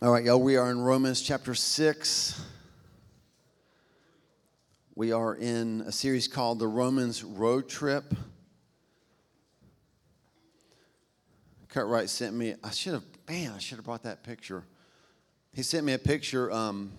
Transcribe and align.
All 0.00 0.12
right, 0.12 0.24
y'all, 0.24 0.40
we 0.40 0.56
are 0.56 0.70
in 0.70 0.80
Romans 0.80 1.20
chapter 1.20 1.56
6. 1.56 2.40
We 4.94 5.10
are 5.10 5.34
in 5.34 5.80
a 5.80 5.90
series 5.90 6.28
called 6.28 6.60
The 6.60 6.68
Romans 6.68 7.24
Road 7.24 7.68
Trip. 7.68 8.14
Wright 11.74 12.08
sent 12.08 12.36
me, 12.36 12.54
I 12.62 12.70
should 12.70 12.92
have, 12.92 13.02
man, 13.28 13.50
I 13.56 13.58
should 13.58 13.78
have 13.78 13.84
brought 13.84 14.04
that 14.04 14.22
picture. 14.22 14.62
He 15.52 15.64
sent 15.64 15.84
me 15.84 15.94
a 15.94 15.98
picture 15.98 16.52
um, 16.52 16.92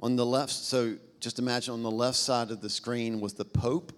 on 0.00 0.14
the 0.14 0.24
left. 0.24 0.52
So 0.52 0.94
just 1.18 1.40
imagine 1.40 1.74
on 1.74 1.82
the 1.82 1.90
left 1.90 2.18
side 2.18 2.52
of 2.52 2.60
the 2.60 2.70
screen 2.70 3.18
was 3.20 3.34
the 3.34 3.44
Pope, 3.44 3.92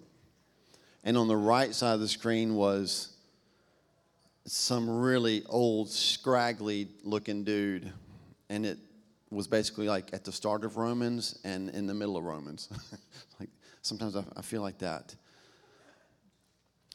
and 1.04 1.18
on 1.18 1.28
the 1.28 1.36
right 1.36 1.74
side 1.74 1.92
of 1.92 2.00
the 2.00 2.08
screen 2.08 2.54
was 2.54 3.17
some 4.48 4.88
really 4.88 5.44
old, 5.46 5.90
scraggly 5.90 6.88
looking 7.02 7.44
dude. 7.44 7.92
And 8.48 8.64
it 8.64 8.78
was 9.30 9.46
basically 9.46 9.88
like 9.88 10.12
at 10.12 10.24
the 10.24 10.32
start 10.32 10.64
of 10.64 10.76
Romans 10.76 11.38
and 11.44 11.70
in 11.70 11.86
the 11.86 11.94
middle 11.94 12.16
of 12.16 12.24
Romans. 12.24 12.68
like 13.40 13.50
sometimes 13.82 14.16
I, 14.16 14.24
I, 14.36 14.42
feel 14.42 14.62
like 14.62 14.78
that. 14.78 15.14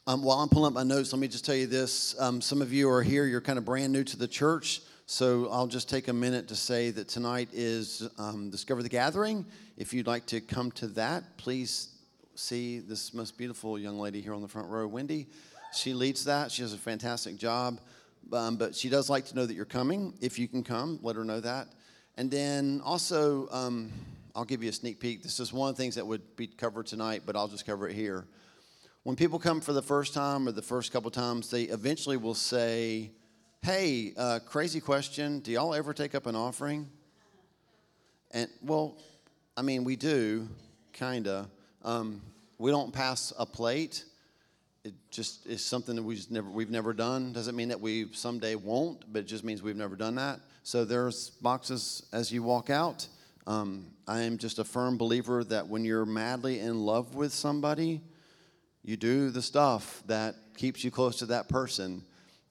Um, 0.06 0.22
while 0.22 0.38
I'm 0.38 0.48
pulling 0.48 0.68
up 0.68 0.72
my 0.74 0.82
notes, 0.82 1.12
let 1.12 1.20
me 1.20 1.28
just 1.28 1.44
tell 1.44 1.54
you 1.54 1.66
this. 1.66 2.14
Um, 2.20 2.40
some 2.40 2.60
of 2.60 2.72
you 2.72 2.90
are 2.90 3.02
here, 3.02 3.24
you're 3.26 3.40
kind 3.40 3.58
of 3.58 3.64
brand 3.64 3.92
new 3.92 4.04
to 4.04 4.16
the 4.16 4.28
church. 4.28 4.80
So 5.06 5.48
I'll 5.50 5.66
just 5.66 5.88
take 5.88 6.08
a 6.08 6.12
minute 6.12 6.48
to 6.48 6.56
say 6.56 6.90
that 6.90 7.08
tonight 7.08 7.50
is 7.52 8.08
um, 8.18 8.50
Discover 8.50 8.82
the 8.82 8.88
Gathering. 8.88 9.44
If 9.76 9.92
you'd 9.92 10.06
like 10.06 10.26
to 10.26 10.40
come 10.40 10.70
to 10.72 10.86
that, 10.88 11.36
please 11.36 11.90
see 12.34 12.80
this 12.80 13.14
most 13.14 13.38
beautiful 13.38 13.78
young 13.78 13.98
lady 13.98 14.20
here 14.20 14.34
on 14.34 14.42
the 14.42 14.48
front 14.48 14.68
row, 14.68 14.86
Wendy. 14.86 15.28
She 15.74 15.94
leads 15.94 16.24
that. 16.24 16.50
She 16.50 16.62
does 16.62 16.72
a 16.72 16.78
fantastic 16.78 17.36
job. 17.36 17.80
Um, 18.32 18.56
but 18.56 18.74
she 18.74 18.88
does 18.88 19.10
like 19.10 19.26
to 19.26 19.34
know 19.34 19.46
that 19.46 19.54
you're 19.54 19.64
coming. 19.64 20.14
If 20.20 20.38
you 20.38 20.48
can 20.48 20.62
come, 20.62 20.98
let 21.02 21.16
her 21.16 21.24
know 21.24 21.40
that. 21.40 21.68
And 22.16 22.30
then 22.30 22.80
also, 22.84 23.48
um, 23.50 23.92
I'll 24.34 24.44
give 24.44 24.62
you 24.62 24.70
a 24.70 24.72
sneak 24.72 25.00
peek. 25.00 25.22
This 25.22 25.40
is 25.40 25.52
one 25.52 25.68
of 25.68 25.76
the 25.76 25.82
things 25.82 25.96
that 25.96 26.06
would 26.06 26.36
be 26.36 26.46
covered 26.46 26.86
tonight, 26.86 27.22
but 27.26 27.36
I'll 27.36 27.48
just 27.48 27.66
cover 27.66 27.88
it 27.88 27.94
here. 27.94 28.26
When 29.02 29.16
people 29.16 29.38
come 29.38 29.60
for 29.60 29.72
the 29.72 29.82
first 29.82 30.14
time 30.14 30.48
or 30.48 30.52
the 30.52 30.62
first 30.62 30.92
couple 30.92 31.10
times, 31.10 31.50
they 31.50 31.64
eventually 31.64 32.16
will 32.16 32.34
say, 32.34 33.10
Hey, 33.62 34.12
uh, 34.16 34.40
crazy 34.46 34.80
question. 34.80 35.40
Do 35.40 35.50
y'all 35.50 35.74
ever 35.74 35.94
take 35.94 36.14
up 36.14 36.26
an 36.26 36.36
offering? 36.36 36.88
And, 38.30 38.48
well, 38.62 38.98
I 39.56 39.62
mean, 39.62 39.84
we 39.84 39.96
do, 39.96 40.48
kind 40.92 41.26
of. 41.28 41.48
Um, 41.82 42.20
we 42.58 42.70
don't 42.70 42.92
pass 42.92 43.32
a 43.38 43.46
plate 43.46 44.04
it 44.84 44.92
just 45.10 45.46
is 45.46 45.64
something 45.64 45.96
that 45.96 46.02
we 46.02 46.14
just 46.14 46.30
never 46.30 46.48
we've 46.50 46.70
never 46.70 46.92
done. 46.92 47.32
Doesn't 47.32 47.56
mean 47.56 47.68
that 47.68 47.80
we 47.80 48.12
someday 48.12 48.54
won't, 48.54 49.10
but 49.12 49.20
it 49.20 49.26
just 49.26 49.42
means 49.42 49.62
we've 49.62 49.76
never 49.76 49.96
done 49.96 50.14
that. 50.16 50.40
So 50.62 50.84
there's 50.84 51.30
boxes 51.30 52.06
as 52.12 52.30
you 52.30 52.42
walk 52.42 52.68
out. 52.68 53.08
Um, 53.46 53.86
I 54.06 54.20
am 54.20 54.38
just 54.38 54.58
a 54.58 54.64
firm 54.64 54.98
believer 54.98 55.42
that 55.44 55.68
when 55.68 55.84
you're 55.84 56.06
madly 56.06 56.60
in 56.60 56.80
love 56.80 57.14
with 57.14 57.32
somebody, 57.32 58.02
you 58.82 58.96
do 58.96 59.30
the 59.30 59.42
stuff 59.42 60.02
that 60.06 60.34
keeps 60.56 60.84
you 60.84 60.90
close 60.90 61.18
to 61.18 61.26
that 61.26 61.48
person. 61.48 62.02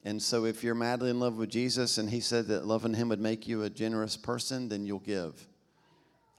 And 0.04 0.20
so 0.20 0.44
if 0.44 0.62
you're 0.62 0.74
madly 0.74 1.10
in 1.10 1.20
love 1.20 1.36
with 1.36 1.50
Jesus 1.50 1.98
and 1.98 2.10
he 2.10 2.20
said 2.20 2.48
that 2.48 2.66
loving 2.66 2.94
him 2.94 3.08
would 3.08 3.20
make 3.20 3.48
you 3.48 3.62
a 3.62 3.70
generous 3.70 4.16
person, 4.16 4.68
then 4.68 4.84
you'll 4.84 4.98
give. 4.98 5.46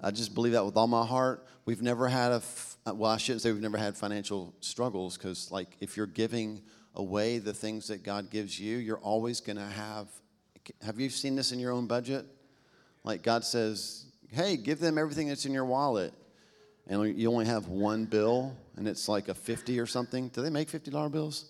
I 0.06 0.12
just 0.12 0.36
believe 0.36 0.54
that 0.54 0.64
with 0.64 0.78
all 0.78 0.86
my 0.86 1.04
heart. 1.04 1.48
We've 1.66 1.82
never 1.82 2.08
had 2.08 2.32
a, 2.32 2.94
well, 2.94 3.10
I 3.10 3.18
shouldn't 3.18 3.42
say 3.42 3.52
we've 3.52 3.60
never 3.60 3.80
had 3.80 3.98
financial 3.98 4.54
struggles 4.60 5.18
because, 5.18 5.52
like, 5.52 5.70
if 5.80 5.98
you're 5.98 6.06
giving 6.06 6.62
away 6.94 7.40
the 7.40 7.56
things 7.56 7.88
that 7.88 8.04
God 8.04 8.30
gives 8.30 8.60
you, 8.60 8.78
you're 8.78 9.00
always 9.00 9.42
going 9.42 9.58
to 9.58 9.64
have. 9.64 10.08
Have 10.84 11.00
you 11.00 11.10
seen 11.10 11.36
this 11.36 11.52
in 11.52 11.58
your 11.58 11.72
own 11.72 11.88
budget? 11.88 12.28
Like, 13.04 13.24
God 13.24 13.44
says, 13.44 14.06
hey, 14.32 14.58
give 14.58 14.80
them 14.80 15.00
everything 15.00 15.28
that's 15.28 15.48
in 15.48 15.52
your 15.52 15.66
wallet. 15.66 16.14
And 16.86 17.18
you 17.18 17.32
only 17.32 17.48
have 17.48 17.68
one 17.68 18.06
bill, 18.06 18.56
and 18.76 18.88
it's 18.88 19.10
like 19.10 19.28
a 19.28 19.34
50 19.34 19.80
or 19.80 19.88
something. 19.88 20.28
Do 20.28 20.44
they 20.44 20.52
make 20.52 20.70
$50 20.70 21.12
bills? 21.12 21.46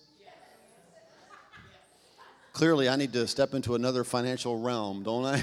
Clearly, 2.54 2.88
I 2.88 2.96
need 2.96 3.12
to 3.12 3.26
step 3.26 3.52
into 3.52 3.74
another 3.74 4.02
financial 4.02 4.58
realm, 4.58 5.02
don't 5.02 5.26
I? 5.26 5.42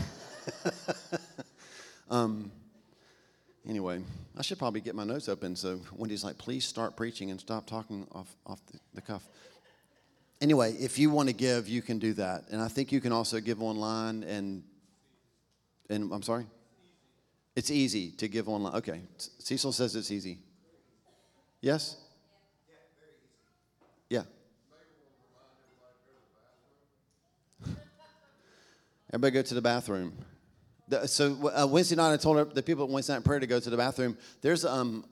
um, 2.10 2.52
Anyway, 3.68 4.02
I 4.38 4.42
should 4.42 4.60
probably 4.60 4.82
get 4.82 4.94
my 4.94 5.06
notes 5.06 5.30
open. 5.30 5.56
So 5.56 5.80
Wendy's 5.96 6.24
like, 6.24 6.38
please 6.38 6.66
start 6.66 6.98
preaching 6.98 7.32
and 7.32 7.40
stop 7.40 7.66
talking 7.66 8.06
off, 8.12 8.36
off 8.46 8.60
the, 8.72 8.80
the 8.96 9.02
cuff. 9.02 9.24
Anyway, 10.42 10.74
if 10.74 11.00
you 11.00 11.10
want 11.10 11.30
to 11.30 11.34
give, 11.34 11.70
you 11.70 11.82
can 11.82 11.98
do 12.00 12.14
that. 12.14 12.44
And 12.52 12.62
I 12.62 12.68
think 12.68 12.92
you 12.92 13.00
can 13.00 13.14
also 13.14 13.40
give 13.40 13.62
online 13.62 14.24
and, 14.24 14.64
and 15.90 16.12
I'm 16.12 16.24
sorry? 16.24 16.46
It's 17.56 17.72
easy 17.72 18.12
to 18.12 18.28
give 18.28 18.50
online. 18.50 18.74
Okay. 18.76 19.02
Cecil 19.18 19.72
says 19.72 19.96
it's 19.96 20.12
easy. 20.12 20.40
Yes? 21.62 21.96
Yeah. 24.10 24.24
Everybody 29.14 29.32
go 29.32 29.42
to 29.44 29.54
the 29.54 29.62
bathroom. 29.62 30.12
The, 30.88 31.08
so 31.08 31.50
uh, 31.50 31.66
Wednesday 31.66 31.96
night, 31.96 32.14
I 32.14 32.18
told 32.18 32.54
the 32.54 32.62
people 32.62 32.84
at 32.84 32.90
Wednesday 32.90 33.14
night 33.14 33.24
prayer 33.24 33.40
to 33.40 33.48
go 33.48 33.60
to 33.60 33.70
the 33.70 33.78
bathroom. 33.78 34.18
There's 34.42 34.66
um, 34.66 35.06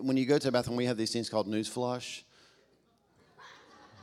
when 0.00 0.16
you 0.16 0.24
go 0.24 0.38
to 0.38 0.46
the 0.46 0.52
bathroom, 0.52 0.76
we 0.76 0.86
have 0.86 0.96
these 0.96 1.12
things 1.12 1.28
called 1.28 1.48
news 1.48 1.68
flush. 1.68 2.24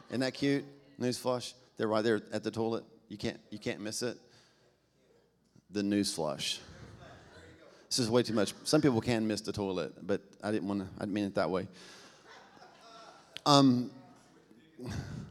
Isn't 0.10 0.20
that 0.20 0.34
cute? 0.34 0.66
News 0.98 1.18
flush. 1.18 1.54
They're 1.78 1.88
right 1.88 2.04
there 2.04 2.22
at 2.32 2.44
the 2.44 2.52
toilet. 2.52 2.84
You 3.08 3.18
can't 3.18 3.40
you 3.50 3.60
can't 3.60 3.80
miss 3.80 4.04
it. 4.04 4.18
The 5.72 5.82
news 5.82 6.14
flush. 6.14 6.60
This 7.90 8.00
is 8.00 8.10
way 8.10 8.24
too 8.24 8.34
much. 8.34 8.54
Some 8.64 8.82
people 8.82 9.02
can 9.02 9.28
miss 9.28 9.42
the 9.42 9.52
toilet, 9.52 10.06
but 10.06 10.22
I 10.44 10.52
didn't 10.52 10.68
want 10.68 10.82
to. 10.82 10.88
I 10.98 11.02
didn't 11.02 11.14
mean 11.14 11.26
it 11.26 11.36
that 11.36 11.50
way. 11.50 11.68
Um, 13.46 13.92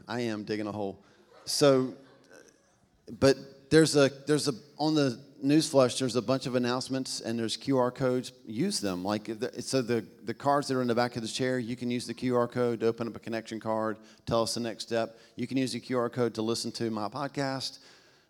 I 0.07 0.21
am 0.21 0.43
digging 0.43 0.67
a 0.67 0.71
hole. 0.71 0.99
So, 1.45 1.93
but 3.19 3.37
there's 3.73 3.95
a 3.95 4.11
there's 4.27 4.47
a 4.47 4.53
on 4.77 4.93
the 4.93 5.19
newsflash, 5.43 5.97
there's 5.97 6.15
a 6.15 6.21
bunch 6.21 6.45
of 6.45 6.53
announcements 6.53 7.21
and 7.21 7.39
there's 7.39 7.57
QR 7.57 7.93
codes. 7.93 8.31
Use 8.45 8.79
them. 8.79 9.03
Like 9.03 9.27
so, 9.61 9.81
the 9.81 10.05
the 10.23 10.33
cards 10.33 10.67
that 10.67 10.75
are 10.75 10.83
in 10.83 10.87
the 10.87 10.93
back 10.93 11.15
of 11.15 11.23
the 11.23 11.27
chair, 11.27 11.57
you 11.57 11.75
can 11.75 11.89
use 11.89 12.05
the 12.05 12.13
QR 12.13 12.49
code 12.49 12.81
to 12.81 12.85
open 12.87 13.07
up 13.07 13.15
a 13.15 13.19
connection 13.19 13.59
card. 13.59 13.97
Tell 14.27 14.43
us 14.43 14.53
the 14.53 14.59
next 14.59 14.83
step. 14.85 15.17
You 15.35 15.47
can 15.47 15.57
use 15.57 15.73
the 15.73 15.81
QR 15.81 16.11
code 16.11 16.35
to 16.35 16.43
listen 16.43 16.71
to 16.73 16.91
my 16.91 17.07
podcast. 17.07 17.79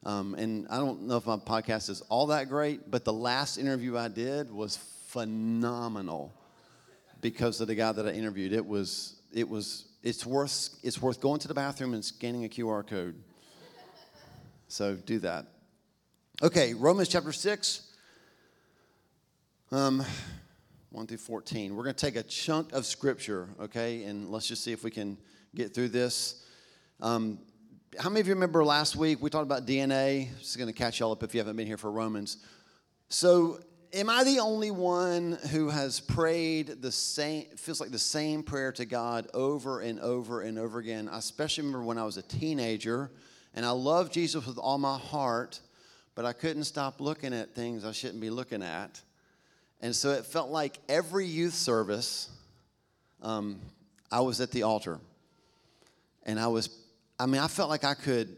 Um, 0.05 0.33
and 0.35 0.65
I 0.69 0.77
don't 0.77 1.03
know 1.03 1.17
if 1.17 1.25
my 1.25 1.35
podcast 1.35 1.89
is 1.89 1.99
all 2.07 2.27
that 2.27 2.47
great, 2.47 2.89
but 2.89 3.03
the 3.03 3.13
last 3.13 3.57
interview 3.57 3.97
I 3.97 4.07
did 4.07 4.49
was 4.49 4.77
phenomenal 5.07 6.33
because 7.19 7.59
of 7.59 7.67
the 7.67 7.75
guy 7.75 7.91
that 7.91 8.07
I 8.07 8.11
interviewed. 8.11 8.53
It 8.53 8.65
was 8.65 9.17
it 9.33 9.49
was 9.49 9.89
it's 10.03 10.25
worth 10.25 10.69
it's 10.83 11.01
worth 11.01 11.19
going 11.19 11.41
to 11.41 11.49
the 11.49 11.53
bathroom 11.53 11.93
and 11.93 12.03
scanning 12.03 12.45
a 12.45 12.49
QR 12.49 12.87
code. 12.87 13.15
So 14.73 14.95
do 14.95 15.19
that. 15.19 15.45
Okay, 16.41 16.73
Romans 16.73 17.07
chapter 17.07 17.31
6, 17.31 17.93
um, 19.71 20.03
1 20.89 21.05
through 21.05 21.17
14. 21.17 21.75
We're 21.75 21.83
going 21.83 21.93
to 21.93 22.05
take 22.05 22.15
a 22.15 22.23
chunk 22.23 22.73
of 22.73 22.87
scripture, 22.87 23.49
okay, 23.61 24.05
and 24.05 24.31
let's 24.31 24.47
just 24.47 24.63
see 24.63 24.71
if 24.71 24.83
we 24.83 24.89
can 24.89 25.19
get 25.53 25.75
through 25.75 25.89
this. 25.89 26.43
Um, 27.01 27.37
how 27.99 28.09
many 28.09 28.21
of 28.21 28.27
you 28.27 28.33
remember 28.33 28.65
last 28.65 28.95
week 28.95 29.21
we 29.21 29.29
talked 29.29 29.45
about 29.45 29.67
DNA? 29.67 30.29
Is 30.41 30.55
going 30.55 30.65
to 30.65 30.73
catch 30.73 30.99
y'all 30.99 31.11
up 31.11 31.21
if 31.21 31.35
you 31.35 31.39
haven't 31.39 31.55
been 31.55 31.67
here 31.67 31.77
for 31.77 31.91
Romans. 31.91 32.37
So, 33.09 33.59
am 33.93 34.09
I 34.09 34.23
the 34.23 34.39
only 34.39 34.71
one 34.71 35.37
who 35.51 35.69
has 35.69 35.99
prayed 35.99 36.81
the 36.81 36.91
same, 36.91 37.45
feels 37.57 37.79
like 37.79 37.91
the 37.91 37.99
same 37.99 38.41
prayer 38.41 38.71
to 38.71 38.85
God 38.85 39.27
over 39.35 39.81
and 39.81 39.99
over 39.99 40.41
and 40.41 40.57
over 40.57 40.79
again? 40.79 41.09
I 41.09 41.19
especially 41.19 41.63
remember 41.63 41.85
when 41.85 41.99
I 41.99 42.05
was 42.05 42.17
a 42.17 42.23
teenager 42.23 43.11
and 43.53 43.65
I 43.65 43.71
loved 43.71 44.13
Jesus 44.13 44.45
with 44.45 44.57
all 44.57 44.77
my 44.77 44.97
heart 44.97 45.59
but 46.15 46.25
I 46.25 46.33
couldn't 46.33 46.65
stop 46.65 47.01
looking 47.01 47.33
at 47.33 47.55
things 47.55 47.85
I 47.85 47.91
shouldn't 47.91 48.21
be 48.21 48.29
looking 48.29 48.61
at. 48.61 49.01
And 49.81 49.95
so 49.95 50.11
it 50.11 50.25
felt 50.25 50.49
like 50.49 50.79
every 50.87 51.25
youth 51.25 51.53
service, 51.53 52.29
um, 53.21 53.59
I 54.11 54.21
was 54.21 54.39
at 54.39 54.51
the 54.51 54.63
altar. 54.63 54.99
And 56.23 56.39
I 56.39 56.47
was, 56.47 56.69
I 57.19 57.25
mean, 57.25 57.41
I 57.41 57.47
felt 57.47 57.69
like 57.69 57.83
I 57.83 57.95
could, 57.95 58.37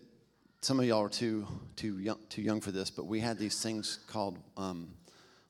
some 0.61 0.79
of 0.79 0.85
y'all 0.85 1.03
are 1.03 1.09
too, 1.09 1.45
too, 1.75 1.99
young, 1.99 2.17
too 2.29 2.41
young 2.41 2.61
for 2.61 2.71
this, 2.71 2.89
but 2.89 3.05
we 3.05 3.19
had 3.19 3.37
these 3.37 3.61
things 3.61 3.99
called 4.07 4.39
um, 4.57 4.87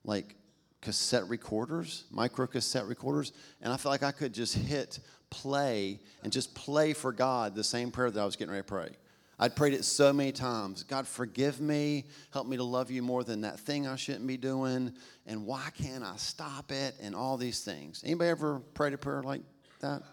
like 0.03 0.35
cassette 0.81 1.29
recorders, 1.29 2.05
micro 2.11 2.47
cassette 2.47 2.87
recorders. 2.87 3.31
And 3.61 3.71
I 3.71 3.77
felt 3.77 3.91
like 3.91 4.03
I 4.03 4.11
could 4.11 4.33
just 4.33 4.55
hit 4.55 4.99
play 5.29 5.99
and 6.23 6.33
just 6.33 6.55
play 6.55 6.93
for 6.93 7.11
God 7.11 7.55
the 7.55 7.63
same 7.63 7.91
prayer 7.91 8.11
that 8.11 8.19
I 8.19 8.25
was 8.25 8.35
getting 8.35 8.51
ready 8.51 8.63
to 8.63 8.67
pray. 8.67 8.89
I'd 9.37 9.55
prayed 9.55 9.73
it 9.73 9.83
so 9.83 10.13
many 10.13 10.31
times 10.31 10.83
God, 10.83 11.07
forgive 11.07 11.59
me. 11.59 12.05
Help 12.31 12.47
me 12.47 12.57
to 12.57 12.63
love 12.63 12.89
you 12.89 13.01
more 13.01 13.23
than 13.23 13.41
that 13.41 13.59
thing 13.59 13.87
I 13.87 13.95
shouldn't 13.95 14.27
be 14.27 14.37
doing. 14.37 14.93
And 15.25 15.45
why 15.45 15.69
can't 15.77 16.03
I 16.03 16.15
stop 16.15 16.71
it? 16.71 16.95
And 17.01 17.15
all 17.15 17.37
these 17.37 17.63
things. 17.63 18.01
Anybody 18.05 18.29
ever 18.29 18.59
prayed 18.73 18.93
a 18.93 18.97
prayer 18.97 19.23
like 19.23 19.41
that? 19.81 20.03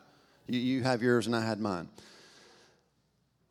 You, 0.49 0.59
you 0.59 0.83
have 0.83 1.03
yours, 1.03 1.27
and 1.27 1.37
I 1.37 1.45
had 1.45 1.61
mine. 1.61 1.89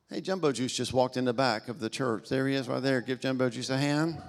Hey, 0.09 0.19
Jumbo 0.19 0.51
Juice 0.51 0.75
just 0.75 0.91
walked 0.91 1.15
in 1.15 1.23
the 1.23 1.33
back 1.33 1.69
of 1.69 1.79
the 1.79 1.89
church. 1.89 2.27
There 2.27 2.47
he 2.47 2.56
is 2.56 2.67
right 2.67 2.83
there. 2.83 3.00
Give 3.00 3.19
Jumbo 3.19 3.50
Juice 3.50 3.69
a 3.69 3.77
hand. 3.77 4.21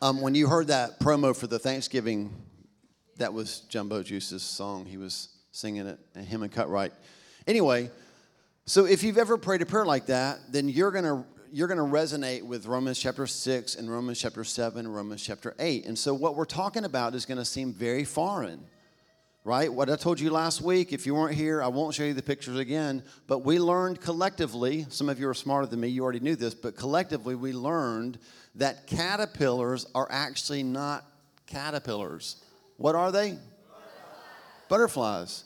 Um, 0.00 0.20
when 0.20 0.36
you 0.36 0.46
heard 0.46 0.68
that 0.68 1.00
promo 1.00 1.34
for 1.34 1.48
the 1.48 1.58
Thanksgiving, 1.58 2.32
that 3.16 3.32
was 3.32 3.60
Jumbo 3.60 4.04
Juice's 4.04 4.42
song. 4.42 4.84
He 4.84 4.98
was 4.98 5.30
singing 5.50 5.86
it, 5.86 5.98
and 6.14 6.24
him 6.24 6.44
and 6.44 6.52
Cutright. 6.52 6.92
Anyway, 7.46 7.90
so 8.64 8.84
if 8.84 9.02
you've 9.02 9.18
ever 9.18 9.36
prayed 9.36 9.62
a 9.62 9.66
prayer 9.66 9.86
like 9.86 10.06
that, 10.06 10.40
then 10.50 10.68
you're 10.68 10.90
gonna 10.90 11.24
you're 11.52 11.68
gonna 11.68 11.82
resonate 11.82 12.42
with 12.42 12.66
Romans 12.66 12.98
chapter 12.98 13.26
six 13.26 13.76
and 13.76 13.90
Romans 13.90 14.20
chapter 14.20 14.44
seven, 14.44 14.86
and 14.86 14.94
Romans 14.94 15.22
chapter 15.22 15.54
eight. 15.58 15.86
And 15.86 15.98
so 15.98 16.12
what 16.12 16.34
we're 16.34 16.44
talking 16.44 16.84
about 16.84 17.14
is 17.14 17.24
gonna 17.24 17.44
seem 17.44 17.72
very 17.72 18.04
foreign 18.04 18.64
right? 19.46 19.72
What 19.72 19.88
I 19.88 19.94
told 19.94 20.18
you 20.18 20.30
last 20.30 20.60
week, 20.60 20.92
if 20.92 21.06
you 21.06 21.14
weren't 21.14 21.36
here, 21.36 21.62
I 21.62 21.68
won't 21.68 21.94
show 21.94 22.02
you 22.02 22.14
the 22.14 22.20
pictures 22.20 22.58
again, 22.58 23.04
but 23.28 23.44
we 23.44 23.60
learned 23.60 24.00
collectively, 24.00 24.86
some 24.88 25.08
of 25.08 25.20
you 25.20 25.28
are 25.28 25.34
smarter 25.34 25.68
than 25.68 25.78
me, 25.78 25.86
you 25.86 26.02
already 26.02 26.18
knew 26.18 26.34
this, 26.34 26.52
but 26.52 26.74
collectively 26.76 27.36
we 27.36 27.52
learned 27.52 28.18
that 28.56 28.88
caterpillars 28.88 29.86
are 29.94 30.08
actually 30.10 30.64
not 30.64 31.04
caterpillars. 31.46 32.42
What 32.76 32.96
are 32.96 33.12
they? 33.12 33.38
Butterflies. 34.68 35.44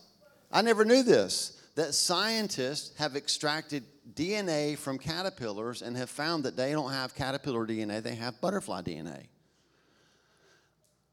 I 0.50 0.62
never 0.62 0.87
knew 0.87 1.02
this, 1.02 1.60
that 1.75 1.94
scientists 1.94 2.96
have 2.99 3.17
extracted 3.17 3.84
DNA 4.14 4.76
from 4.76 4.99
caterpillars 4.99 5.82
and 5.82 5.96
have 5.96 6.11
found 6.11 6.44
that 6.44 6.56
they 6.56 6.72
don't 6.72 6.93
have 6.93 7.14
caterpillar 7.14 7.67
DNA, 7.67 8.02
they 8.02 8.14
have 8.14 8.40
butterfly 8.40 8.82
DNA. 8.82 9.26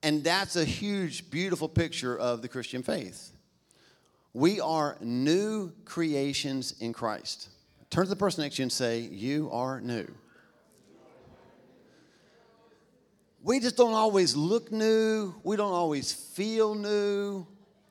And 0.04 0.24
that's 0.24 0.56
a 0.56 0.66
huge, 0.66 1.30
beautiful 1.30 1.68
picture 1.68 2.18
of 2.18 2.42
the 2.42 2.48
Christian 2.48 2.84
faith. 2.84 3.32
We 4.34 4.62
are 4.62 4.98
new 5.02 5.72
creations 5.86 6.76
in 6.80 6.94
Christ. 6.94 7.50
Turn 7.90 8.04
to 8.04 8.10
the 8.10 8.16
person 8.16 8.44
next 8.44 8.58
to 8.58 8.62
you 8.62 8.64
and 8.66 8.72
say, 8.72 9.00
You 9.00 9.50
are 9.52 9.82
new. 9.82 10.08
We 13.42 13.60
just 13.60 13.78
don't 13.78 13.94
always 13.94 14.36
look 14.36 14.72
new. 14.72 15.34
We 15.44 15.56
don't 15.56 15.74
always 15.74 16.12
feel 16.12 16.76
new. 16.76 17.48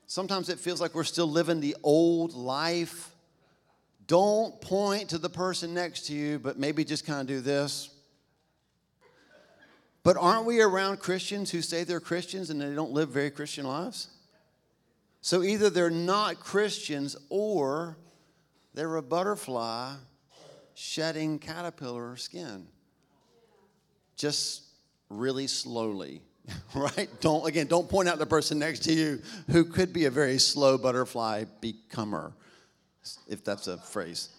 Sometimes 0.07 0.47
it 0.49 0.59
feels 0.59 0.79
like 0.79 0.95
we're 0.95 1.03
still 1.03 1.29
living 1.29 1.59
the 1.59 1.75
old 1.83 2.33
life. 2.33 3.13
Don't 4.07 4.59
point 4.61 5.09
to 5.09 5.17
the 5.17 5.29
person 5.29 5.73
next 5.73 6.07
to 6.07 6.13
you, 6.13 6.39
but 6.39 6.57
maybe 6.57 6.85
just 6.85 7.05
kind 7.05 7.19
of 7.19 7.27
do 7.27 7.41
this. 7.41 7.89
But 10.03 10.15
aren't 10.15 10.45
we 10.45 10.61
around 10.61 10.99
Christians 10.99 11.51
who 11.51 11.61
say 11.61 11.83
they're 11.83 11.99
Christians 11.99 12.49
and 12.49 12.61
they 12.61 12.73
don't 12.73 12.93
live 12.93 13.09
very 13.09 13.29
Christian 13.29 13.65
lives? 13.67 14.07
So 15.19 15.43
either 15.43 15.69
they're 15.69 15.89
not 15.89 16.39
Christians 16.39 17.17
or 17.29 17.97
they're 18.73 18.95
a 18.95 19.01
butterfly 19.01 19.95
shedding 20.73 21.39
caterpillar 21.39 22.15
skin. 22.15 22.67
Just 24.15 24.63
really 25.09 25.47
slowly, 25.47 26.21
right? 26.75 27.09
Don't, 27.19 27.47
again, 27.47 27.67
don't 27.67 27.89
point 27.89 28.07
out 28.07 28.19
the 28.19 28.25
person 28.25 28.59
next 28.59 28.79
to 28.83 28.93
you 28.93 29.21
who 29.49 29.65
could 29.65 29.93
be 29.93 30.05
a 30.05 30.11
very 30.11 30.37
slow 30.37 30.77
butterfly 30.77 31.45
becomer, 31.61 32.33
if 33.27 33.43
that's 33.43 33.67
a 33.67 33.77
phrase. 33.77 34.29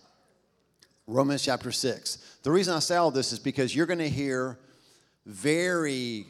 Romans 1.07 1.43
chapter 1.43 1.73
6. 1.73 2.19
The 2.43 2.51
reason 2.51 2.75
I 2.75 2.81
say 2.81 2.97
all 2.97 3.11
this 3.11 3.33
is 3.33 3.39
because 3.39 3.75
you're 3.75 3.87
going 3.87 3.99
to 3.99 4.09
hear 4.09 4.59
very 5.25 6.27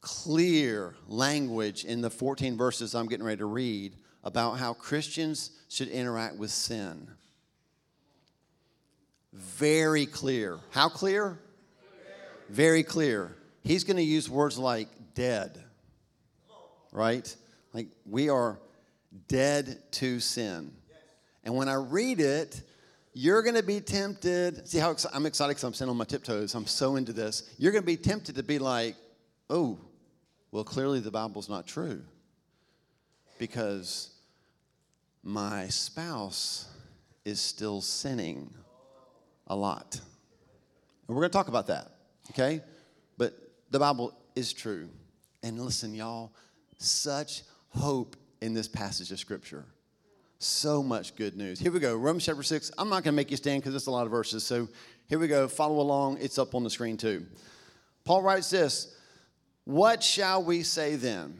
clear 0.00 0.94
language 1.06 1.84
in 1.84 2.00
the 2.00 2.10
14 2.10 2.56
verses 2.56 2.94
I'm 2.94 3.06
getting 3.06 3.24
ready 3.24 3.38
to 3.38 3.46
read 3.46 3.94
about 4.24 4.58
how 4.58 4.72
Christians 4.72 5.50
should 5.68 5.88
interact 5.88 6.36
with 6.36 6.50
sin. 6.50 7.08
Very 9.32 10.06
clear. 10.06 10.58
How 10.70 10.88
clear? 10.88 11.38
Very 12.50 12.82
clear. 12.82 13.34
He's 13.62 13.84
going 13.84 13.96
to 13.96 14.02
use 14.02 14.28
words 14.28 14.58
like 14.58 14.88
dead, 15.14 15.62
right? 16.92 17.34
Like 17.72 17.88
we 18.06 18.28
are 18.28 18.60
dead 19.28 19.78
to 19.92 20.20
sin. 20.20 20.72
And 21.44 21.54
when 21.56 21.68
I 21.68 21.74
read 21.74 22.20
it, 22.20 22.62
you're 23.14 23.42
going 23.42 23.56
to 23.56 23.62
be 23.62 23.80
tempted. 23.80 24.66
See 24.66 24.78
how 24.78 24.96
I'm 25.12 25.26
excited 25.26 25.50
because 25.50 25.64
I'm 25.64 25.74
sitting 25.74 25.90
on 25.90 25.96
my 25.96 26.04
tiptoes. 26.04 26.54
I'm 26.54 26.66
so 26.66 26.96
into 26.96 27.12
this. 27.12 27.50
You're 27.58 27.72
going 27.72 27.82
to 27.82 27.86
be 27.86 27.96
tempted 27.96 28.36
to 28.36 28.42
be 28.42 28.58
like, 28.58 28.96
oh, 29.50 29.78
well, 30.50 30.64
clearly 30.64 31.00
the 31.00 31.10
Bible's 31.10 31.48
not 31.48 31.66
true 31.66 32.02
because 33.38 34.10
my 35.22 35.68
spouse 35.68 36.68
is 37.24 37.40
still 37.40 37.80
sinning 37.80 38.52
a 39.46 39.56
lot. 39.56 40.00
And 41.06 41.16
we're 41.16 41.22
going 41.22 41.30
to 41.30 41.36
talk 41.36 41.48
about 41.48 41.66
that, 41.66 41.90
okay? 42.30 42.62
But 43.18 43.34
the 43.70 43.78
Bible 43.78 44.16
is 44.34 44.52
true. 44.52 44.88
And 45.42 45.60
listen, 45.60 45.94
y'all, 45.94 46.32
such 46.78 47.42
hope 47.70 48.16
in 48.40 48.54
this 48.54 48.68
passage 48.68 49.10
of 49.12 49.18
Scripture. 49.18 49.64
So 50.38 50.82
much 50.82 51.14
good 51.14 51.36
news. 51.36 51.60
Here 51.60 51.70
we 51.70 51.80
go. 51.80 51.96
Romans 51.96 52.26
chapter 52.26 52.42
6. 52.42 52.72
I'm 52.76 52.88
not 52.88 53.04
going 53.04 53.12
to 53.14 53.16
make 53.16 53.30
you 53.30 53.36
stand 53.36 53.62
because 53.62 53.74
it's 53.74 53.86
a 53.86 53.90
lot 53.90 54.06
of 54.06 54.10
verses. 54.10 54.44
So 54.44 54.68
here 55.08 55.18
we 55.18 55.28
go. 55.28 55.46
Follow 55.46 55.80
along. 55.80 56.18
It's 56.20 56.38
up 56.38 56.54
on 56.54 56.64
the 56.64 56.70
screen 56.70 56.96
too. 56.96 57.26
Paul 58.04 58.22
writes 58.22 58.50
this 58.50 58.96
What 59.64 60.02
shall 60.02 60.42
we 60.42 60.62
say 60.62 60.96
then? 60.96 61.38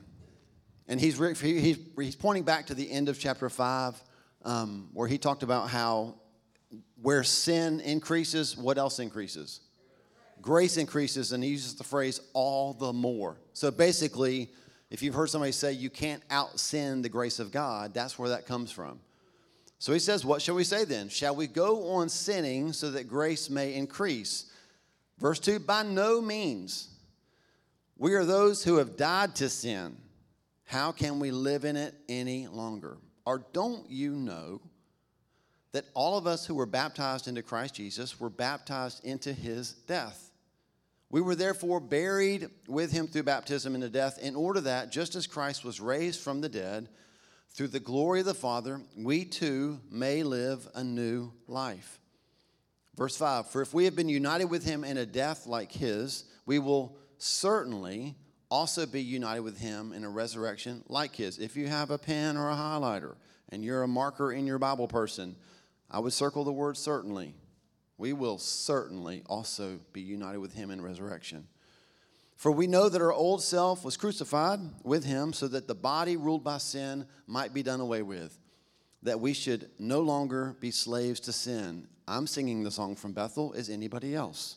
And 0.88 1.00
he's, 1.00 1.18
he's, 1.40 1.78
he's 1.96 2.16
pointing 2.16 2.44
back 2.44 2.66
to 2.66 2.74
the 2.74 2.90
end 2.90 3.08
of 3.08 3.18
chapter 3.18 3.48
5, 3.48 4.02
um, 4.44 4.88
where 4.92 5.08
he 5.08 5.16
talked 5.16 5.42
about 5.42 5.68
how 5.68 6.16
where 7.00 7.24
sin 7.24 7.80
increases, 7.80 8.56
what 8.56 8.78
else 8.78 8.98
increases? 8.98 9.60
Grace 10.42 10.76
increases, 10.76 11.32
and 11.32 11.42
he 11.42 11.50
uses 11.50 11.76
the 11.76 11.84
phrase 11.84 12.20
all 12.32 12.74
the 12.74 12.92
more. 12.92 13.38
So 13.52 13.70
basically, 13.70 14.50
if 14.90 15.00
you've 15.00 15.14
heard 15.14 15.30
somebody 15.30 15.52
say 15.52 15.72
you 15.72 15.88
can't 15.88 16.22
out 16.30 16.58
sin 16.58 17.00
the 17.00 17.08
grace 17.08 17.38
of 17.38 17.52
God, 17.52 17.94
that's 17.94 18.18
where 18.18 18.30
that 18.30 18.46
comes 18.46 18.72
from. 18.72 18.98
So 19.78 19.92
he 19.92 20.00
says, 20.00 20.24
What 20.24 20.42
shall 20.42 20.56
we 20.56 20.64
say 20.64 20.84
then? 20.84 21.08
Shall 21.08 21.36
we 21.36 21.46
go 21.46 21.92
on 21.92 22.08
sinning 22.08 22.72
so 22.72 22.90
that 22.90 23.08
grace 23.08 23.48
may 23.48 23.74
increase? 23.74 24.46
Verse 25.18 25.38
2 25.38 25.60
By 25.60 25.84
no 25.84 26.20
means. 26.20 26.88
We 27.96 28.14
are 28.14 28.24
those 28.24 28.64
who 28.64 28.78
have 28.78 28.96
died 28.96 29.36
to 29.36 29.48
sin. 29.48 29.96
How 30.64 30.90
can 30.90 31.20
we 31.20 31.30
live 31.30 31.64
in 31.64 31.76
it 31.76 31.94
any 32.08 32.48
longer? 32.48 32.98
Or 33.24 33.44
don't 33.52 33.88
you 33.88 34.10
know 34.12 34.60
that 35.70 35.84
all 35.94 36.18
of 36.18 36.26
us 36.26 36.44
who 36.44 36.56
were 36.56 36.66
baptized 36.66 37.28
into 37.28 37.42
Christ 37.42 37.74
Jesus 37.74 38.18
were 38.18 38.30
baptized 38.30 39.04
into 39.04 39.32
his 39.32 39.72
death? 39.72 40.31
We 41.12 41.20
were 41.20 41.34
therefore 41.34 41.78
buried 41.78 42.48
with 42.66 42.90
him 42.90 43.06
through 43.06 43.24
baptism 43.24 43.74
into 43.74 43.90
death, 43.90 44.18
in 44.18 44.34
order 44.34 44.62
that, 44.62 44.90
just 44.90 45.14
as 45.14 45.26
Christ 45.26 45.62
was 45.62 45.78
raised 45.78 46.20
from 46.20 46.40
the 46.40 46.48
dead, 46.48 46.88
through 47.50 47.68
the 47.68 47.80
glory 47.80 48.20
of 48.20 48.26
the 48.26 48.32
Father, 48.32 48.80
we 48.96 49.26
too 49.26 49.78
may 49.90 50.22
live 50.22 50.66
a 50.74 50.82
new 50.82 51.30
life. 51.46 52.00
Verse 52.96 53.14
5 53.14 53.48
For 53.48 53.60
if 53.60 53.74
we 53.74 53.84
have 53.84 53.94
been 53.94 54.08
united 54.08 54.46
with 54.46 54.64
him 54.64 54.84
in 54.84 54.96
a 54.96 55.04
death 55.04 55.46
like 55.46 55.70
his, 55.70 56.24
we 56.46 56.58
will 56.58 56.96
certainly 57.18 58.16
also 58.50 58.86
be 58.86 59.02
united 59.02 59.42
with 59.42 59.58
him 59.58 59.92
in 59.92 60.04
a 60.04 60.10
resurrection 60.10 60.82
like 60.88 61.14
his. 61.14 61.38
If 61.38 61.56
you 61.56 61.68
have 61.68 61.90
a 61.90 61.98
pen 61.98 62.38
or 62.38 62.48
a 62.48 62.54
highlighter 62.54 63.16
and 63.50 63.62
you're 63.62 63.82
a 63.82 63.88
marker 63.88 64.32
in 64.32 64.46
your 64.46 64.58
Bible 64.58 64.88
person, 64.88 65.36
I 65.90 65.98
would 65.98 66.14
circle 66.14 66.44
the 66.44 66.52
word 66.52 66.78
certainly 66.78 67.34
we 67.98 68.12
will 68.12 68.38
certainly 68.38 69.22
also 69.26 69.78
be 69.92 70.00
united 70.00 70.38
with 70.38 70.54
him 70.54 70.70
in 70.70 70.80
resurrection. 70.80 71.46
For 72.36 72.50
we 72.50 72.66
know 72.66 72.88
that 72.88 73.00
our 73.00 73.12
old 73.12 73.42
self 73.42 73.84
was 73.84 73.96
crucified 73.96 74.58
with 74.82 75.04
him 75.04 75.32
so 75.32 75.46
that 75.48 75.68
the 75.68 75.74
body 75.74 76.16
ruled 76.16 76.42
by 76.42 76.58
sin 76.58 77.06
might 77.26 77.54
be 77.54 77.62
done 77.62 77.80
away 77.80 78.02
with, 78.02 78.36
that 79.04 79.20
we 79.20 79.32
should 79.32 79.70
no 79.78 80.00
longer 80.00 80.56
be 80.60 80.72
slaves 80.72 81.20
to 81.20 81.32
sin. 81.32 81.86
I'm 82.08 82.26
singing 82.26 82.64
the 82.64 82.70
song 82.70 82.96
from 82.96 83.12
Bethel. 83.12 83.52
Is 83.52 83.70
anybody 83.70 84.14
else? 84.14 84.56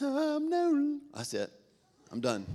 I'm 0.00 0.48
no. 0.48 0.98
That's 1.14 1.34
it. 1.34 1.52
I'm 2.10 2.20
done. 2.20 2.46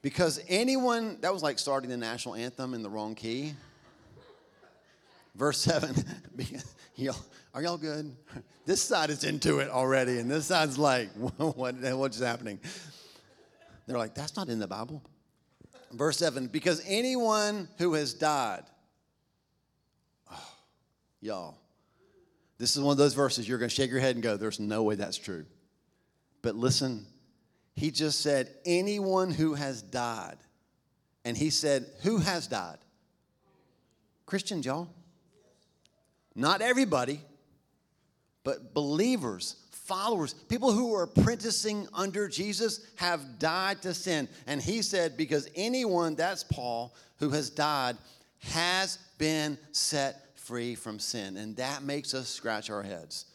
Because 0.00 0.40
anyone, 0.48 1.18
that 1.20 1.32
was 1.32 1.42
like 1.42 1.58
starting 1.58 1.90
the 1.90 1.96
national 1.96 2.34
anthem 2.34 2.74
in 2.74 2.82
the 2.82 2.90
wrong 2.90 3.14
key. 3.14 3.54
Verse 5.34 5.58
7. 5.58 5.94
y'all, 6.96 7.16
are 7.54 7.62
y'all 7.62 7.78
good? 7.78 8.14
This 8.64 8.82
side 8.82 9.10
is 9.10 9.24
into 9.24 9.58
it 9.58 9.68
already, 9.68 10.18
and 10.18 10.30
this 10.30 10.46
side's 10.46 10.78
like, 10.78 11.10
what, 11.38 11.74
what's 11.74 12.20
happening? 12.20 12.60
They're 13.86 13.98
like, 13.98 14.14
that's 14.14 14.36
not 14.36 14.48
in 14.48 14.58
the 14.58 14.68
Bible. 14.68 15.02
Verse 15.92 16.18
7 16.18 16.46
Because 16.46 16.82
anyone 16.86 17.68
who 17.78 17.94
has 17.94 18.14
died, 18.14 18.62
oh, 20.30 20.54
y'all, 21.20 21.58
this 22.58 22.76
is 22.76 22.82
one 22.82 22.92
of 22.92 22.98
those 22.98 23.14
verses 23.14 23.48
you're 23.48 23.58
going 23.58 23.68
to 23.68 23.74
shake 23.74 23.90
your 23.90 24.00
head 24.00 24.14
and 24.14 24.22
go, 24.22 24.36
there's 24.36 24.60
no 24.60 24.84
way 24.84 24.94
that's 24.94 25.16
true. 25.16 25.44
But 26.42 26.54
listen, 26.54 27.06
he 27.74 27.90
just 27.90 28.20
said, 28.20 28.50
anyone 28.64 29.30
who 29.30 29.54
has 29.54 29.82
died. 29.82 30.36
And 31.24 31.36
he 31.36 31.50
said, 31.50 31.86
who 32.02 32.18
has 32.18 32.46
died? 32.46 32.78
Christians, 34.26 34.66
y'all. 34.66 34.88
Not 36.34 36.62
everybody, 36.62 37.20
but 38.44 38.74
believers, 38.74 39.56
followers, 39.70 40.34
people 40.34 40.72
who 40.72 40.94
are 40.94 41.04
apprenticing 41.04 41.86
under 41.92 42.28
Jesus, 42.28 42.86
have 42.96 43.38
died 43.38 43.82
to 43.82 43.94
sin. 43.94 44.28
And 44.46 44.60
he 44.60 44.82
said, 44.82 45.16
because 45.16 45.48
anyone, 45.54 46.14
that's 46.14 46.44
Paul, 46.44 46.94
who 47.18 47.30
has 47.30 47.50
died, 47.50 47.96
has 48.40 48.98
been 49.18 49.58
set 49.72 50.38
free 50.38 50.74
from 50.74 50.98
sin. 50.98 51.36
And 51.36 51.56
that 51.56 51.82
makes 51.82 52.14
us 52.14 52.28
scratch 52.28 52.70
our 52.70 52.82
heads. 52.82 53.26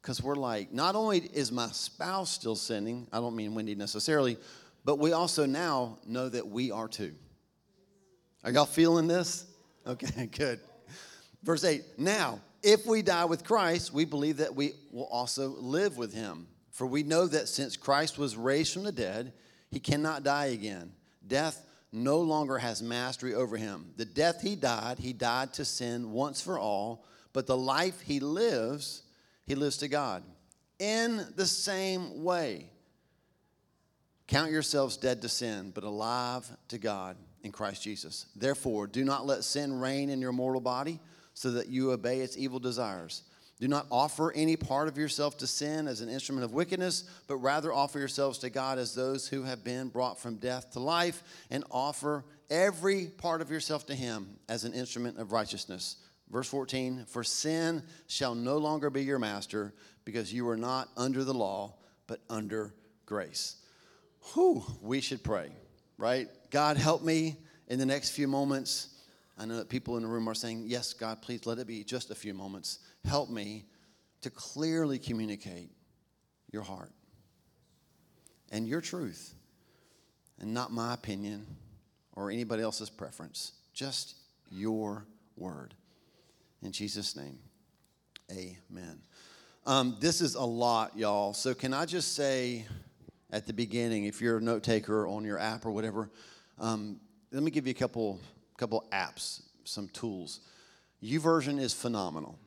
Because 0.00 0.22
we're 0.22 0.36
like, 0.36 0.72
not 0.72 0.94
only 0.94 1.18
is 1.18 1.50
my 1.50 1.66
spouse 1.68 2.30
still 2.30 2.54
sinning, 2.54 3.08
I 3.12 3.18
don't 3.18 3.34
mean 3.34 3.54
Wendy 3.54 3.74
necessarily, 3.74 4.38
but 4.84 5.00
we 5.00 5.12
also 5.12 5.46
now 5.46 5.98
know 6.06 6.28
that 6.28 6.46
we 6.46 6.70
are 6.70 6.86
too. 6.86 7.12
Are 8.44 8.52
y'all 8.52 8.66
feeling 8.66 9.08
this? 9.08 9.44
Okay, 9.84 10.26
good. 10.38 10.60
Verse 11.46 11.64
8 11.64 11.82
Now, 11.96 12.40
if 12.62 12.84
we 12.84 13.00
die 13.00 13.24
with 13.24 13.44
Christ, 13.44 13.94
we 13.94 14.04
believe 14.04 14.38
that 14.38 14.54
we 14.54 14.72
will 14.90 15.04
also 15.04 15.48
live 15.48 15.96
with 15.96 16.12
him. 16.12 16.48
For 16.72 16.86
we 16.86 17.04
know 17.04 17.26
that 17.26 17.48
since 17.48 17.76
Christ 17.76 18.18
was 18.18 18.36
raised 18.36 18.74
from 18.74 18.82
the 18.82 18.92
dead, 18.92 19.32
he 19.70 19.80
cannot 19.80 20.24
die 20.24 20.46
again. 20.46 20.92
Death 21.26 21.64
no 21.90 22.18
longer 22.18 22.58
has 22.58 22.82
mastery 22.82 23.34
over 23.34 23.56
him. 23.56 23.92
The 23.96 24.04
death 24.04 24.42
he 24.42 24.56
died, 24.56 24.98
he 24.98 25.14
died 25.14 25.54
to 25.54 25.64
sin 25.64 26.12
once 26.12 26.42
for 26.42 26.58
all, 26.58 27.06
but 27.32 27.46
the 27.46 27.56
life 27.56 28.00
he 28.00 28.20
lives, 28.20 29.02
he 29.46 29.54
lives 29.54 29.78
to 29.78 29.88
God. 29.88 30.22
In 30.78 31.24
the 31.36 31.46
same 31.46 32.22
way, 32.22 32.68
count 34.26 34.50
yourselves 34.50 34.98
dead 34.98 35.22
to 35.22 35.28
sin, 35.28 35.70
but 35.74 35.84
alive 35.84 36.46
to 36.68 36.78
God 36.78 37.16
in 37.42 37.52
Christ 37.52 37.82
Jesus. 37.82 38.26
Therefore, 38.36 38.86
do 38.86 39.04
not 39.04 39.24
let 39.24 39.44
sin 39.44 39.80
reign 39.80 40.10
in 40.10 40.20
your 40.20 40.32
mortal 40.32 40.60
body 40.60 41.00
so 41.36 41.50
that 41.50 41.68
you 41.68 41.92
obey 41.92 42.20
its 42.20 42.36
evil 42.36 42.58
desires. 42.58 43.22
Do 43.60 43.68
not 43.68 43.86
offer 43.90 44.32
any 44.32 44.56
part 44.56 44.88
of 44.88 44.96
yourself 44.96 45.36
to 45.38 45.46
sin 45.46 45.86
as 45.86 46.00
an 46.00 46.08
instrument 46.08 46.44
of 46.44 46.54
wickedness, 46.54 47.04
but 47.28 47.36
rather 47.36 47.72
offer 47.72 47.98
yourselves 47.98 48.38
to 48.38 48.50
God 48.50 48.78
as 48.78 48.94
those 48.94 49.28
who 49.28 49.42
have 49.44 49.62
been 49.62 49.88
brought 49.88 50.18
from 50.18 50.36
death 50.36 50.72
to 50.72 50.80
life, 50.80 51.22
and 51.50 51.62
offer 51.70 52.24
every 52.50 53.06
part 53.06 53.42
of 53.42 53.50
yourself 53.50 53.86
to 53.86 53.94
Him 53.94 54.38
as 54.48 54.64
an 54.64 54.72
instrument 54.72 55.18
of 55.18 55.30
righteousness. 55.30 55.96
Verse 56.30 56.48
14 56.48 57.04
For 57.06 57.22
sin 57.22 57.82
shall 58.08 58.34
no 58.34 58.56
longer 58.56 58.88
be 58.88 59.04
your 59.04 59.18
master, 59.18 59.74
because 60.06 60.32
you 60.32 60.48
are 60.48 60.56
not 60.56 60.88
under 60.96 61.22
the 61.22 61.34
law, 61.34 61.74
but 62.06 62.20
under 62.30 62.74
grace. 63.04 63.56
Whew, 64.32 64.64
we 64.80 65.02
should 65.02 65.22
pray, 65.22 65.50
right? 65.98 66.28
God, 66.50 66.78
help 66.78 67.02
me 67.02 67.36
in 67.68 67.78
the 67.78 67.86
next 67.86 68.10
few 68.10 68.26
moments. 68.26 68.88
I 69.38 69.44
know 69.44 69.56
that 69.56 69.68
people 69.68 69.96
in 69.96 70.02
the 70.02 70.08
room 70.08 70.28
are 70.28 70.34
saying, 70.34 70.64
Yes, 70.66 70.92
God, 70.92 71.20
please 71.20 71.46
let 71.46 71.58
it 71.58 71.66
be 71.66 71.84
just 71.84 72.10
a 72.10 72.14
few 72.14 72.34
moments. 72.34 72.78
Help 73.04 73.30
me 73.30 73.66
to 74.22 74.30
clearly 74.30 74.98
communicate 74.98 75.70
your 76.52 76.62
heart 76.62 76.92
and 78.50 78.66
your 78.66 78.80
truth, 78.80 79.34
and 80.40 80.54
not 80.54 80.72
my 80.72 80.94
opinion 80.94 81.46
or 82.14 82.30
anybody 82.30 82.62
else's 82.62 82.88
preference, 82.88 83.52
just 83.74 84.14
your 84.50 85.06
word. 85.36 85.74
In 86.62 86.72
Jesus' 86.72 87.16
name, 87.16 87.38
amen. 88.30 89.00
Um, 89.66 89.96
this 90.00 90.20
is 90.20 90.36
a 90.36 90.44
lot, 90.44 90.96
y'all. 90.96 91.34
So, 91.34 91.52
can 91.52 91.74
I 91.74 91.84
just 91.84 92.14
say 92.14 92.64
at 93.30 93.46
the 93.46 93.52
beginning, 93.52 94.04
if 94.04 94.20
you're 94.20 94.38
a 94.38 94.40
note 94.40 94.62
taker 94.62 95.06
on 95.06 95.24
your 95.24 95.38
app 95.38 95.66
or 95.66 95.72
whatever, 95.72 96.10
um, 96.58 97.00
let 97.32 97.42
me 97.42 97.50
give 97.50 97.66
you 97.66 97.72
a 97.72 97.74
couple 97.74 98.20
couple 98.56 98.84
apps, 98.92 99.42
some 99.64 99.88
tools. 99.88 100.40
YouVersion 101.02 101.60
is 101.60 101.72
phenomenal, 101.72 102.38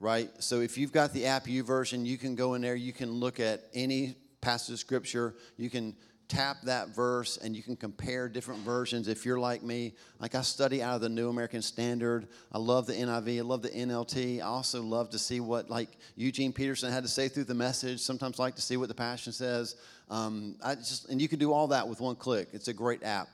right? 0.00 0.30
So 0.38 0.60
if 0.60 0.76
you've 0.76 0.92
got 0.92 1.12
the 1.12 1.26
app 1.26 1.46
YouVersion, 1.46 2.04
you 2.04 2.18
can 2.18 2.34
go 2.34 2.54
in 2.54 2.62
there, 2.62 2.74
you 2.74 2.92
can 2.92 3.10
look 3.10 3.40
at 3.40 3.64
any 3.74 4.16
passage 4.40 4.74
of 4.74 4.78
scripture, 4.80 5.34
you 5.56 5.70
can 5.70 5.94
tap 6.32 6.62
that 6.62 6.88
verse 6.88 7.36
and 7.36 7.54
you 7.54 7.62
can 7.62 7.76
compare 7.76 8.26
different 8.26 8.62
versions. 8.62 9.06
If 9.06 9.26
you're 9.26 9.38
like 9.38 9.62
me 9.62 9.92
like 10.18 10.34
i 10.34 10.40
study 10.40 10.82
out 10.82 10.94
of 10.94 11.02
the 11.02 11.08
new 11.10 11.28
american 11.28 11.60
standard. 11.60 12.26
I 12.50 12.58
love 12.58 12.86
the 12.86 12.94
niv 12.94 13.38
i 13.38 13.40
love 13.42 13.60
the 13.60 13.68
nlt 13.68 14.38
i 14.38 14.40
also 14.40 14.82
love 14.82 15.10
to 15.10 15.18
see 15.18 15.40
what 15.40 15.68
like 15.68 15.90
eugene 16.16 16.52
peterson 16.52 16.90
had 16.90 17.02
to 17.02 17.08
say 17.08 17.28
through 17.28 17.44
the 17.44 17.54
message. 17.54 18.00
Sometimes 18.00 18.38
like 18.38 18.54
to 18.56 18.62
see 18.62 18.78
what 18.78 18.88
the 18.88 18.94
passion 18.94 19.32
says. 19.32 19.76
Um, 20.08 20.56
I 20.64 20.74
just 20.74 21.10
and 21.10 21.20
you 21.20 21.28
can 21.28 21.38
do 21.38 21.52
all 21.52 21.68
that 21.68 21.86
with 21.86 22.00
one 22.00 22.16
click. 22.16 22.48
It's 22.52 22.68
a 22.68 22.74
great 22.74 23.02
app. 23.02 23.28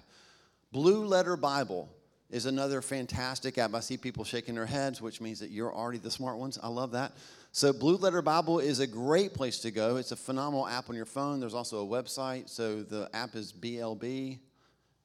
Blue 0.73 1.07
letter 1.07 1.37
bible 1.37 1.89
is 2.31 2.47
another 2.47 2.83
fantastic 2.83 3.57
app. 3.59 3.75
I 3.75 3.81
see 3.81 3.97
people 3.97 4.25
shaking 4.25 4.55
their 4.55 4.67
heads, 4.67 5.01
which 5.01 5.21
means 5.21 5.41
that 5.41 5.51
you're 5.51 5.75
already 5.75 5.99
the 5.99 6.11
smart 6.11 6.37
ones. 6.37 6.59
I 6.63 6.69
love 6.69 6.93
that. 6.93 7.13
So, 7.53 7.73
Blue 7.73 7.97
Letter 7.97 8.21
Bible 8.21 8.59
is 8.59 8.81
a 8.81 8.87
great 8.87 9.33
place 9.33 9.61
to 9.61 9.71
go. 9.71 9.97
It's 9.97 10.13
a 10.13 10.17
phenomenal 10.17 10.67
app 10.69 10.91
on 10.91 10.97
your 10.97 11.07
phone. 11.07 11.41
There's 11.41 11.55
also 11.55 11.83
a 11.83 11.89
website. 11.89 12.51
So, 12.51 12.83
the 12.83 13.09
app 13.15 13.35
is 13.35 13.53
BLB, 13.53 14.39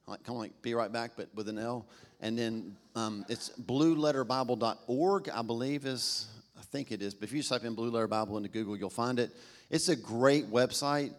like, 0.06 0.22
kind 0.22 0.36
of 0.36 0.42
like 0.42 0.60
Be 0.60 0.74
Right 0.74 0.92
Back, 0.92 1.12
but 1.16 1.28
with 1.34 1.48
an 1.48 1.58
L. 1.58 1.86
And 2.20 2.38
then 2.38 2.76
um, 2.94 3.24
it's 3.28 3.50
blueletterbible.org, 3.50 5.28
I 5.30 5.42
believe 5.42 5.86
is, 5.86 6.26
I 6.58 6.62
think 6.62 6.92
it 6.92 7.00
is. 7.00 7.14
But 7.14 7.28
if 7.28 7.32
you 7.32 7.42
type 7.42 7.64
in 7.64 7.74
Blue 7.74 7.90
Letter 7.90 8.06
Bible 8.06 8.36
into 8.36 8.50
Google, 8.50 8.76
you'll 8.76 8.90
find 8.90 9.18
it. 9.18 9.30
It's 9.70 9.88
a 9.88 9.96
great 9.96 10.50
website 10.50 11.12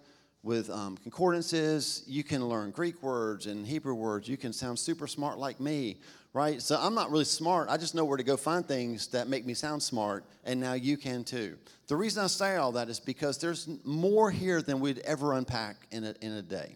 with 0.45 0.69
um, 0.69 0.95
concordances. 0.97 2.03
You 2.05 2.23
can 2.23 2.47
learn 2.47 2.69
Greek 2.69 3.01
words 3.01 3.47
and 3.47 3.65
Hebrew 3.65 3.95
words. 3.95 4.29
You 4.29 4.37
can 4.37 4.53
sound 4.53 4.77
super 4.77 5.07
smart 5.07 5.39
like 5.39 5.59
me, 5.59 5.97
right? 6.33 6.61
So 6.61 6.77
I'm 6.79 6.93
not 6.93 7.09
really 7.09 7.25
smart. 7.25 7.67
I 7.67 7.77
just 7.77 7.95
know 7.95 8.05
where 8.05 8.15
to 8.15 8.23
go 8.23 8.37
find 8.37 8.65
things 8.65 9.07
that 9.07 9.27
make 9.27 9.43
me 9.45 9.55
sound 9.55 9.81
smart, 9.81 10.23
and 10.45 10.59
now 10.59 10.73
you 10.73 10.97
can 10.97 11.23
too. 11.23 11.57
The 11.87 11.95
reason 11.95 12.23
I 12.23 12.27
say 12.27 12.55
all 12.57 12.71
that 12.73 12.89
is 12.89 12.99
because 12.99 13.39
there's 13.39 13.67
more 13.83 14.29
here 14.29 14.61
than 14.61 14.79
we'd 14.79 14.99
ever 14.99 15.33
unpack 15.33 15.87
in 15.91 16.03
a, 16.03 16.13
in 16.21 16.33
a 16.33 16.43
day. 16.43 16.75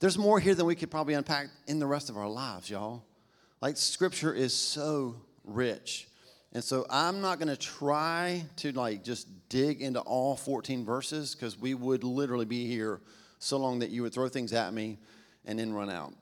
There's 0.00 0.16
more 0.18 0.40
here 0.40 0.54
than 0.54 0.66
we 0.66 0.74
could 0.74 0.90
probably 0.90 1.14
unpack 1.14 1.48
in 1.66 1.78
the 1.78 1.86
rest 1.86 2.08
of 2.08 2.16
our 2.16 2.28
lives, 2.28 2.70
y'all. 2.70 3.02
Like, 3.60 3.76
scripture 3.76 4.32
is 4.32 4.54
so 4.54 5.16
rich. 5.44 6.08
And 6.56 6.64
so 6.64 6.86
I'm 6.88 7.20
not 7.20 7.38
going 7.38 7.50
to 7.50 7.56
try 7.56 8.42
to 8.56 8.72
like 8.72 9.04
just 9.04 9.28
dig 9.50 9.82
into 9.82 10.00
all 10.00 10.36
14 10.36 10.86
verses 10.86 11.34
because 11.34 11.60
we 11.60 11.74
would 11.74 12.02
literally 12.02 12.46
be 12.46 12.66
here 12.66 13.02
so 13.38 13.58
long 13.58 13.80
that 13.80 13.90
you 13.90 14.00
would 14.00 14.14
throw 14.14 14.26
things 14.26 14.54
at 14.54 14.72
me 14.72 14.96
and 15.44 15.58
then 15.58 15.74
run 15.74 15.90
out. 15.90 16.14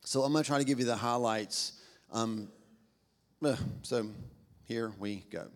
So 0.00 0.22
I'm 0.22 0.32
going 0.32 0.42
to 0.42 0.48
try 0.48 0.56
to 0.56 0.64
give 0.64 0.78
you 0.78 0.86
the 0.86 0.96
highlights. 0.96 1.74
Um, 2.10 2.48
so 3.82 4.08
here 4.64 4.90
we 4.98 5.26
go. 5.30 5.48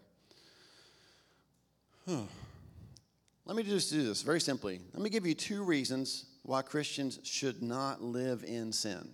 Let 3.47 3.57
me 3.57 3.62
just 3.62 3.90
do 3.90 4.02
this 4.02 4.21
very 4.21 4.42
simply. 4.42 4.78
Let 4.92 5.02
me 5.02 5.09
give 5.09 5.25
you 5.25 5.33
two 5.33 5.64
reasons 5.64 6.26
why 6.42 6.61
Christians 6.61 7.19
should 7.23 7.62
not 7.62 8.02
live 8.02 8.45
in 8.45 8.75
sin. 8.75 9.09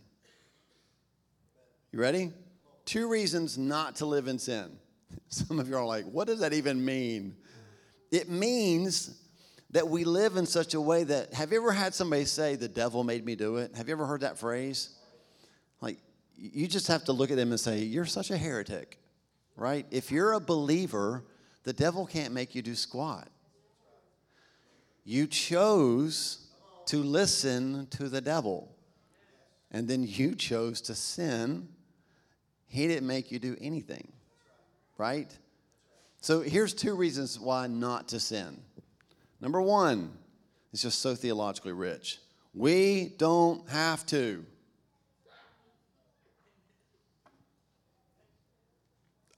You 1.93 2.01
ready? 2.01 2.33
Two 2.85 3.09
reasons 3.09 3.57
not 3.57 3.95
to 3.97 4.05
live 4.05 4.27
in 4.27 4.41
sin. 4.41 4.77
Some 5.29 5.59
of 5.59 5.69
you 5.69 5.77
are 5.77 5.85
like, 5.85 6.05
what 6.05 6.27
does 6.27 6.41
that 6.41 6.53
even 6.53 6.85
mean? 6.85 7.37
It 8.11 8.29
means 8.29 9.21
that 9.71 9.87
we 9.87 10.05
live 10.05 10.37
in 10.37 10.47
such 10.47 10.75
a 10.75 10.81
way 10.81 11.05
that, 11.05 11.35
have 11.35 11.53
you 11.53 11.59
ever 11.59 11.73
had 11.73 11.95
somebody 11.95 12.25
say, 12.25 12.57
the 12.57 12.69
devil 12.69 13.05
made 13.05 13.25
me 13.25 13.35
do 13.35 13.57
it? 13.57 13.75
Have 13.77 13.89
you 13.89 13.93
ever 13.93 14.07
heard 14.07 14.23
that 14.23 14.39
phrase? 14.39 14.97
Like, 15.81 15.99
you 16.37 16.67
just 16.67 16.87
have 16.87 17.05
to 17.05 17.13
look 17.13 17.31
at 17.31 17.37
them 17.37 17.51
and 17.51 17.61
say, 17.61 17.81
you're 17.81 18.07
such 18.07 18.31
a 18.31 18.39
heretic, 18.39 18.99
right? 19.57 19.85
If 19.91 20.11
you're 20.11 20.33
a 20.33 20.41
believer, 20.41 21.25
the 21.65 21.73
devil 21.73 22.07
can't 22.07 22.33
make 22.33 22.55
you 22.55 22.63
do 22.63 22.75
squat. 22.75 23.29
You 25.05 25.27
chose 25.27 26.47
to 26.87 27.03
listen 27.03 27.87
to 27.91 28.09
the 28.09 28.21
devil, 28.21 28.75
and 29.71 29.87
then 29.87 30.03
you 30.03 30.35
chose 30.35 30.81
to 30.83 30.95
sin. 30.95 31.69
He 32.67 32.87
didn't 32.87 33.07
make 33.07 33.31
you 33.31 33.39
do 33.39 33.57
anything 33.61 34.13
right? 34.99 35.35
So 36.21 36.41
here's 36.41 36.75
two 36.75 36.95
reasons 36.95 37.39
why 37.39 37.69
not 37.69 38.09
to 38.09 38.21
sin. 38.21 38.61
Number 39.41 39.63
one, 39.63 40.11
it's 40.73 40.83
just 40.83 41.01
so 41.01 41.15
theologically 41.15 41.73
rich. 41.73 42.19
We 42.53 43.15
don't 43.17 43.67
have 43.69 44.05
to. 44.07 44.45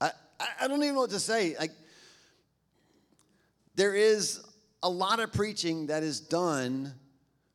I, 0.01 0.11
I 0.61 0.67
don't 0.67 0.81
even 0.81 0.95
know 0.95 1.01
what 1.01 1.11
to 1.11 1.19
say. 1.19 1.55
Like, 1.57 1.71
there 3.75 3.95
is 3.95 4.43
a 4.83 4.89
lot 4.89 5.19
of 5.19 5.31
preaching 5.31 5.87
that 5.87 6.03
is 6.03 6.19
done 6.19 6.93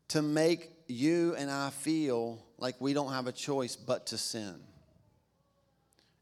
to 0.08 0.22
make 0.22 0.70
you 0.86 1.34
and 1.36 1.50
I 1.50 1.70
feel 1.70 2.44
like 2.58 2.76
we 2.80 2.92
don't 2.92 3.12
have 3.12 3.26
a 3.26 3.32
choice 3.32 3.74
but 3.74 4.06
to 4.06 4.18
sin. 4.18 4.54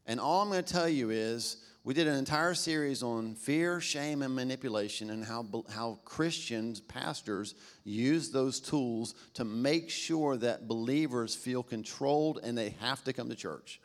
And 0.07 0.19
all 0.19 0.41
I'm 0.41 0.49
going 0.49 0.63
to 0.63 0.73
tell 0.73 0.89
you 0.89 1.11
is 1.11 1.57
we 1.85 1.93
did 1.93 2.07
an 2.07 2.15
entire 2.15 2.55
series 2.55 3.03
on 3.03 3.35
fear, 3.35 3.79
shame, 3.79 4.23
and 4.23 4.33
manipulation, 4.33 5.11
and 5.11 5.23
how, 5.23 5.45
how 5.69 5.99
Christians, 6.03 6.79
pastors, 6.79 7.53
use 7.83 8.31
those 8.31 8.59
tools 8.59 9.13
to 9.35 9.45
make 9.45 9.91
sure 9.91 10.35
that 10.37 10.67
believers 10.67 11.35
feel 11.35 11.61
controlled 11.61 12.39
and 12.41 12.57
they 12.57 12.71
have 12.81 13.03
to 13.03 13.13
come 13.13 13.29
to 13.29 13.35
church. 13.35 13.79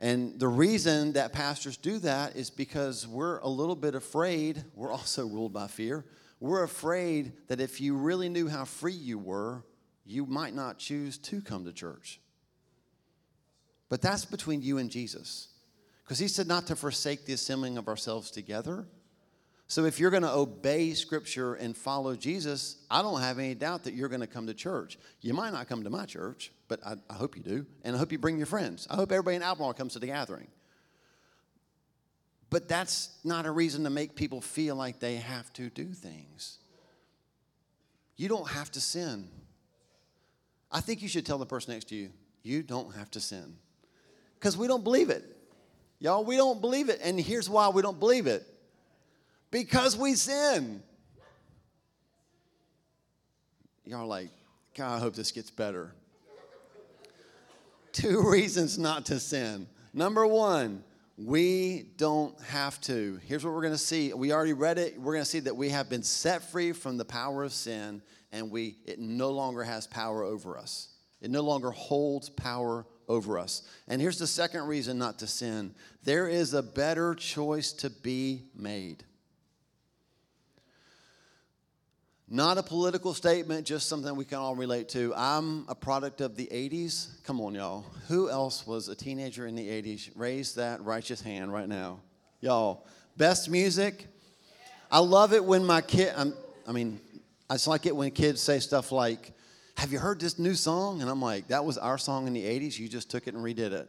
And 0.00 0.38
the 0.40 0.48
reason 0.48 1.12
that 1.12 1.32
pastors 1.32 1.76
do 1.76 2.00
that 2.00 2.34
is 2.34 2.50
because 2.50 3.06
we're 3.06 3.38
a 3.38 3.48
little 3.48 3.76
bit 3.76 3.94
afraid. 3.94 4.64
We're 4.74 4.90
also 4.90 5.28
ruled 5.28 5.52
by 5.52 5.68
fear. 5.68 6.04
We're 6.40 6.64
afraid 6.64 7.34
that 7.46 7.60
if 7.60 7.80
you 7.80 7.96
really 7.96 8.28
knew 8.28 8.48
how 8.48 8.64
free 8.64 8.92
you 8.92 9.16
were, 9.16 9.62
you 10.04 10.26
might 10.26 10.54
not 10.54 10.78
choose 10.78 11.18
to 11.18 11.40
come 11.40 11.64
to 11.66 11.72
church. 11.72 12.20
But 13.88 14.02
that's 14.02 14.24
between 14.24 14.60
you 14.60 14.78
and 14.78 14.90
Jesus. 14.90 15.50
Because 16.06 16.20
he 16.20 16.28
said 16.28 16.46
not 16.46 16.68
to 16.68 16.76
forsake 16.76 17.26
the 17.26 17.32
assembling 17.32 17.76
of 17.78 17.88
ourselves 17.88 18.30
together. 18.30 18.86
So 19.66 19.84
if 19.86 19.98
you're 19.98 20.12
going 20.12 20.22
to 20.22 20.32
obey 20.32 20.92
Scripture 20.94 21.54
and 21.54 21.76
follow 21.76 22.14
Jesus, 22.14 22.76
I 22.88 23.02
don't 23.02 23.20
have 23.20 23.40
any 23.40 23.56
doubt 23.56 23.82
that 23.84 23.94
you're 23.94 24.08
going 24.08 24.20
to 24.20 24.28
come 24.28 24.46
to 24.46 24.54
church. 24.54 24.98
You 25.20 25.34
might 25.34 25.52
not 25.52 25.68
come 25.68 25.82
to 25.82 25.90
my 25.90 26.06
church, 26.06 26.52
but 26.68 26.78
I, 26.86 26.94
I 27.10 27.14
hope 27.14 27.36
you 27.36 27.42
do. 27.42 27.66
And 27.82 27.96
I 27.96 27.98
hope 27.98 28.12
you 28.12 28.18
bring 28.18 28.36
your 28.36 28.46
friends. 28.46 28.86
I 28.88 28.94
hope 28.94 29.10
everybody 29.10 29.34
in 29.34 29.42
Albemarle 29.42 29.74
comes 29.74 29.94
to 29.94 29.98
the 29.98 30.06
gathering. 30.06 30.46
But 32.50 32.68
that's 32.68 33.10
not 33.24 33.44
a 33.44 33.50
reason 33.50 33.82
to 33.82 33.90
make 33.90 34.14
people 34.14 34.40
feel 34.40 34.76
like 34.76 35.00
they 35.00 35.16
have 35.16 35.52
to 35.54 35.68
do 35.70 35.86
things. 35.86 36.58
You 38.16 38.28
don't 38.28 38.48
have 38.48 38.70
to 38.72 38.80
sin. 38.80 39.28
I 40.70 40.80
think 40.80 41.02
you 41.02 41.08
should 41.08 41.26
tell 41.26 41.38
the 41.38 41.46
person 41.46 41.74
next 41.74 41.88
to 41.88 41.96
you, 41.96 42.10
you 42.44 42.62
don't 42.62 42.94
have 42.94 43.10
to 43.10 43.20
sin. 43.20 43.56
Because 44.34 44.56
we 44.56 44.68
don't 44.68 44.84
believe 44.84 45.10
it. 45.10 45.35
Y'all, 45.98 46.24
we 46.24 46.36
don't 46.36 46.60
believe 46.60 46.88
it. 46.88 47.00
And 47.02 47.18
here's 47.18 47.48
why 47.48 47.68
we 47.68 47.82
don't 47.82 47.98
believe 47.98 48.26
it 48.26 48.46
because 49.50 49.96
we 49.96 50.14
sin. 50.14 50.82
Y'all 53.84 54.06
like, 54.06 54.30
God, 54.74 54.96
I 54.96 54.98
hope 54.98 55.14
this 55.14 55.32
gets 55.32 55.50
better. 55.50 55.94
Two 57.92 58.22
reasons 58.30 58.78
not 58.78 59.06
to 59.06 59.18
sin. 59.20 59.66
Number 59.94 60.26
one, 60.26 60.84
we 61.16 61.86
don't 61.96 62.38
have 62.42 62.78
to. 62.82 63.18
Here's 63.24 63.44
what 63.44 63.54
we're 63.54 63.62
going 63.62 63.72
to 63.72 63.78
see. 63.78 64.12
We 64.12 64.32
already 64.32 64.52
read 64.52 64.78
it. 64.78 65.00
We're 65.00 65.14
going 65.14 65.24
to 65.24 65.30
see 65.30 65.40
that 65.40 65.56
we 65.56 65.70
have 65.70 65.88
been 65.88 66.02
set 66.02 66.50
free 66.50 66.72
from 66.72 66.98
the 66.98 67.04
power 67.06 67.42
of 67.42 67.52
sin 67.52 68.02
and 68.32 68.50
we 68.50 68.76
it 68.84 68.98
no 68.98 69.30
longer 69.30 69.62
has 69.64 69.86
power 69.86 70.22
over 70.22 70.58
us. 70.58 70.88
It 71.22 71.30
no 71.30 71.40
longer 71.40 71.70
holds 71.70 72.28
power 72.28 72.86
over 73.08 73.38
us. 73.38 73.62
And 73.88 74.00
here's 74.00 74.18
the 74.18 74.26
second 74.26 74.66
reason 74.66 74.98
not 74.98 75.18
to 75.20 75.26
sin. 75.26 75.74
There 76.04 76.28
is 76.28 76.54
a 76.54 76.62
better 76.62 77.14
choice 77.14 77.72
to 77.74 77.90
be 77.90 78.44
made. 78.54 79.04
Not 82.28 82.58
a 82.58 82.62
political 82.62 83.14
statement, 83.14 83.66
just 83.66 83.88
something 83.88 84.16
we 84.16 84.24
can 84.24 84.38
all 84.38 84.56
relate 84.56 84.88
to. 84.90 85.14
I'm 85.14 85.64
a 85.68 85.76
product 85.76 86.20
of 86.20 86.34
the 86.34 86.46
80s. 86.46 87.22
Come 87.22 87.40
on, 87.40 87.54
y'all. 87.54 87.84
Who 88.08 88.28
else 88.28 88.66
was 88.66 88.88
a 88.88 88.96
teenager 88.96 89.46
in 89.46 89.54
the 89.54 89.68
80s? 89.68 90.10
Raise 90.16 90.54
that 90.54 90.82
righteous 90.82 91.20
hand 91.20 91.52
right 91.52 91.68
now. 91.68 92.00
Y'all, 92.40 92.84
best 93.16 93.48
music. 93.48 94.08
I 94.90 94.98
love 94.98 95.32
it 95.32 95.44
when 95.44 95.64
my 95.64 95.80
kid, 95.80 96.14
I 96.66 96.72
mean, 96.72 97.00
I 97.48 97.54
just 97.54 97.68
like 97.68 97.86
it 97.86 97.94
when 97.94 98.10
kids 98.10 98.42
say 98.42 98.58
stuff 98.58 98.90
like, 98.90 99.32
Have 99.76 99.92
you 99.92 99.98
heard 99.98 100.20
this 100.20 100.38
new 100.38 100.54
song? 100.54 101.02
And 101.02 101.10
I'm 101.10 101.20
like, 101.20 101.48
That 101.48 101.64
was 101.64 101.78
our 101.78 101.98
song 101.98 102.26
in 102.26 102.32
the 102.32 102.44
80s. 102.44 102.78
You 102.78 102.88
just 102.88 103.10
took 103.10 103.26
it 103.26 103.34
and 103.34 103.44
redid 103.44 103.72
it. 103.72 103.88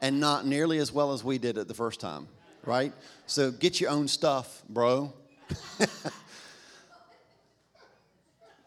And 0.00 0.18
not 0.18 0.46
nearly 0.46 0.78
as 0.78 0.90
well 0.92 1.12
as 1.12 1.22
we 1.22 1.38
did 1.38 1.56
it 1.58 1.68
the 1.68 1.74
first 1.74 2.00
time, 2.00 2.26
right? 2.64 2.92
So 3.26 3.52
get 3.52 3.80
your 3.80 3.90
own 3.90 4.08
stuff, 4.08 4.62
bro. 4.68 5.12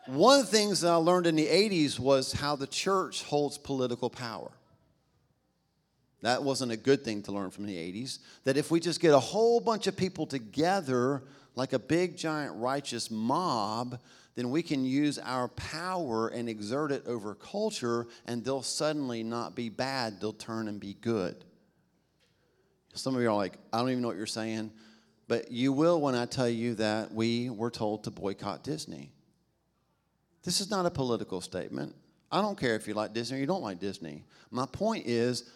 One 0.06 0.40
of 0.40 0.46
the 0.46 0.52
things 0.52 0.82
that 0.82 0.92
I 0.92 0.96
learned 0.96 1.28
in 1.28 1.36
the 1.36 1.48
80s 1.48 2.00
was 2.00 2.32
how 2.32 2.56
the 2.56 2.68
church 2.68 3.24
holds 3.24 3.58
political 3.58 4.10
power. 4.10 4.52
That 6.22 6.44
wasn't 6.44 6.72
a 6.72 6.78
good 6.78 7.04
thing 7.04 7.22
to 7.24 7.32
learn 7.32 7.52
from 7.52 7.66
the 7.66 7.76
80s. 7.76 8.20
That 8.46 8.56
if 8.56 8.72
we 8.72 8.80
just 8.80 9.02
get 9.02 9.14
a 9.14 9.20
whole 9.20 9.60
bunch 9.60 9.88
of 9.88 9.98
people 9.98 10.26
together, 10.26 11.24
like 11.56 11.74
a 11.74 11.80
big, 11.80 12.18
giant, 12.18 12.56
righteous 12.56 13.12
mob, 13.12 14.00
then 14.36 14.50
we 14.50 14.62
can 14.62 14.84
use 14.84 15.18
our 15.20 15.48
power 15.50 16.28
and 16.28 16.50
exert 16.50 16.92
it 16.92 17.08
over 17.08 17.36
culture, 17.36 18.08
and 18.26 18.44
they'll 18.44 18.62
suddenly 18.62 19.24
not 19.24 19.56
be 19.56 19.70
bad, 19.70 20.20
they'll 20.20 20.34
turn 20.34 20.68
and 20.68 20.80
be 20.80 20.96
good. 21.02 21.44
Some 22.94 23.16
of 23.16 23.22
you 23.22 23.30
are 23.30 23.36
like, 23.36 23.58
I 23.74 23.80
don't 23.80 23.90
even 23.90 24.02
know 24.02 24.10
what 24.10 24.18
you're 24.18 24.26
saying, 24.26 24.72
but 25.28 25.52
you 25.52 25.74
will 25.74 26.00
when 26.00 26.16
I 26.16 26.26
tell 26.26 26.50
you 26.50 26.76
that 26.76 27.14
we 27.14 27.50
were 27.50 27.72
told 27.72 28.04
to 28.06 28.12
boycott 28.12 28.64
Disney. 28.64 29.12
This 30.44 30.62
is 30.62 30.70
not 30.70 30.86
a 30.86 30.92
political 30.92 31.42
statement. 31.42 31.96
I 32.32 32.42
don't 32.42 32.58
care 32.60 32.76
if 32.76 32.88
you 32.88 32.94
like 32.94 33.14
Disney 33.14 33.38
or 33.38 33.40
you 33.40 33.48
don't 33.48 33.64
like 33.64 33.80
Disney. 33.80 34.24
My 34.52 34.66
point 34.66 35.08
is, 35.08 35.50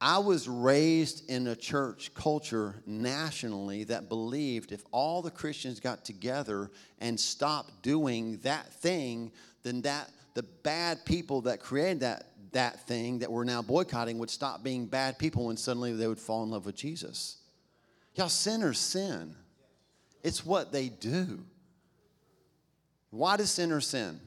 I 0.00 0.18
was 0.18 0.48
raised 0.48 1.30
in 1.30 1.46
a 1.46 1.56
church 1.56 2.12
culture 2.14 2.82
nationally 2.84 3.84
that 3.84 4.08
believed 4.08 4.72
if 4.72 4.82
all 4.90 5.22
the 5.22 5.30
Christians 5.30 5.80
got 5.80 6.04
together 6.04 6.70
and 6.98 7.18
stopped 7.18 7.82
doing 7.82 8.38
that 8.42 8.72
thing, 8.72 9.32
then 9.62 9.82
that 9.82 10.10
the 10.34 10.42
bad 10.42 11.04
people 11.04 11.42
that 11.42 11.60
created 11.60 12.00
that 12.00 12.26
that 12.52 12.86
thing 12.86 13.18
that 13.18 13.30
we're 13.30 13.44
now 13.44 13.60
boycotting 13.62 14.18
would 14.18 14.30
stop 14.30 14.62
being 14.62 14.86
bad 14.86 15.18
people 15.18 15.50
and 15.50 15.58
suddenly 15.58 15.92
they 15.92 16.06
would 16.06 16.18
fall 16.18 16.44
in 16.44 16.50
love 16.50 16.66
with 16.66 16.76
Jesus. 16.76 17.38
Y'all 18.14 18.28
sinners 18.28 18.78
sin. 18.78 19.34
It's 20.22 20.46
what 20.46 20.72
they 20.72 20.88
do. 20.88 21.44
Why 23.10 23.36
do 23.36 23.44
sinners 23.44 23.88
sin? 23.88 24.20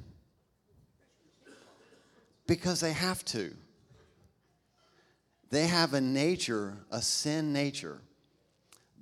Because 2.45 2.80
they 2.80 2.93
have 2.93 3.23
to. 3.25 3.53
They 5.49 5.67
have 5.67 5.93
a 5.93 6.01
nature, 6.01 6.77
a 6.91 7.01
sin 7.01 7.53
nature. 7.53 8.01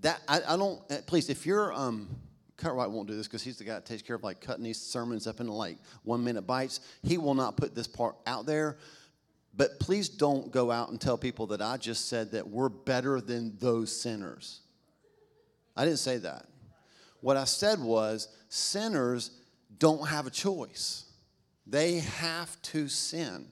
That 0.01 0.21
I, 0.27 0.41
I 0.47 0.57
don't. 0.57 0.81
Eh, 0.89 0.99
please, 1.05 1.29
if 1.29 1.45
you're 1.45 1.73
um, 1.73 2.07
Cartwright 2.57 2.89
won't 2.89 3.07
do 3.07 3.15
this 3.15 3.27
because 3.27 3.43
he's 3.43 3.57
the 3.57 3.63
guy 3.63 3.73
that 3.73 3.85
takes 3.85 4.01
care 4.01 4.15
of 4.15 4.23
like 4.23 4.39
cutting 4.39 4.63
these 4.63 4.81
sermons 4.81 5.27
up 5.27 5.39
into 5.39 5.51
like 5.51 5.77
one 6.03 6.23
minute 6.23 6.43
bites. 6.43 6.79
He 7.03 7.17
will 7.17 7.33
not 7.33 7.57
put 7.57 7.75
this 7.75 7.87
part 7.87 8.15
out 8.25 8.45
there. 8.45 8.77
But 9.57 9.79
please 9.79 10.09
don't 10.09 10.51
go 10.51 10.69
out 10.69 10.89
and 10.89 10.99
tell 10.99 11.17
people 11.17 11.47
that 11.47 11.61
I 11.61 11.77
just 11.77 12.09
said 12.09 12.31
that 12.31 12.47
we're 12.47 12.69
better 12.69 13.21
than 13.21 13.57
those 13.59 13.95
sinners. 13.95 14.59
I 15.77 15.85
didn't 15.85 15.99
say 15.99 16.17
that. 16.17 16.45
What 17.21 17.37
I 17.37 17.45
said 17.45 17.79
was 17.79 18.27
sinners 18.49 19.31
don't 19.77 20.07
have 20.07 20.27
a 20.27 20.29
choice, 20.29 21.05
they 21.65 21.99
have 21.99 22.61
to 22.63 22.87
sin. 22.87 23.47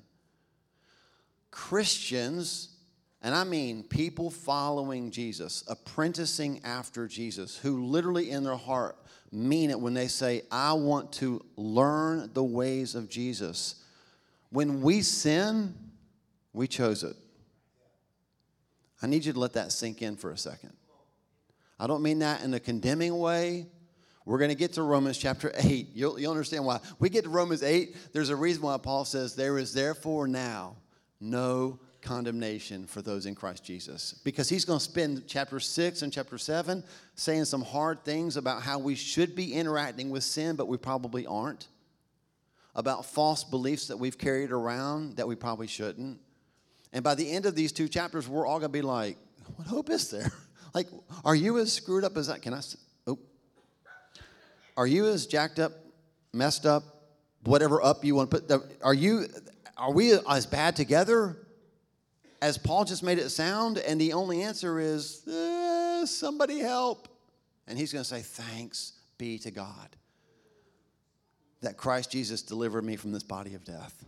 Christians, 1.51 2.72
and 3.23 3.33
I 3.33 3.45
mean 3.45 3.83
people 3.83 4.29
following 4.29 5.09
Jesus, 5.09 5.63
apprenticing 5.69 6.59
after 6.65 7.07
Jesus, 7.07 7.57
who 7.57 7.85
literally 7.85 8.29
in 8.29 8.43
their 8.43 8.57
heart 8.57 8.97
mean 9.31 9.71
it 9.71 9.79
when 9.79 9.93
they 9.93 10.07
say, 10.07 10.43
I 10.51 10.73
want 10.73 11.13
to 11.13 11.43
learn 11.55 12.29
the 12.33 12.43
ways 12.43 12.95
of 12.95 13.09
Jesus. 13.09 13.75
When 14.49 14.81
we 14.81 15.01
sin, 15.01 15.73
we 16.51 16.67
chose 16.67 17.03
it. 17.03 17.15
I 19.01 19.07
need 19.07 19.25
you 19.25 19.33
to 19.33 19.39
let 19.39 19.53
that 19.53 19.71
sink 19.71 20.01
in 20.01 20.17
for 20.17 20.31
a 20.31 20.37
second. 20.37 20.73
I 21.79 21.87
don't 21.87 22.03
mean 22.03 22.19
that 22.19 22.43
in 22.43 22.53
a 22.53 22.59
condemning 22.59 23.17
way. 23.17 23.67
We're 24.25 24.37
going 24.37 24.51
to 24.51 24.55
get 24.55 24.73
to 24.73 24.83
Romans 24.83 25.17
chapter 25.17 25.51
8. 25.57 25.89
You'll, 25.93 26.19
you'll 26.19 26.31
understand 26.31 26.65
why. 26.65 26.79
We 26.99 27.09
get 27.09 27.23
to 27.23 27.29
Romans 27.29 27.63
8, 27.63 28.13
there's 28.13 28.29
a 28.29 28.35
reason 28.35 28.63
why 28.63 28.77
Paul 28.77 29.05
says, 29.05 29.33
There 29.33 29.57
is 29.57 29.73
therefore 29.73 30.27
now 30.27 30.75
no 31.19 31.79
condemnation 32.03 32.85
for 32.85 33.01
those 33.01 33.25
in 33.25 33.33
Christ 33.33 33.63
Jesus. 33.63 34.13
Because 34.23 34.49
he's 34.49 34.65
going 34.65 34.79
to 34.79 34.83
spend 34.83 35.23
chapter 35.25 35.59
6 35.59 36.01
and 36.01 36.13
chapter 36.13 36.37
7 36.37 36.83
saying 37.15 37.45
some 37.45 37.61
hard 37.61 38.03
things 38.03 38.37
about 38.37 38.61
how 38.61 38.77
we 38.77 38.93
should 38.93 39.35
be 39.35 39.53
interacting 39.53 40.09
with 40.09 40.23
sin, 40.23 40.55
but 40.55 40.67
we 40.67 40.77
probably 40.77 41.25
aren't. 41.25 41.67
About 42.75 43.05
false 43.05 43.43
beliefs 43.43 43.87
that 43.87 43.97
we've 43.97 44.17
carried 44.17 44.51
around 44.51 45.17
that 45.17 45.27
we 45.27 45.35
probably 45.35 45.67
shouldn't. 45.67 46.19
And 46.91 47.03
by 47.03 47.15
the 47.15 47.31
end 47.31 47.45
of 47.45 47.55
these 47.55 47.71
two 47.71 47.87
chapters, 47.87 48.27
we're 48.27 48.45
all 48.45 48.59
going 48.59 48.71
to 48.71 48.77
be 48.77 48.81
like, 48.81 49.17
what 49.55 49.67
hope 49.67 49.89
is 49.89 50.11
there? 50.11 50.31
like, 50.73 50.87
are 51.23 51.35
you 51.35 51.57
as 51.59 51.71
screwed 51.71 52.03
up 52.03 52.17
as 52.17 52.27
that? 52.27 52.41
Can 52.41 52.53
I? 52.53 52.61
Oh, 53.07 53.19
are 54.75 54.87
you 54.87 55.07
as 55.07 55.25
jacked 55.25 55.59
up, 55.59 55.71
messed 56.33 56.65
up, 56.65 56.83
whatever 57.43 57.83
up 57.83 58.03
you 58.03 58.15
want 58.15 58.31
to 58.31 58.39
put? 58.39 58.67
Are 58.81 58.93
you? 58.93 59.27
Are 59.77 59.91
we 59.91 60.13
as 60.13 60.45
bad 60.45 60.75
together 60.75 61.37
as 62.43 62.57
Paul 62.57 62.83
just 62.83 63.03
made 63.03 63.19
it 63.19 63.29
sound? 63.29 63.77
And 63.77 63.99
the 63.99 64.13
only 64.13 64.43
answer 64.43 64.77
is, 64.77 65.25
eh, 65.27 66.05
somebody 66.05 66.59
help. 66.59 67.07
And 67.67 67.79
he's 67.79 67.93
going 67.93 68.03
to 68.03 68.09
say, 68.09 68.19
thanks 68.19 68.93
be 69.17 69.39
to 69.39 69.51
God 69.51 69.95
that 71.61 71.77
Christ 71.77 72.11
Jesus 72.11 72.41
delivered 72.41 72.83
me 72.83 72.97
from 72.97 73.13
this 73.13 73.23
body 73.23 73.55
of 73.55 73.63
death. 73.63 74.03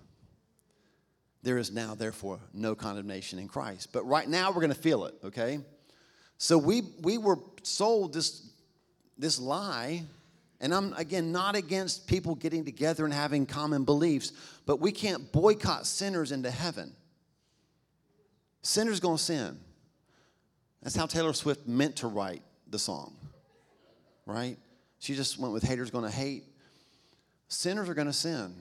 There 1.41 1.57
is 1.57 1.71
now, 1.71 1.95
therefore, 1.95 2.39
no 2.53 2.75
condemnation 2.75 3.39
in 3.39 3.47
Christ. 3.47 3.93
But 3.93 4.05
right 4.05 4.27
now, 4.27 4.49
we're 4.49 4.61
going 4.61 4.73
to 4.73 4.75
feel 4.75 5.05
it, 5.05 5.13
okay? 5.23 5.59
So 6.37 6.57
we, 6.57 6.81
we 7.01 7.17
were 7.17 7.39
sold 7.63 8.13
this, 8.13 8.45
this 9.17 9.39
lie 9.39 10.03
and 10.59 10.73
I'm, 10.73 10.93
again, 10.93 11.31
not 11.31 11.55
against 11.55 12.07
people 12.07 12.35
getting 12.35 12.65
together 12.65 13.05
and 13.05 13.13
having 13.13 13.45
common 13.45 13.83
beliefs, 13.85 14.33
but 14.65 14.79
we 14.79 14.91
can't 14.91 15.31
boycott 15.31 15.85
sinners 15.85 16.31
into 16.31 16.49
heaven. 16.49 16.93
Sinner's 18.65 18.99
gonna 18.99 19.19
sin. 19.19 19.59
That's 20.81 20.95
how 20.95 21.05
Taylor 21.05 21.33
Swift 21.33 21.67
meant 21.67 21.97
to 21.97 22.07
write 22.07 22.41
the 22.67 22.79
song, 22.79 23.15
right? 24.25 24.57
She 24.97 25.13
just 25.13 25.37
went 25.37 25.53
with 25.53 25.61
haters 25.61 25.91
gonna 25.91 26.09
hate. 26.09 26.45
Sinners 27.47 27.87
are 27.89 27.93
gonna 27.93 28.11
sin. 28.11 28.55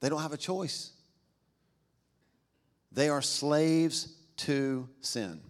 They 0.00 0.08
don't 0.08 0.20
have 0.20 0.32
a 0.32 0.36
choice. 0.36 0.90
They 2.90 3.08
are 3.08 3.22
slaves 3.22 4.14
to 4.38 4.88
sin. 5.00 5.42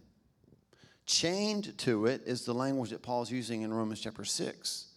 Chained 1.06 1.78
to 1.78 2.04
it 2.04 2.24
is 2.26 2.44
the 2.44 2.52
language 2.52 2.90
that 2.90 3.00
Paul's 3.00 3.30
using 3.30 3.62
in 3.62 3.72
Romans 3.72 4.00
chapter 4.00 4.26
6. 4.26 4.88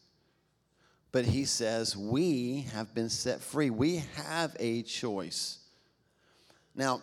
But 1.13 1.23
he 1.23 1.45
says, 1.45 1.95
We 1.95 2.67
have 2.73 2.93
been 2.93 3.09
set 3.09 3.39
free. 3.39 3.69
We 3.69 4.03
have 4.15 4.57
a 4.59 4.81
choice. 4.81 5.59
Now, 6.75 7.01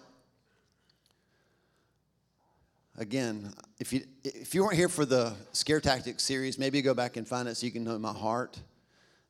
again, 2.99 3.53
if 3.79 3.93
you, 3.93 4.03
if 4.25 4.55
you 4.55 4.63
weren't 4.63 4.77
here 4.77 4.89
for 4.89 5.05
the 5.05 5.33
scare 5.53 5.81
tactics 5.81 6.25
series, 6.25 6.59
maybe 6.59 6.83
go 6.83 6.95
back 6.95 7.17
and 7.17 7.27
find 7.27 7.49
it 7.49 7.57
so 7.57 7.65
you 7.65 7.73
can 7.73 7.85
know 7.85 7.99
my 7.99 8.13
heart. 8.13 8.59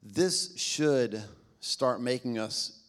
This 0.02 0.56
should 0.56 1.22
start 1.60 2.00
making 2.00 2.38
us 2.38 2.80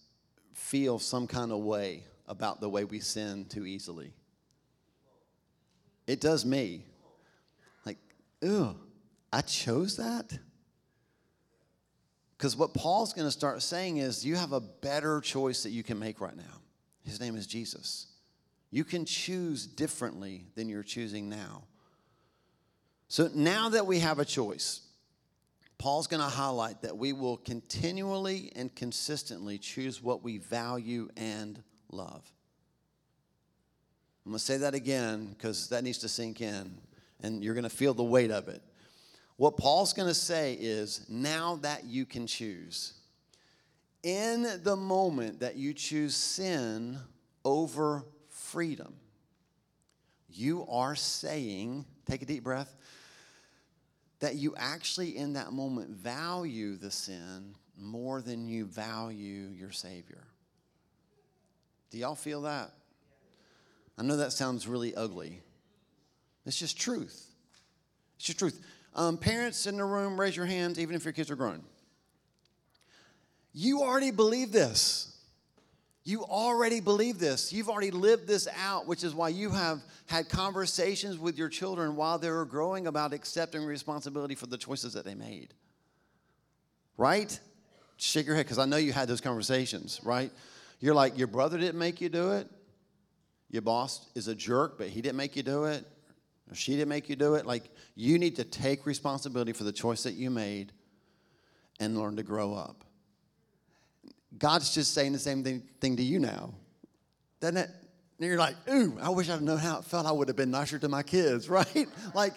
feel 0.54 0.98
some 0.98 1.28
kind 1.28 1.52
of 1.52 1.60
way 1.60 2.04
about 2.28 2.62
the 2.62 2.70
way 2.70 2.86
we 2.86 3.00
sin 3.00 3.46
too 3.46 3.66
easily. 3.66 4.14
It 6.08 6.22
does 6.22 6.46
me. 6.46 6.86
Like, 7.86 7.98
ew, 8.42 8.76
I 9.34 9.42
chose 9.42 9.98
that? 9.98 10.38
Because 12.38 12.56
what 12.56 12.74
Paul's 12.74 13.14
going 13.14 13.28
to 13.28 13.32
start 13.32 13.62
saying 13.62 13.98
is 13.98 14.26
you 14.26 14.36
have 14.38 14.54
a 14.54 14.62
better 14.62 15.20
choice 15.20 15.64
that 15.64 15.72
you 15.72 15.84
can 15.84 16.00
make 16.00 16.22
right 16.22 16.38
now. 16.38 16.62
His 17.04 17.20
name 17.20 17.36
is 17.36 17.46
Jesus. 17.46 18.09
You 18.72 18.84
can 18.84 19.06
choose 19.06 19.66
differently 19.66 20.46
than 20.56 20.70
you're 20.70 20.84
choosing 20.84 21.30
now. 21.30 21.64
So 23.08 23.30
now 23.34 23.70
that 23.70 23.88
we 23.88 24.00
have 24.00 24.20
a 24.20 24.26
choice, 24.26 24.82
Paul's 25.80 26.08
going 26.08 26.22
to 26.22 26.30
highlight 26.30 26.82
that 26.84 26.98
we 26.98 27.14
will 27.14 27.38
continually 27.38 28.52
and 28.56 28.74
consistently 28.76 29.58
choose 29.58 30.04
what 30.04 30.24
we 30.24 30.38
value 30.38 31.10
and 31.18 31.64
love. 31.92 32.32
I'm 34.26 34.34
going 34.34 34.40
to 34.40 34.46
say 34.46 34.58
that 34.58 34.76
again 34.76 35.28
because 35.28 35.70
that 35.70 35.84
needs 35.84 35.98
to 36.00 36.10
sink 36.10 36.42
in 36.42 36.78
and 37.24 37.44
you're 37.44 37.56
going 37.56 37.64
to 37.64 37.70
feel 37.70 37.94
the 37.94 38.04
weight 38.04 38.30
of 38.30 38.48
it. 38.48 38.62
What 39.38 39.58
Paul's 39.58 39.94
going 39.94 40.10
to 40.10 40.14
say 40.14 40.54
is 40.60 41.06
now 41.10 41.56
that 41.62 41.86
you 41.86 42.06
can 42.06 42.28
choose, 42.28 42.94
in 44.04 44.62
the 44.64 44.76
moment 44.76 45.40
that 45.40 45.56
you 45.56 45.74
choose 45.74 46.14
sin 46.14 47.00
over 47.44 48.04
freedom, 48.50 48.94
you 50.30 50.66
are 50.70 50.96
saying, 50.96 51.86
take 52.06 52.22
a 52.22 52.26
deep 52.26 52.44
breath, 52.44 52.76
that 54.20 54.36
you 54.36 54.54
actually 54.58 55.16
in 55.16 55.34
that 55.34 55.54
moment 55.54 55.90
value 55.90 56.76
the 56.76 56.92
sin 56.92 57.56
more 57.78 58.22
than 58.22 58.48
you 58.48 58.66
value 58.66 59.48
your 59.56 59.72
Savior. 59.72 60.24
Do 61.92 61.98
y'all 61.98 62.16
feel 62.16 62.42
that? 62.42 62.72
I 63.98 64.04
know 64.04 64.18
that 64.18 64.32
sounds 64.32 64.68
really 64.68 64.94
ugly. 64.96 65.40
It's 66.46 66.58
just 66.58 66.80
truth. 66.80 67.28
It's 68.18 68.26
just 68.26 68.40
truth. 68.40 68.60
Um, 68.96 69.18
parents 69.18 69.68
in 69.68 69.78
the 69.78 69.86
room, 69.86 70.20
raise 70.20 70.36
your 70.36 70.46
hands, 70.46 70.80
even 70.80 70.96
if 70.96 71.06
your 71.06 71.14
kids 71.14 71.30
are 71.30 71.36
grown. 71.36 71.64
You 73.54 73.82
already 73.82 74.12
believe 74.12 74.52
this. 74.52 75.09
You 76.10 76.24
already 76.24 76.80
believe 76.80 77.20
this. 77.20 77.54
You've 77.54 77.70
already 77.70 77.92
lived 77.92 78.28
this 78.28 78.48
out, 78.58 78.88
which 78.88 79.04
is 79.04 79.14
why 79.14 79.30
you 79.30 79.52
have 79.52 79.84
had 80.08 80.28
conversations 80.28 81.20
with 81.20 81.38
your 81.38 81.50
children 81.50 81.96
while 81.96 82.18
they 82.18 82.32
were 82.32 82.46
growing 82.46 82.88
about 82.88 83.14
accepting 83.14 83.64
responsibility 83.64 84.34
for 84.34 84.48
the 84.48 84.58
choices 84.58 84.94
that 84.94 85.06
they 85.06 85.14
made. 85.14 85.54
Right? 86.98 87.40
Shake 87.98 88.26
your 88.26 88.36
head 88.36 88.48
because 88.48 88.58
I 88.58 88.66
know 88.66 88.78
you 88.78 88.92
had 88.92 89.08
those 89.08 89.22
conversations, 89.22 90.02
right? 90.04 90.32
You're 90.80 90.96
like, 90.96 91.16
your 91.16 91.28
brother 91.28 91.60
didn't 91.60 91.78
make 91.78 92.02
you 92.02 92.10
do 92.10 92.32
it. 92.32 92.50
Your 93.52 93.62
boss 93.62 94.08
is 94.16 94.28
a 94.28 94.34
jerk, 94.34 94.80
but 94.80 94.88
he 94.88 95.04
didn't 95.04 95.18
make 95.18 95.36
you 95.36 95.44
do 95.44 95.66
it. 95.66 95.86
Or 96.50 96.56
she 96.56 96.72
didn't 96.72 96.90
make 96.90 97.08
you 97.08 97.18
do 97.18 97.36
it. 97.36 97.46
Like, 97.46 97.66
you 97.94 98.18
need 98.18 98.36
to 98.38 98.44
take 98.44 98.88
responsibility 98.88 99.54
for 99.54 99.64
the 99.64 99.72
choice 99.72 100.02
that 100.02 100.14
you 100.14 100.32
made 100.32 100.72
and 101.80 102.00
learn 102.00 102.16
to 102.16 102.24
grow 102.24 102.56
up. 102.56 102.84
God's 104.38 104.74
just 104.74 104.94
saying 104.94 105.14
the 105.14 105.20
same 105.20 105.44
thing, 105.44 105.64
thing 105.82 105.98
to 105.98 106.04
you 106.04 106.20
now. 106.20 106.54
Doesn't 107.40 107.58
it? 107.58 107.70
And 108.20 108.28
you're 108.28 108.38
like, 108.38 108.56
ooh, 108.70 108.98
I 109.02 109.10
wish 109.10 109.30
I'd 109.30 109.42
known 109.42 109.58
how 109.58 109.80
it 109.80 109.86
felt. 109.86 110.06
I 110.06 110.12
would 110.12 110.28
have 110.28 110.38
been 110.38 110.52
nicer 110.52 110.78
to 110.80 110.90
my 110.90 111.04
kids, 111.04 111.50
right? 111.50 111.88
like, 112.14 112.34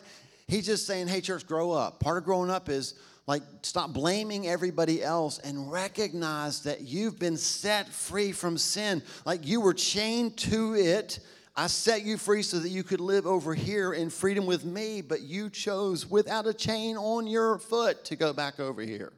he's 0.47 0.67
just 0.67 0.87
saying, 0.87 1.09
hey, 1.09 1.21
church, 1.21 1.47
grow 1.47 1.73
up. 1.73 2.01
Part 2.01 2.19
of 2.19 2.25
growing 2.25 2.51
up 2.51 2.69
is 2.69 2.95
like, 3.27 3.43
stop 3.63 3.93
blaming 3.93 4.49
everybody 4.49 5.03
else 5.03 5.39
and 5.39 5.71
recognize 5.71 6.63
that 6.63 6.83
you've 6.83 7.19
been 7.19 7.37
set 7.37 7.89
free 7.89 8.33
from 8.33 8.59
sin. 8.59 9.03
Like, 9.25 9.47
you 9.47 9.61
were 9.61 9.75
chained 9.75 10.37
to 10.39 10.75
it. 10.75 11.21
I 11.55 11.67
set 11.67 12.03
you 12.03 12.17
free 12.17 12.43
so 12.43 12.59
that 12.61 12.71
you 12.71 12.83
could 12.83 13.01
live 13.01 13.27
over 13.27 13.55
here 13.55 13.93
in 13.93 14.09
freedom 14.09 14.47
with 14.47 14.65
me, 14.65 15.03
but 15.03 15.21
you 15.21 15.51
chose 15.51 16.09
without 16.09 16.47
a 16.47 16.55
chain 16.55 16.97
on 16.97 17.27
your 17.27 17.59
foot 17.59 18.05
to 18.07 18.17
go 18.17 18.33
back 18.33 18.59
over 18.59 18.81
here. 18.83 19.13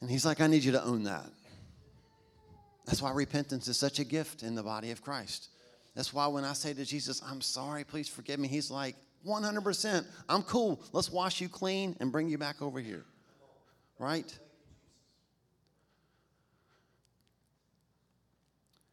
And 0.00 0.10
he's 0.10 0.24
like, 0.24 0.40
I 0.40 0.46
need 0.46 0.64
you 0.64 0.72
to 0.72 0.82
own 0.82 1.04
that. 1.04 1.26
That's 2.86 3.02
why 3.02 3.12
repentance 3.12 3.68
is 3.68 3.76
such 3.76 3.98
a 3.98 4.04
gift 4.04 4.42
in 4.42 4.54
the 4.54 4.62
body 4.62 4.90
of 4.90 5.02
Christ. 5.02 5.48
That's 5.94 6.12
why 6.12 6.26
when 6.28 6.44
I 6.44 6.54
say 6.54 6.72
to 6.72 6.84
Jesus, 6.84 7.22
I'm 7.24 7.40
sorry, 7.40 7.84
please 7.84 8.08
forgive 8.08 8.40
me, 8.40 8.48
he's 8.48 8.70
like, 8.70 8.96
100%. 9.26 10.06
I'm 10.28 10.42
cool. 10.42 10.80
Let's 10.92 11.10
wash 11.10 11.40
you 11.40 11.48
clean 11.48 11.96
and 12.00 12.10
bring 12.10 12.28
you 12.28 12.38
back 12.38 12.62
over 12.62 12.80
here. 12.80 13.04
Right? 13.98 14.38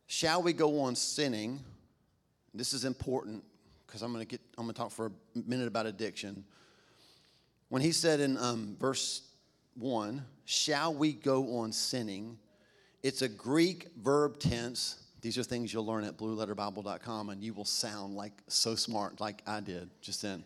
Shall 0.08 0.42
we 0.42 0.54
go 0.54 0.82
on 0.82 0.96
sinning? 0.96 1.60
This 2.54 2.74
is 2.74 2.86
important 2.86 3.44
because 3.86 4.02
I'm 4.02 4.12
going 4.12 4.26
to 4.26 4.30
get 4.30 4.42
I'm 4.58 4.66
going 4.66 4.74
to 4.74 4.82
talk 4.82 4.92
for 4.92 5.08
a 5.08 5.12
minute 5.36 5.68
about 5.68 5.86
addiction. 5.86 6.44
When 7.70 7.82
he 7.82 7.92
said 7.92 8.20
in 8.20 8.38
um, 8.38 8.76
verse 8.80 9.22
1, 9.78 10.24
shall 10.46 10.94
we 10.94 11.14
go 11.14 11.60
on 11.60 11.72
sinning? 11.72 12.38
It's 13.04 13.22
a 13.22 13.30
Greek 13.30 13.88
verb 14.02 14.40
tense. 14.40 15.04
These 15.22 15.38
are 15.38 15.44
things 15.44 15.74
you'll 15.74 15.86
learn 15.86 16.04
at 16.04 16.18
blueletterbible.com, 16.18 17.30
and 17.30 17.44
you 17.44 17.54
will 17.54 17.66
sound 17.66 18.16
like 18.16 18.34
so 18.48 18.76
smart, 18.76 19.20
like 19.20 19.42
I 19.46 19.60
did 19.60 19.90
just 20.02 20.22
then. 20.22 20.44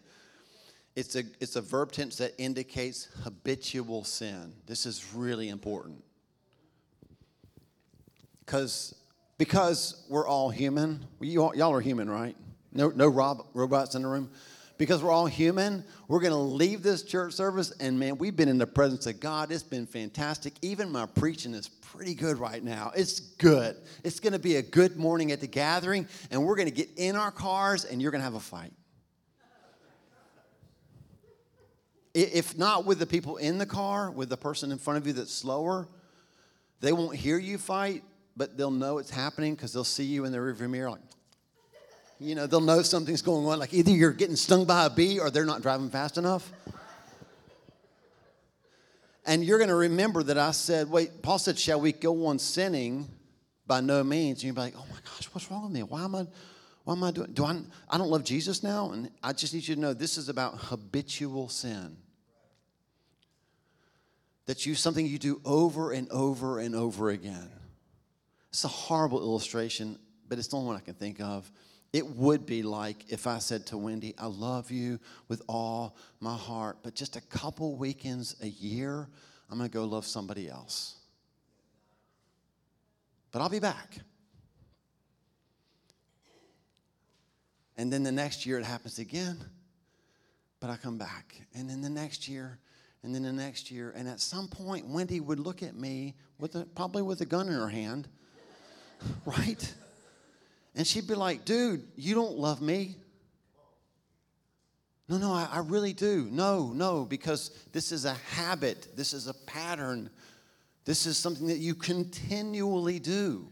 It's 0.96 1.16
a, 1.16 1.24
it's 1.40 1.56
a 1.56 1.62
verb 1.62 1.92
tense 1.92 2.18
that 2.18 2.34
indicates 2.38 3.08
habitual 3.24 4.04
sin. 4.04 4.54
This 4.68 4.86
is 4.86 5.14
really 5.14 5.50
important. 5.50 6.04
Because 8.46 8.96
because 9.38 10.06
we're 10.08 10.28
all 10.28 10.52
human, 10.52 11.04
you 11.20 11.42
all, 11.42 11.56
y'all 11.56 11.74
are 11.74 11.82
human, 11.82 12.08
right? 12.08 12.36
No, 12.74 12.90
no 12.90 13.08
rob, 13.08 13.48
robots 13.56 13.96
in 13.96 14.04
the 14.04 14.08
room 14.08 14.30
because 14.82 15.04
we're 15.04 15.12
all 15.12 15.28
human, 15.28 15.86
we're 16.08 16.20
going 16.20 16.34
to 16.34 16.40
leave 16.40 16.82
this 16.82 17.04
church 17.04 17.34
service 17.34 17.70
and 17.80 18.00
man, 18.00 18.18
we've 18.18 18.36
been 18.36 18.50
in 18.50 18.58
the 18.58 18.66
presence 18.66 19.06
of 19.06 19.20
God. 19.20 19.52
It's 19.52 19.62
been 19.62 19.86
fantastic. 19.86 20.54
Even 20.64 20.92
my 20.92 21.06
preaching 21.06 21.54
is 21.54 21.68
pretty 21.68 22.16
good 22.16 22.40
right 22.40 22.64
now. 22.64 22.92
It's 22.96 23.20
good. 23.20 23.78
It's 24.04 24.20
going 24.20 24.34
to 24.34 24.40
be 24.40 24.56
a 24.56 24.64
good 24.64 24.98
morning 24.98 25.32
at 25.32 25.40
the 25.40 25.46
gathering, 25.46 26.08
and 26.32 26.44
we're 26.44 26.56
going 26.56 26.68
to 26.68 26.74
get 26.74 26.90
in 26.98 27.16
our 27.16 27.30
cars 27.30 27.86
and 27.86 28.02
you're 28.02 28.10
going 28.10 28.22
to 28.22 28.26
have 28.26 28.34
a 28.34 28.40
fight. 28.40 28.74
If 32.16 32.58
not 32.58 32.84
with 32.84 32.98
the 32.98 33.06
people 33.06 33.38
in 33.38 33.60
the 33.60 33.68
car, 33.68 34.10
with 34.10 34.30
the 34.30 34.38
person 34.38 34.72
in 34.72 34.80
front 34.80 34.98
of 34.98 35.06
you 35.06 35.14
that's 35.14 35.32
slower, 35.32 35.90
they 36.80 36.92
won't 36.92 37.16
hear 37.16 37.38
you 37.38 37.60
fight, 37.60 38.04
but 38.36 38.58
they'll 38.58 38.72
know 38.72 38.98
it's 38.98 39.12
happening 39.12 39.54
because 39.54 39.74
they'll 39.74 39.84
see 39.84 40.06
you 40.06 40.26
in 40.26 40.32
the 40.32 40.40
rearview 40.40 40.72
mirror 40.72 40.90
like, 40.90 41.02
you 42.22 42.36
know, 42.36 42.46
they'll 42.46 42.62
know 42.62 42.84
something's 42.84 43.24
going 43.24 43.48
on. 43.48 43.58
Like 43.58 43.74
either 43.74 43.90
you're 43.90 44.12
getting 44.12 44.36
stung 44.36 44.66
by 44.66 44.86
a 44.86 44.90
bee 44.90 45.20
or 45.20 45.32
they're 45.32 45.46
not 45.46 45.64
driving 45.64 45.90
fast 45.90 46.20
enough. 46.20 46.52
And 49.26 49.44
you're 49.44 49.58
going 49.58 49.70
to 49.70 49.76
remember 49.76 50.22
that 50.24 50.38
I 50.38 50.52
said, 50.52 50.90
wait, 50.90 51.22
Paul 51.24 51.40
said, 51.40 51.58
shall 51.58 51.82
we 51.82 51.92
go 51.92 52.28
on 52.28 52.38
sinning? 52.38 53.08
By 53.66 53.82
no 53.82 54.04
means. 54.04 54.40
And 54.40 54.44
you'll 54.44 54.56
be 54.56 54.62
like, 54.62 54.74
oh 54.78 54.86
my 54.90 54.98
gosh, 55.04 55.26
what's 55.32 55.50
wrong 55.50 55.64
with 55.64 55.72
me? 55.72 55.82
Why 55.82 56.04
am 56.04 56.16
I, 56.16 56.28
why 56.84 56.94
am 56.94 57.04
I 57.04 57.12
doing, 57.12 57.32
do 57.34 57.44
I, 57.44 57.60
I 57.90 57.98
don't 57.98 58.10
love 58.10 58.24
Jesus 58.24 58.62
now? 58.62 58.92
And 58.92 59.10
I 59.24 59.34
just 59.34 59.54
need 59.54 59.68
you 59.68 59.76
to 59.76 59.82
know 59.82 59.94
this 59.94 60.18
is 60.18 60.30
about 60.30 60.56
habitual 60.58 61.50
sin. 61.50 61.98
That 64.46 64.66
you, 64.66 64.76
something 64.76 65.06
you 65.06 65.18
do 65.18 65.42
over 65.44 65.92
and 65.92 66.10
over 66.10 66.60
and 66.60 66.76
over 66.76 67.10
again. 67.10 67.50
It's 68.50 68.64
a 68.64 68.68
horrible 68.68 69.22
illustration, 69.22 69.98
but 70.28 70.38
it's 70.38 70.50
the 70.50 70.58
only 70.58 70.68
one 70.68 70.76
I 70.76 70.82
can 70.82 70.96
think 70.96 71.20
of. 71.22 71.50
It 71.94 72.08
would 72.08 72.46
be 72.46 72.64
like 72.64 73.12
if 73.12 73.28
I 73.28 73.40
said 73.40 73.66
to 73.68 73.78
Wendy, 73.78 74.14
I 74.18 74.28
love 74.28 74.72
you 74.72 75.00
with 75.28 75.42
all 75.48 75.98
my 76.22 76.36
heart, 76.36 76.78
but 76.84 76.96
just 76.96 77.18
a 77.18 77.22
couple 77.22 77.76
weekends 77.76 78.36
a 78.42 78.48
year, 78.48 79.10
I'm 79.50 79.58
going 79.58 79.70
to 79.70 79.74
go 79.74 79.84
love 79.84 80.06
somebody 80.06 80.50
else. 80.50 80.96
But 83.32 83.42
I'll 83.42 83.50
be 83.50 83.60
back. 83.60 83.98
And 87.78 87.92
then 87.92 88.04
the 88.04 88.12
next 88.12 88.46
year 88.46 88.58
it 88.58 88.66
happens 88.66 89.00
again, 89.00 89.38
but 90.60 90.70
I 90.70 90.78
come 90.78 90.98
back. 90.98 91.42
And 91.54 91.70
then 91.70 91.82
the 91.82 91.90
next 91.90 92.28
year, 92.28 92.60
and 93.04 93.14
then 93.14 93.24
the 93.24 93.34
next 93.34 93.72
year. 93.72 93.94
And 93.96 94.08
at 94.08 94.20
some 94.20 94.48
point, 94.48 94.88
Wendy 94.88 95.20
would 95.20 95.40
look 95.40 95.64
at 95.64 95.76
me 95.76 96.16
with 96.40 96.56
a, 96.56 96.66
probably 96.76 97.02
with 97.02 97.22
a 97.22 97.26
gun 97.26 97.48
in 97.48 97.54
her 97.54 97.70
hand, 97.70 98.08
right? 99.26 99.74
And 100.76 100.88
she'd 100.88 101.08
be 101.08 101.16
like, 101.16 101.46
dude, 101.46 101.86
you 101.96 102.16
don't 102.16 102.38
love 102.38 102.62
me. 102.62 102.96
No, 105.10 105.18
no, 105.18 105.34
I, 105.34 105.48
I, 105.52 105.60
really 105.60 105.92
do. 105.92 106.30
No, 106.32 106.72
no, 106.74 107.04
because 107.04 107.52
this 107.74 107.92
is 107.92 108.06
a 108.06 108.14
habit, 108.14 108.96
this 108.96 109.12
is 109.12 109.28
a 109.28 109.34
pattern, 109.34 110.10
this 110.86 111.06
is 111.06 111.18
something 111.18 111.48
that 111.48 111.58
you 111.58 111.76
continually 111.76 112.98
do. 112.98 113.50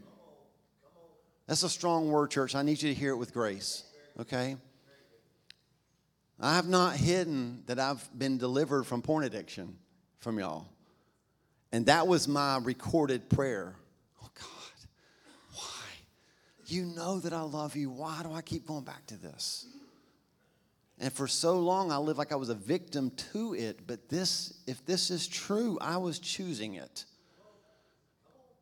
That's 1.46 1.62
a 1.62 1.68
strong 1.68 2.10
word, 2.10 2.30
church. 2.30 2.54
I 2.54 2.62
need 2.62 2.80
you 2.80 2.88
to 2.88 2.98
hear 2.98 3.10
it 3.10 3.16
with 3.16 3.34
grace, 3.34 3.84
okay? 4.18 4.56
I 6.40 6.54
have 6.54 6.68
not 6.68 6.96
hidden 6.96 7.62
that 7.66 7.78
I've 7.78 8.08
been 8.18 8.38
delivered 8.38 8.84
from 8.84 9.02
porn 9.02 9.24
addiction 9.24 9.76
from 10.20 10.38
y'all. 10.38 10.66
And 11.72 11.86
that 11.86 12.06
was 12.06 12.26
my 12.26 12.58
recorded 12.58 13.28
prayer. 13.28 13.74
You 16.70 16.84
know 16.84 17.18
that 17.20 17.32
I 17.32 17.42
love 17.42 17.76
you. 17.76 17.90
Why 17.90 18.22
do 18.22 18.32
I 18.32 18.42
keep 18.42 18.66
going 18.66 18.84
back 18.84 19.06
to 19.06 19.16
this? 19.16 19.66
And 21.00 21.12
for 21.12 21.26
so 21.26 21.58
long, 21.58 21.90
I 21.90 21.96
lived 21.96 22.18
like 22.18 22.30
I 22.30 22.36
was 22.36 22.50
a 22.50 22.54
victim 22.54 23.10
to 23.32 23.54
it. 23.54 23.86
But 23.86 24.08
this, 24.08 24.60
if 24.66 24.84
this 24.84 25.10
is 25.10 25.26
true, 25.26 25.78
I 25.80 25.96
was 25.96 26.18
choosing 26.18 26.74
it. 26.74 27.06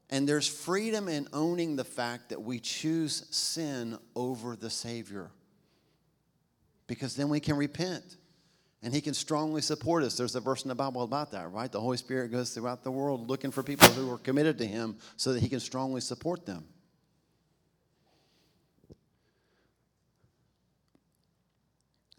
And 0.08 0.26
there's 0.26 0.48
freedom 0.48 1.08
in 1.08 1.28
owning 1.32 1.76
the 1.76 1.84
fact 1.84 2.30
that 2.30 2.40
we 2.40 2.60
choose 2.60 3.26
sin 3.30 3.98
over 4.16 4.56
the 4.56 4.70
Savior. 4.70 5.30
Because 6.86 7.14
then 7.14 7.28
we 7.28 7.40
can 7.40 7.56
repent 7.56 8.16
and 8.82 8.94
He 8.94 9.00
can 9.02 9.12
strongly 9.12 9.60
support 9.60 10.04
us. 10.04 10.16
There's 10.16 10.36
a 10.36 10.40
verse 10.40 10.62
in 10.62 10.68
the 10.68 10.74
Bible 10.74 11.02
about 11.02 11.32
that, 11.32 11.50
right? 11.52 11.70
The 11.70 11.80
Holy 11.80 11.98
Spirit 11.98 12.30
goes 12.30 12.50
throughout 12.54 12.84
the 12.84 12.90
world 12.90 13.28
looking 13.28 13.50
for 13.50 13.62
people 13.62 13.88
who 13.88 14.10
are 14.10 14.18
committed 14.18 14.56
to 14.58 14.66
Him 14.66 14.96
so 15.16 15.34
that 15.34 15.40
He 15.40 15.48
can 15.48 15.60
strongly 15.60 16.00
support 16.00 16.46
them. 16.46 16.64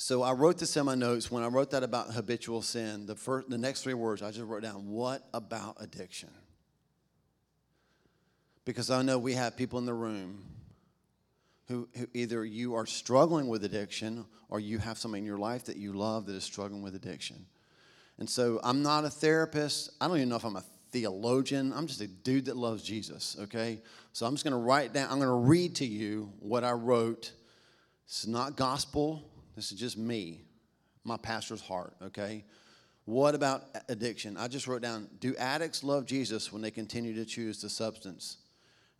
So 0.01 0.23
I 0.23 0.31
wrote 0.31 0.57
this 0.57 0.77
in 0.77 0.85
my 0.85 0.95
notes 0.95 1.29
when 1.29 1.43
I 1.43 1.47
wrote 1.47 1.71
that 1.71 1.83
about 1.83 2.13
habitual 2.13 2.61
sin. 2.61 3.05
The 3.05 3.17
first, 3.17 3.49
the 3.49 3.57
next 3.57 3.83
three 3.83 3.93
words 3.93 4.21
I 4.21 4.31
just 4.31 4.45
wrote 4.45 4.63
down. 4.63 4.87
What 4.87 5.27
about 5.33 5.75
addiction? 5.81 6.29
Because 8.63 8.89
I 8.89 9.01
know 9.01 9.19
we 9.19 9.33
have 9.33 9.57
people 9.57 9.77
in 9.77 9.85
the 9.85 9.93
room 9.93 10.45
who, 11.67 11.89
who 11.97 12.07
either 12.13 12.45
you 12.45 12.75
are 12.75 12.85
struggling 12.85 13.49
with 13.49 13.65
addiction 13.65 14.25
or 14.47 14.61
you 14.61 14.77
have 14.77 14.97
somebody 14.97 15.19
in 15.19 15.25
your 15.25 15.37
life 15.37 15.65
that 15.65 15.75
you 15.75 15.91
love 15.91 16.27
that 16.27 16.35
is 16.35 16.45
struggling 16.45 16.81
with 16.81 16.95
addiction. 16.95 17.45
And 18.19 18.29
so 18.29 18.61
I'm 18.63 18.81
not 18.81 19.03
a 19.03 19.09
therapist. 19.09 19.89
I 19.99 20.07
don't 20.07 20.15
even 20.15 20.29
know 20.29 20.37
if 20.37 20.45
I'm 20.45 20.55
a 20.55 20.63
theologian. 20.91 21.73
I'm 21.73 21.87
just 21.87 21.99
a 21.99 22.07
dude 22.07 22.45
that 22.45 22.55
loves 22.55 22.83
Jesus, 22.83 23.35
okay? 23.37 23.81
So 24.13 24.25
I'm 24.25 24.33
just 24.33 24.45
going 24.45 24.53
to 24.53 24.59
write 24.59 24.93
down, 24.93 25.11
I'm 25.11 25.19
going 25.19 25.27
to 25.27 25.49
read 25.49 25.75
to 25.75 25.85
you 25.85 26.31
what 26.39 26.63
I 26.63 26.71
wrote. 26.71 27.33
Is 28.09 28.25
not 28.25 28.55
gospel. 28.55 29.28
This 29.59 29.73
is 29.73 29.79
just 29.81 29.97
me, 29.97 30.39
my 31.03 31.17
pastor's 31.17 31.59
heart, 31.59 31.93
okay? 32.01 32.45
What 33.03 33.35
about 33.35 33.65
addiction? 33.89 34.37
I 34.37 34.47
just 34.47 34.67
wrote 34.67 34.81
down 34.81 35.09
Do 35.19 35.35
addicts 35.35 35.83
love 35.83 36.05
Jesus 36.05 36.53
when 36.53 36.61
they 36.61 36.71
continue 36.71 37.13
to 37.15 37.25
choose 37.25 37.61
the 37.61 37.67
substance? 37.67 38.37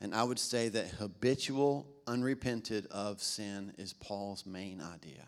And 0.02 0.14
I 0.14 0.22
would 0.22 0.38
say 0.38 0.68
that 0.68 0.90
habitual, 0.90 1.88
unrepented 2.08 2.88
of 2.88 3.24
sin 3.24 3.74
is 3.78 3.94
Paul's 3.94 4.46
main 4.46 4.82
idea. 4.82 5.28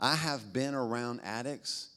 I 0.00 0.16
have 0.16 0.52
been 0.52 0.74
around 0.74 1.20
addicts 1.22 1.90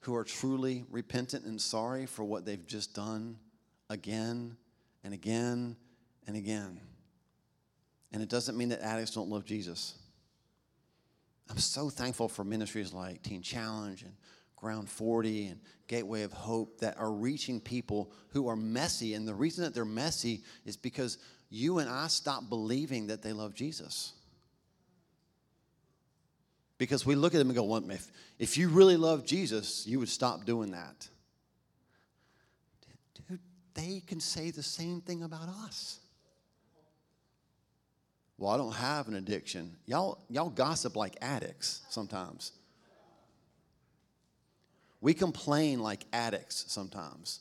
who 0.00 0.14
are 0.14 0.24
truly 0.24 0.84
repentant 0.90 1.46
and 1.46 1.58
sorry 1.58 2.04
for 2.04 2.22
what 2.22 2.44
they've 2.44 2.66
just 2.66 2.94
done 2.94 3.38
again 3.88 4.58
and 5.04 5.14
again 5.14 5.74
and 6.26 6.36
again. 6.36 6.82
And 8.12 8.22
it 8.22 8.28
doesn't 8.28 8.58
mean 8.58 8.68
that 8.68 8.82
addicts 8.82 9.12
don't 9.12 9.30
love 9.30 9.46
Jesus. 9.46 9.94
I'm 11.48 11.58
so 11.58 11.88
thankful 11.90 12.28
for 12.28 12.44
ministries 12.44 12.92
like 12.92 13.22
Teen 13.22 13.42
Challenge 13.42 14.02
and 14.02 14.12
Ground 14.56 14.88
40 14.88 15.46
and 15.48 15.60
Gateway 15.86 16.22
of 16.22 16.32
Hope 16.32 16.80
that 16.80 16.98
are 16.98 17.12
reaching 17.12 17.60
people 17.60 18.10
who 18.30 18.48
are 18.48 18.56
messy. 18.56 19.14
And 19.14 19.28
the 19.28 19.34
reason 19.34 19.64
that 19.64 19.74
they're 19.74 19.84
messy 19.84 20.42
is 20.64 20.76
because 20.76 21.18
you 21.50 21.78
and 21.78 21.88
I 21.88 22.08
stop 22.08 22.48
believing 22.48 23.06
that 23.08 23.22
they 23.22 23.32
love 23.32 23.54
Jesus. 23.54 24.12
Because 26.78 27.06
we 27.06 27.14
look 27.14 27.34
at 27.34 27.38
them 27.38 27.48
and 27.48 27.56
go, 27.56 27.64
well, 27.64 27.90
if, 27.90 28.10
if 28.38 28.58
you 28.58 28.68
really 28.68 28.96
love 28.96 29.24
Jesus, 29.24 29.86
you 29.86 29.98
would 29.98 30.08
stop 30.08 30.44
doing 30.44 30.72
that. 30.72 31.08
Dude, 33.28 33.38
they 33.74 34.02
can 34.06 34.20
say 34.20 34.50
the 34.50 34.62
same 34.62 35.00
thing 35.00 35.22
about 35.22 35.48
us. 35.64 36.00
Well, 38.38 38.50
I 38.50 38.56
don't 38.56 38.74
have 38.74 39.08
an 39.08 39.14
addiction. 39.14 39.76
Y'all, 39.86 40.18
y'all 40.28 40.50
gossip 40.50 40.94
like 40.94 41.16
addicts 41.22 41.82
sometimes. 41.88 42.52
We 45.00 45.14
complain 45.14 45.80
like 45.80 46.04
addicts 46.12 46.64
sometimes. 46.68 47.40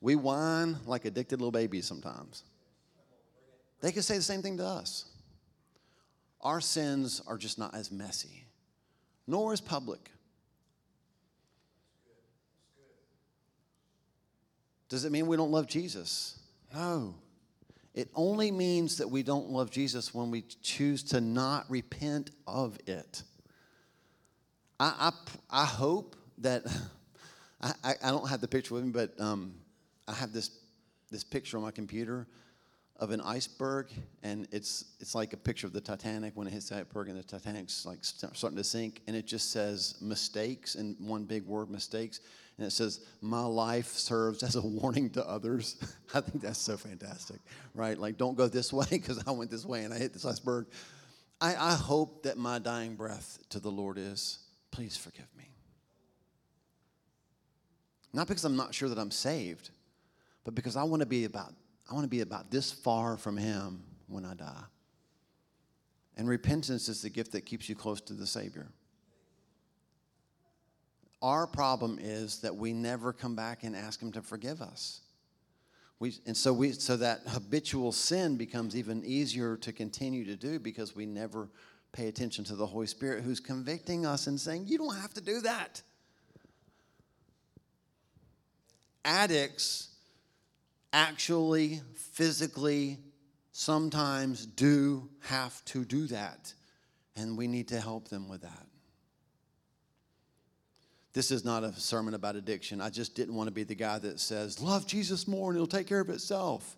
We 0.00 0.16
whine 0.16 0.76
like 0.86 1.04
addicted 1.04 1.40
little 1.40 1.52
babies 1.52 1.86
sometimes. 1.86 2.42
They 3.80 3.92
can 3.92 4.02
say 4.02 4.16
the 4.16 4.22
same 4.22 4.42
thing 4.42 4.56
to 4.58 4.64
us. 4.64 5.04
Our 6.40 6.60
sins 6.60 7.22
are 7.26 7.38
just 7.38 7.58
not 7.58 7.74
as 7.74 7.90
messy, 7.90 8.46
nor 9.26 9.52
as 9.52 9.60
public. 9.60 10.10
Does 14.88 15.04
it 15.04 15.12
mean 15.12 15.26
we 15.26 15.36
don't 15.36 15.50
love 15.50 15.66
Jesus? 15.66 16.38
No. 16.74 17.14
It 17.94 18.10
only 18.16 18.50
means 18.50 18.98
that 18.98 19.08
we 19.08 19.22
don't 19.22 19.50
love 19.50 19.70
Jesus 19.70 20.12
when 20.12 20.30
we 20.30 20.42
choose 20.62 21.02
to 21.04 21.20
not 21.20 21.70
repent 21.70 22.30
of 22.46 22.76
it. 22.86 23.22
I, 24.80 25.12
I, 25.50 25.62
I 25.62 25.64
hope 25.64 26.16
that, 26.38 26.64
I, 27.62 27.72
I 28.02 28.10
don't 28.10 28.28
have 28.28 28.40
the 28.40 28.48
picture 28.48 28.74
with 28.74 28.84
me, 28.84 28.90
but 28.90 29.18
um, 29.20 29.54
I 30.08 30.12
have 30.14 30.32
this, 30.32 30.50
this 31.12 31.22
picture 31.22 31.56
on 31.56 31.62
my 31.62 31.70
computer 31.70 32.26
of 32.96 33.10
an 33.10 33.20
iceberg, 33.20 33.86
and 34.24 34.48
it's, 34.50 34.84
it's 34.98 35.14
like 35.14 35.32
a 35.32 35.36
picture 35.36 35.66
of 35.66 35.72
the 35.72 35.80
Titanic 35.80 36.32
when 36.36 36.48
it 36.48 36.52
hits 36.52 36.70
the 36.70 36.76
iceberg, 36.78 37.08
and 37.08 37.18
the 37.18 37.22
Titanic's 37.22 37.86
like 37.86 37.98
starting 38.02 38.56
to 38.56 38.64
sink, 38.64 39.02
and 39.06 39.14
it 39.14 39.26
just 39.26 39.52
says 39.52 39.96
mistakes 40.00 40.74
in 40.74 40.96
one 40.98 41.24
big 41.24 41.44
word, 41.44 41.70
mistakes 41.70 42.20
and 42.58 42.66
it 42.66 42.70
says, 42.70 43.00
My 43.20 43.44
life 43.44 43.88
serves 43.88 44.42
as 44.42 44.56
a 44.56 44.62
warning 44.62 45.10
to 45.10 45.28
others. 45.28 45.76
I 46.14 46.20
think 46.20 46.42
that's 46.42 46.58
so 46.58 46.76
fantastic, 46.76 47.40
right? 47.74 47.98
Like, 47.98 48.16
don't 48.16 48.36
go 48.36 48.48
this 48.48 48.72
way 48.72 48.86
because 48.90 49.22
I 49.26 49.30
went 49.32 49.50
this 49.50 49.64
way 49.64 49.84
and 49.84 49.92
I 49.92 49.98
hit 49.98 50.12
this 50.12 50.24
iceberg. 50.24 50.66
I, 51.40 51.56
I 51.56 51.74
hope 51.74 52.22
that 52.22 52.38
my 52.38 52.58
dying 52.58 52.94
breath 52.94 53.38
to 53.50 53.60
the 53.60 53.70
Lord 53.70 53.98
is, 53.98 54.38
Please 54.70 54.96
forgive 54.96 55.28
me. 55.38 55.44
Not 58.12 58.26
because 58.26 58.44
I'm 58.44 58.56
not 58.56 58.74
sure 58.74 58.88
that 58.88 58.98
I'm 58.98 59.12
saved, 59.12 59.70
but 60.42 60.56
because 60.56 60.74
I 60.76 60.82
want 60.82 61.00
to 61.00 61.06
be 61.06 61.24
about 61.24 61.52
I 61.90 61.94
want 61.94 62.04
to 62.04 62.08
be 62.08 62.22
about 62.22 62.50
this 62.50 62.72
far 62.72 63.16
from 63.16 63.36
him 63.36 63.82
when 64.08 64.24
I 64.24 64.34
die. 64.34 64.64
And 66.16 66.28
repentance 66.28 66.88
is 66.88 67.02
the 67.02 67.10
gift 67.10 67.32
that 67.32 67.42
keeps 67.42 67.68
you 67.68 67.74
close 67.74 68.00
to 68.02 68.14
the 68.14 68.26
Savior. 68.26 68.68
Our 71.24 71.46
problem 71.46 71.98
is 72.02 72.40
that 72.40 72.54
we 72.54 72.74
never 72.74 73.10
come 73.14 73.34
back 73.34 73.62
and 73.62 73.74
ask 73.74 73.98
Him 74.02 74.12
to 74.12 74.20
forgive 74.20 74.60
us. 74.60 75.00
We, 75.98 76.12
and 76.26 76.36
so, 76.36 76.52
we, 76.52 76.72
so 76.72 76.98
that 76.98 77.22
habitual 77.26 77.92
sin 77.92 78.36
becomes 78.36 78.76
even 78.76 79.02
easier 79.06 79.56
to 79.56 79.72
continue 79.72 80.26
to 80.26 80.36
do 80.36 80.58
because 80.58 80.94
we 80.94 81.06
never 81.06 81.48
pay 81.92 82.08
attention 82.08 82.44
to 82.44 82.56
the 82.56 82.66
Holy 82.66 82.86
Spirit 82.86 83.24
who's 83.24 83.40
convicting 83.40 84.04
us 84.04 84.26
and 84.26 84.38
saying, 84.38 84.66
You 84.66 84.76
don't 84.76 84.96
have 84.96 85.14
to 85.14 85.22
do 85.22 85.40
that. 85.40 85.80
Addicts 89.06 89.94
actually, 90.92 91.80
physically, 92.12 92.98
sometimes 93.52 94.44
do 94.44 95.08
have 95.20 95.64
to 95.64 95.86
do 95.86 96.06
that. 96.08 96.52
And 97.16 97.38
we 97.38 97.46
need 97.46 97.68
to 97.68 97.80
help 97.80 98.08
them 98.08 98.28
with 98.28 98.42
that. 98.42 98.66
This 101.14 101.30
is 101.30 101.44
not 101.44 101.62
a 101.62 101.72
sermon 101.72 102.14
about 102.14 102.34
addiction. 102.34 102.80
I 102.80 102.90
just 102.90 103.14
didn't 103.14 103.36
want 103.36 103.46
to 103.46 103.52
be 103.52 103.62
the 103.62 103.76
guy 103.76 103.98
that 104.00 104.18
says, 104.18 104.60
Love 104.60 104.86
Jesus 104.86 105.26
more 105.28 105.50
and 105.50 105.56
it'll 105.56 105.66
take 105.66 105.86
care 105.86 106.00
of 106.00 106.10
itself. 106.10 106.76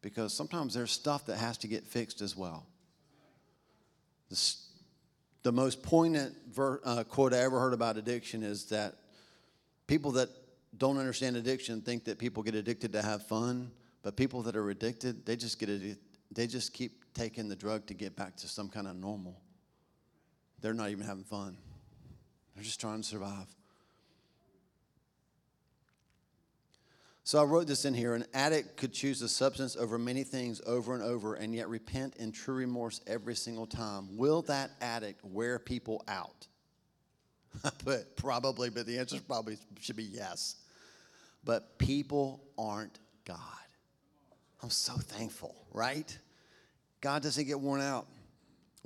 Because 0.00 0.32
sometimes 0.32 0.74
there's 0.74 0.92
stuff 0.92 1.26
that 1.26 1.38
has 1.38 1.58
to 1.58 1.68
get 1.68 1.84
fixed 1.84 2.20
as 2.20 2.36
well. 2.36 2.64
This, 4.30 4.68
the 5.42 5.50
most 5.50 5.82
poignant 5.82 6.36
ver, 6.52 6.80
uh, 6.84 7.02
quote 7.02 7.34
I 7.34 7.38
ever 7.38 7.58
heard 7.58 7.72
about 7.72 7.96
addiction 7.96 8.44
is 8.44 8.66
that 8.66 8.94
people 9.88 10.12
that 10.12 10.28
don't 10.76 10.98
understand 10.98 11.36
addiction 11.36 11.80
think 11.80 12.04
that 12.04 12.18
people 12.18 12.44
get 12.44 12.54
addicted 12.54 12.92
to 12.92 13.02
have 13.02 13.26
fun, 13.26 13.72
but 14.02 14.16
people 14.16 14.42
that 14.42 14.54
are 14.54 14.70
addicted, 14.70 15.26
they 15.26 15.34
just 15.34 15.58
get 15.58 15.68
addicted, 15.68 15.98
they 16.30 16.46
just 16.46 16.72
keep 16.72 17.12
taking 17.12 17.48
the 17.48 17.56
drug 17.56 17.86
to 17.86 17.94
get 17.94 18.14
back 18.14 18.36
to 18.36 18.46
some 18.46 18.68
kind 18.68 18.86
of 18.86 18.94
normal. 18.94 19.40
they're 20.60 20.74
not 20.74 20.90
even 20.90 21.04
having 21.04 21.24
fun. 21.24 21.56
They're 22.58 22.64
just 22.64 22.80
trying 22.80 23.02
to 23.02 23.06
survive. 23.06 23.46
So 27.22 27.40
I 27.40 27.44
wrote 27.44 27.68
this 27.68 27.84
in 27.84 27.94
here. 27.94 28.16
An 28.16 28.24
addict 28.34 28.76
could 28.76 28.92
choose 28.92 29.22
a 29.22 29.28
substance 29.28 29.76
over 29.76 29.96
many 29.96 30.24
things 30.24 30.60
over 30.66 30.92
and 30.92 31.00
over 31.00 31.34
and 31.34 31.54
yet 31.54 31.68
repent 31.68 32.16
in 32.16 32.32
true 32.32 32.56
remorse 32.56 33.00
every 33.06 33.36
single 33.36 33.68
time. 33.68 34.16
Will 34.16 34.42
that 34.42 34.72
addict 34.80 35.24
wear 35.24 35.60
people 35.60 36.02
out? 36.08 36.48
but 37.84 38.16
probably, 38.16 38.70
but 38.70 38.86
the 38.86 38.98
answer 38.98 39.20
probably 39.20 39.56
should 39.78 39.94
be 39.94 40.02
yes. 40.02 40.56
But 41.44 41.78
people 41.78 42.42
aren't 42.58 42.98
God. 43.24 43.38
I'm 44.64 44.70
so 44.70 44.94
thankful, 44.94 45.54
right? 45.72 46.18
God 47.00 47.22
doesn't 47.22 47.46
get 47.46 47.60
worn 47.60 47.80
out. 47.80 48.08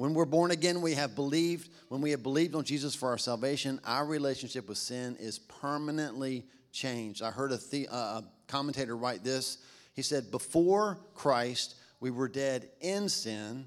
When 0.03 0.15
we're 0.15 0.25
born 0.25 0.51
again, 0.51 0.83
we 0.83 0.95
have 0.95 1.15
believed. 1.15 1.71
When 1.87 2.01
we 2.01 2.11
have 2.11 2.25
believed 2.25 2.57
on 2.57 2.65
Jesus 2.65 2.93
for 2.93 3.11
our 3.11 3.19
salvation, 3.19 3.79
our 3.85 4.05
relationship 4.05 4.69
with 4.69 4.79
sin 4.79 5.17
is 5.21 5.39
permanently 5.39 6.45
changed. 6.73 7.23
I 7.23 7.31
heard 7.31 7.53
a, 7.53 7.57
the, 7.57 7.87
uh, 7.87 7.95
a 7.95 8.25
commentator 8.49 8.97
write 8.97 9.23
this. 9.23 9.59
He 9.95 10.03
said, 10.03 10.33
Before 10.33 10.99
Christ, 11.15 11.77
we 12.01 12.11
were 12.11 12.27
dead 12.27 12.69
in 12.81 13.09
sin. 13.09 13.67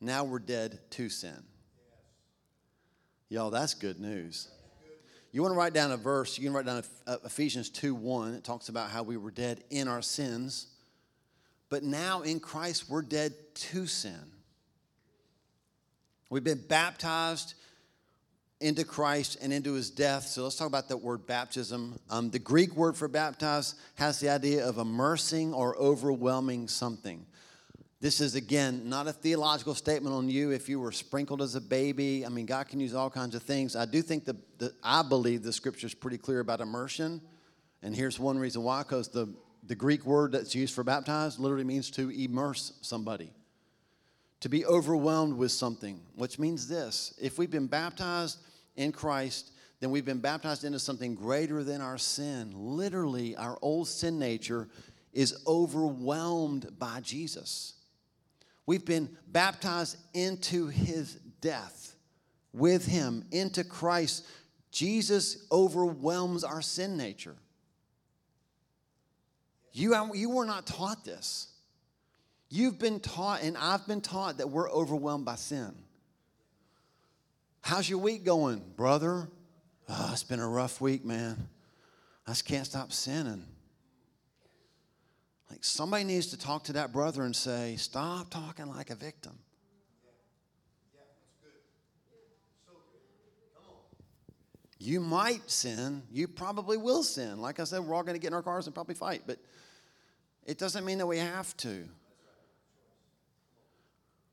Now 0.00 0.22
we're 0.22 0.38
dead 0.38 0.78
to 0.90 1.08
sin. 1.08 1.42
Y'all, 3.28 3.50
that's 3.50 3.74
good 3.74 3.98
news. 3.98 4.46
You 5.32 5.42
want 5.42 5.54
to 5.54 5.58
write 5.58 5.74
down 5.74 5.90
a 5.90 5.96
verse, 5.96 6.38
you 6.38 6.44
can 6.44 6.52
write 6.52 6.66
down 6.66 6.84
uh, 7.08 7.16
Ephesians 7.24 7.68
2 7.68 7.96
1. 7.96 8.34
It 8.34 8.44
talks 8.44 8.68
about 8.68 8.90
how 8.90 9.02
we 9.02 9.16
were 9.16 9.32
dead 9.32 9.64
in 9.70 9.88
our 9.88 10.02
sins. 10.02 10.68
But 11.68 11.82
now 11.82 12.22
in 12.22 12.38
Christ, 12.38 12.88
we're 12.88 13.02
dead 13.02 13.34
to 13.54 13.88
sin. 13.88 14.31
We've 16.32 16.42
been 16.42 16.64
baptized 16.66 17.52
into 18.58 18.84
Christ 18.84 19.36
and 19.42 19.52
into 19.52 19.74
his 19.74 19.90
death. 19.90 20.22
So 20.22 20.44
let's 20.44 20.56
talk 20.56 20.66
about 20.66 20.88
that 20.88 20.96
word 20.96 21.26
baptism. 21.26 21.98
Um, 22.08 22.30
the 22.30 22.38
Greek 22.38 22.74
word 22.74 22.96
for 22.96 23.06
baptize 23.06 23.74
has 23.96 24.18
the 24.18 24.30
idea 24.30 24.66
of 24.66 24.78
immersing 24.78 25.52
or 25.52 25.76
overwhelming 25.76 26.68
something. 26.68 27.26
This 28.00 28.22
is, 28.22 28.34
again, 28.34 28.88
not 28.88 29.06
a 29.06 29.12
theological 29.12 29.74
statement 29.74 30.16
on 30.16 30.30
you 30.30 30.52
if 30.52 30.70
you 30.70 30.80
were 30.80 30.90
sprinkled 30.90 31.42
as 31.42 31.54
a 31.54 31.60
baby. 31.60 32.24
I 32.24 32.30
mean, 32.30 32.46
God 32.46 32.66
can 32.66 32.80
use 32.80 32.94
all 32.94 33.10
kinds 33.10 33.34
of 33.34 33.42
things. 33.42 33.76
I 33.76 33.84
do 33.84 34.00
think 34.00 34.24
that 34.24 34.72
I 34.82 35.02
believe 35.02 35.42
the 35.42 35.52
scripture 35.52 35.86
is 35.86 35.92
pretty 35.92 36.16
clear 36.16 36.40
about 36.40 36.62
immersion. 36.62 37.20
And 37.82 37.94
here's 37.94 38.18
one 38.18 38.38
reason 38.38 38.62
why 38.62 38.84
because 38.84 39.08
the, 39.08 39.28
the 39.66 39.74
Greek 39.74 40.06
word 40.06 40.32
that's 40.32 40.54
used 40.54 40.74
for 40.74 40.82
baptize 40.82 41.38
literally 41.38 41.64
means 41.64 41.90
to 41.90 42.08
immerse 42.08 42.72
somebody, 42.80 43.32
to 44.42 44.48
be 44.48 44.66
overwhelmed 44.66 45.34
with 45.34 45.50
something, 45.52 46.00
which 46.14 46.38
means 46.38 46.68
this 46.68 47.14
if 47.20 47.38
we've 47.38 47.50
been 47.50 47.66
baptized, 47.66 48.38
in 48.76 48.92
Christ, 48.92 49.52
then 49.80 49.90
we've 49.90 50.04
been 50.04 50.20
baptized 50.20 50.64
into 50.64 50.78
something 50.78 51.14
greater 51.14 51.62
than 51.64 51.80
our 51.80 51.98
sin. 51.98 52.52
Literally, 52.54 53.36
our 53.36 53.58
old 53.62 53.88
sin 53.88 54.18
nature 54.18 54.68
is 55.12 55.42
overwhelmed 55.46 56.78
by 56.78 57.00
Jesus. 57.00 57.74
We've 58.64 58.84
been 58.84 59.16
baptized 59.26 59.96
into 60.14 60.68
his 60.68 61.14
death 61.40 61.94
with 62.52 62.86
him, 62.86 63.24
into 63.30 63.64
Christ. 63.64 64.26
Jesus 64.70 65.46
overwhelms 65.50 66.44
our 66.44 66.62
sin 66.62 66.96
nature. 66.96 67.36
You, 69.72 69.94
you 70.14 70.30
were 70.30 70.46
not 70.46 70.66
taught 70.66 71.04
this. 71.04 71.51
You've 72.54 72.78
been 72.78 73.00
taught, 73.00 73.42
and 73.42 73.56
I've 73.56 73.86
been 73.86 74.02
taught 74.02 74.36
that 74.36 74.50
we're 74.50 74.70
overwhelmed 74.70 75.24
by 75.24 75.36
sin. 75.36 75.72
How's 77.62 77.88
your 77.88 77.98
week 77.98 78.24
going, 78.26 78.62
brother? 78.76 79.26
Oh, 79.88 80.10
it's 80.12 80.22
been 80.22 80.38
a 80.38 80.46
rough 80.46 80.78
week, 80.78 81.02
man. 81.02 81.48
I 82.26 82.32
just 82.32 82.44
can't 82.44 82.66
stop 82.66 82.92
sinning. 82.92 83.46
Like 85.50 85.64
somebody 85.64 86.04
needs 86.04 86.26
to 86.26 86.38
talk 86.38 86.64
to 86.64 86.74
that 86.74 86.92
brother 86.92 87.22
and 87.22 87.34
say, 87.34 87.76
stop 87.76 88.28
talking 88.28 88.66
like 88.66 88.90
a 88.90 88.96
victim. 88.96 89.38
You 94.78 95.00
might 95.00 95.50
sin. 95.50 96.02
You 96.12 96.28
probably 96.28 96.76
will 96.76 97.02
sin. 97.02 97.40
Like 97.40 97.60
I 97.60 97.64
said, 97.64 97.80
we're 97.80 97.94
all 97.94 98.02
going 98.02 98.14
to 98.14 98.20
get 98.20 98.28
in 98.28 98.34
our 98.34 98.42
cars 98.42 98.66
and 98.66 98.74
probably 98.74 98.94
fight, 98.94 99.22
but 99.26 99.38
it 100.44 100.58
doesn't 100.58 100.84
mean 100.84 100.98
that 100.98 101.06
we 101.06 101.16
have 101.16 101.56
to. 101.58 101.88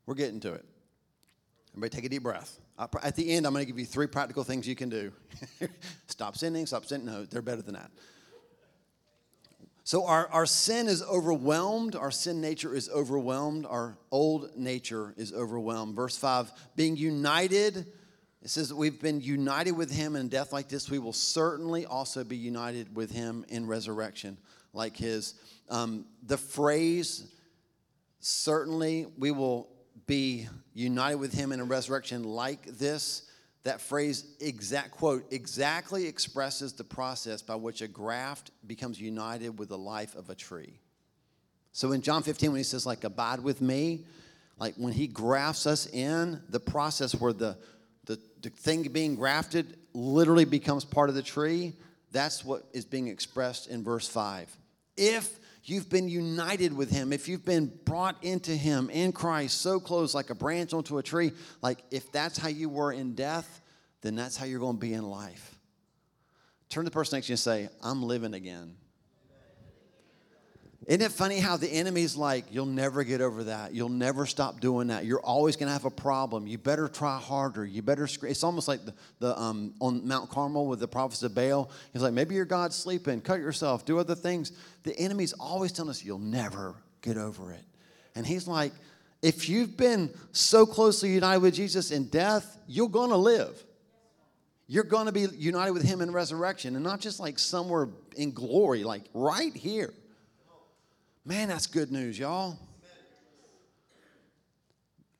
We're 0.09 0.15
getting 0.15 0.39
to 0.39 0.53
it. 0.53 0.65
Everybody 1.73 1.95
take 1.95 2.05
a 2.05 2.09
deep 2.09 2.23
breath. 2.23 2.59
At 2.79 3.15
the 3.15 3.29
end, 3.31 3.45
I'm 3.45 3.53
going 3.53 3.63
to 3.63 3.71
give 3.71 3.77
you 3.77 3.85
three 3.85 4.07
practical 4.07 4.43
things 4.43 4.67
you 4.67 4.75
can 4.75 4.89
do. 4.89 5.11
stop 6.07 6.35
sinning, 6.35 6.65
stop 6.65 6.87
sinning. 6.87 7.05
No, 7.05 7.25
they're 7.25 7.43
better 7.43 7.61
than 7.61 7.75
that. 7.75 7.91
So, 9.83 10.07
our, 10.07 10.27
our 10.29 10.47
sin 10.47 10.87
is 10.87 11.03
overwhelmed. 11.03 11.95
Our 11.95 12.09
sin 12.09 12.41
nature 12.41 12.73
is 12.73 12.89
overwhelmed. 12.89 13.67
Our 13.67 13.99
old 14.09 14.57
nature 14.57 15.13
is 15.15 15.31
overwhelmed. 15.31 15.95
Verse 15.95 16.17
5 16.17 16.51
being 16.75 16.97
united, 16.97 17.77
it 18.41 18.49
says 18.49 18.69
that 18.69 18.77
we've 18.77 18.99
been 18.99 19.21
united 19.21 19.73
with 19.73 19.91
him 19.91 20.15
in 20.15 20.27
death 20.27 20.51
like 20.51 20.69
this. 20.69 20.89
We 20.89 20.97
will 20.97 21.13
certainly 21.13 21.85
also 21.85 22.23
be 22.23 22.35
united 22.35 22.95
with 22.95 23.11
him 23.11 23.45
in 23.47 23.67
resurrection 23.67 24.39
like 24.73 24.97
his. 24.97 25.35
Um, 25.69 26.05
the 26.25 26.37
phrase, 26.37 27.27
certainly, 28.21 29.05
we 29.15 29.29
will 29.29 29.69
be 30.09 30.49
united 30.73 31.17
with 31.17 31.31
him 31.31 31.51
in 31.51 31.59
a 31.59 31.63
resurrection 31.63 32.23
like 32.23 32.65
this, 32.65 33.29
that 33.63 33.79
phrase, 33.79 34.25
exact 34.41 34.89
quote, 34.89 35.23
exactly 35.31 36.07
expresses 36.07 36.73
the 36.73 36.83
process 36.83 37.43
by 37.43 37.55
which 37.55 37.81
a 37.81 37.87
graft 37.87 38.49
becomes 38.65 38.99
united 38.99 39.59
with 39.59 39.69
the 39.69 39.77
life 39.77 40.15
of 40.15 40.31
a 40.31 40.35
tree. 40.35 40.79
So 41.73 41.91
in 41.91 42.01
John 42.01 42.23
15, 42.23 42.51
when 42.51 42.57
he 42.57 42.63
says, 42.63 42.87
like, 42.87 43.03
abide 43.03 43.39
with 43.41 43.61
me, 43.61 44.05
like 44.57 44.73
when 44.77 44.93
he 44.93 45.05
grafts 45.05 45.67
us 45.67 45.85
in, 45.85 46.41
the 46.49 46.59
process 46.59 47.13
where 47.13 47.31
the, 47.31 47.55
the, 48.05 48.19
the 48.41 48.49
thing 48.49 48.81
being 48.91 49.15
grafted 49.15 49.77
literally 49.93 50.45
becomes 50.45 50.85
part 50.85 51.09
of 51.09 51.15
the 51.15 51.21
tree, 51.21 51.73
that's 52.11 52.43
what 52.43 52.63
is 52.73 52.83
being 52.83 53.07
expressed 53.07 53.67
in 53.67 53.83
verse 53.83 54.07
5. 54.07 54.57
If 54.97 55.39
you've 55.65 55.89
been 55.89 56.07
united 56.07 56.73
with 56.73 56.91
him, 56.91 57.11
if 57.11 57.27
you've 57.27 57.45
been 57.45 57.71
brought 57.85 58.23
into 58.23 58.51
him 58.51 58.89
in 58.89 59.11
Christ, 59.11 59.61
so 59.61 59.79
close 59.79 60.13
like 60.13 60.29
a 60.29 60.35
branch 60.35 60.73
onto 60.73 60.97
a 60.97 61.03
tree, 61.03 61.31
like 61.61 61.83
if 61.91 62.11
that's 62.11 62.37
how 62.37 62.49
you 62.49 62.69
were 62.69 62.91
in 62.91 63.15
death, 63.15 63.61
then 64.01 64.15
that's 64.15 64.37
how 64.37 64.45
you're 64.45 64.59
going 64.59 64.75
to 64.75 64.79
be 64.79 64.93
in 64.93 65.03
life. 65.03 65.59
Turn 66.69 66.83
to 66.83 66.89
the 66.89 66.93
person 66.93 67.17
next 67.17 67.27
to 67.27 67.31
you 67.31 67.33
and 67.33 67.39
say, 67.39 67.69
I'm 67.81 68.03
living 68.03 68.33
again. 68.33 68.75
Isn't 70.87 71.01
it 71.01 71.11
funny 71.11 71.39
how 71.39 71.57
the 71.57 71.67
enemy's 71.67 72.15
like, 72.15 72.45
you'll 72.51 72.65
never 72.65 73.03
get 73.03 73.19
over 73.21 73.43
that. 73.45 73.73
You'll 73.73 73.89
never 73.89 74.25
stop 74.25 74.61
doing 74.61 74.87
that. 74.87 75.05
You're 75.05 75.19
always 75.19 75.55
going 75.55 75.67
to 75.67 75.73
have 75.73 75.85
a 75.85 75.91
problem. 75.91 76.47
You 76.47 76.57
better 76.57 76.87
try 76.87 77.17
harder. 77.17 77.65
You 77.65 77.81
better 77.81 78.07
scream. 78.07 78.31
It's 78.31 78.43
almost 78.43 78.67
like 78.67 78.85
the, 78.85 78.93
the 79.19 79.37
um, 79.37 79.73
on 79.81 80.07
Mount 80.07 80.29
Carmel 80.29 80.67
with 80.67 80.79
the 80.79 80.87
prophets 80.87 81.21
of 81.21 81.35
Baal. 81.35 81.69
He's 81.91 82.01
like, 82.01 82.13
maybe 82.13 82.33
your 82.33 82.45
God's 82.45 82.75
sleeping. 82.75 83.19
Cut 83.21 83.39
yourself. 83.39 83.85
Do 83.85 83.99
other 83.99 84.15
things. 84.15 84.53
The 84.83 84.97
enemy's 84.97 85.33
always 85.33 85.73
telling 85.73 85.89
us, 85.89 86.03
you'll 86.03 86.17
never 86.17 86.75
get 87.01 87.17
over 87.17 87.51
it. 87.51 87.63
And 88.15 88.25
he's 88.25 88.47
like, 88.47 88.71
if 89.21 89.49
you've 89.49 89.75
been 89.75 90.11
so 90.31 90.65
closely 90.65 91.09
united 91.09 91.41
with 91.41 91.53
Jesus 91.53 91.91
in 91.91 92.07
death, 92.07 92.57
you're 92.67 92.87
going 92.87 93.09
to 93.09 93.17
live. 93.17 93.61
You're 94.67 94.85
going 94.85 95.07
to 95.07 95.11
be 95.11 95.27
united 95.35 95.71
with 95.71 95.83
him 95.83 95.99
in 95.99 96.11
resurrection, 96.11 96.75
and 96.75 96.83
not 96.83 97.01
just 97.01 97.19
like 97.19 97.37
somewhere 97.37 97.89
in 98.15 98.31
glory, 98.31 98.83
like 98.83 99.03
right 99.13 99.53
here. 99.53 99.93
Man, 101.29 101.47
that's 101.47 101.67
good 101.67 101.91
news, 101.91 102.17
y'all. 102.17 102.57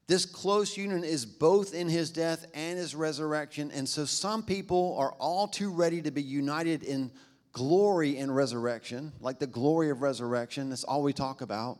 This 0.08 0.26
close 0.26 0.76
union 0.76 1.04
is 1.04 1.24
both 1.24 1.76
in 1.76 1.88
his 1.88 2.10
death 2.10 2.48
and 2.56 2.80
his 2.80 2.96
resurrection. 2.96 3.70
And 3.70 3.88
so 3.88 4.06
some 4.06 4.42
people 4.42 4.96
are 4.98 5.12
all 5.20 5.48
too 5.48 5.70
ready 5.70 6.02
to 6.02 6.10
be 6.10 6.24
united 6.24 6.82
in 6.82 7.12
glory 7.52 8.18
in 8.18 8.32
resurrection, 8.32 9.12
like 9.22 9.38
the 9.38 9.46
glory 9.46 9.92
of 9.92 10.02
resurrection. 10.02 10.70
That's 10.70 10.84
all 10.84 11.04
we 11.04 11.14
talk 11.14 11.42
about. 11.42 11.78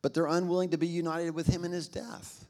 But 0.00 0.14
they're 0.14 0.28
unwilling 0.28 0.70
to 0.70 0.78
be 0.78 0.88
united 0.88 1.34
with 1.34 1.46
him 1.46 1.66
in 1.66 1.72
his 1.72 1.88
death. 1.88 2.46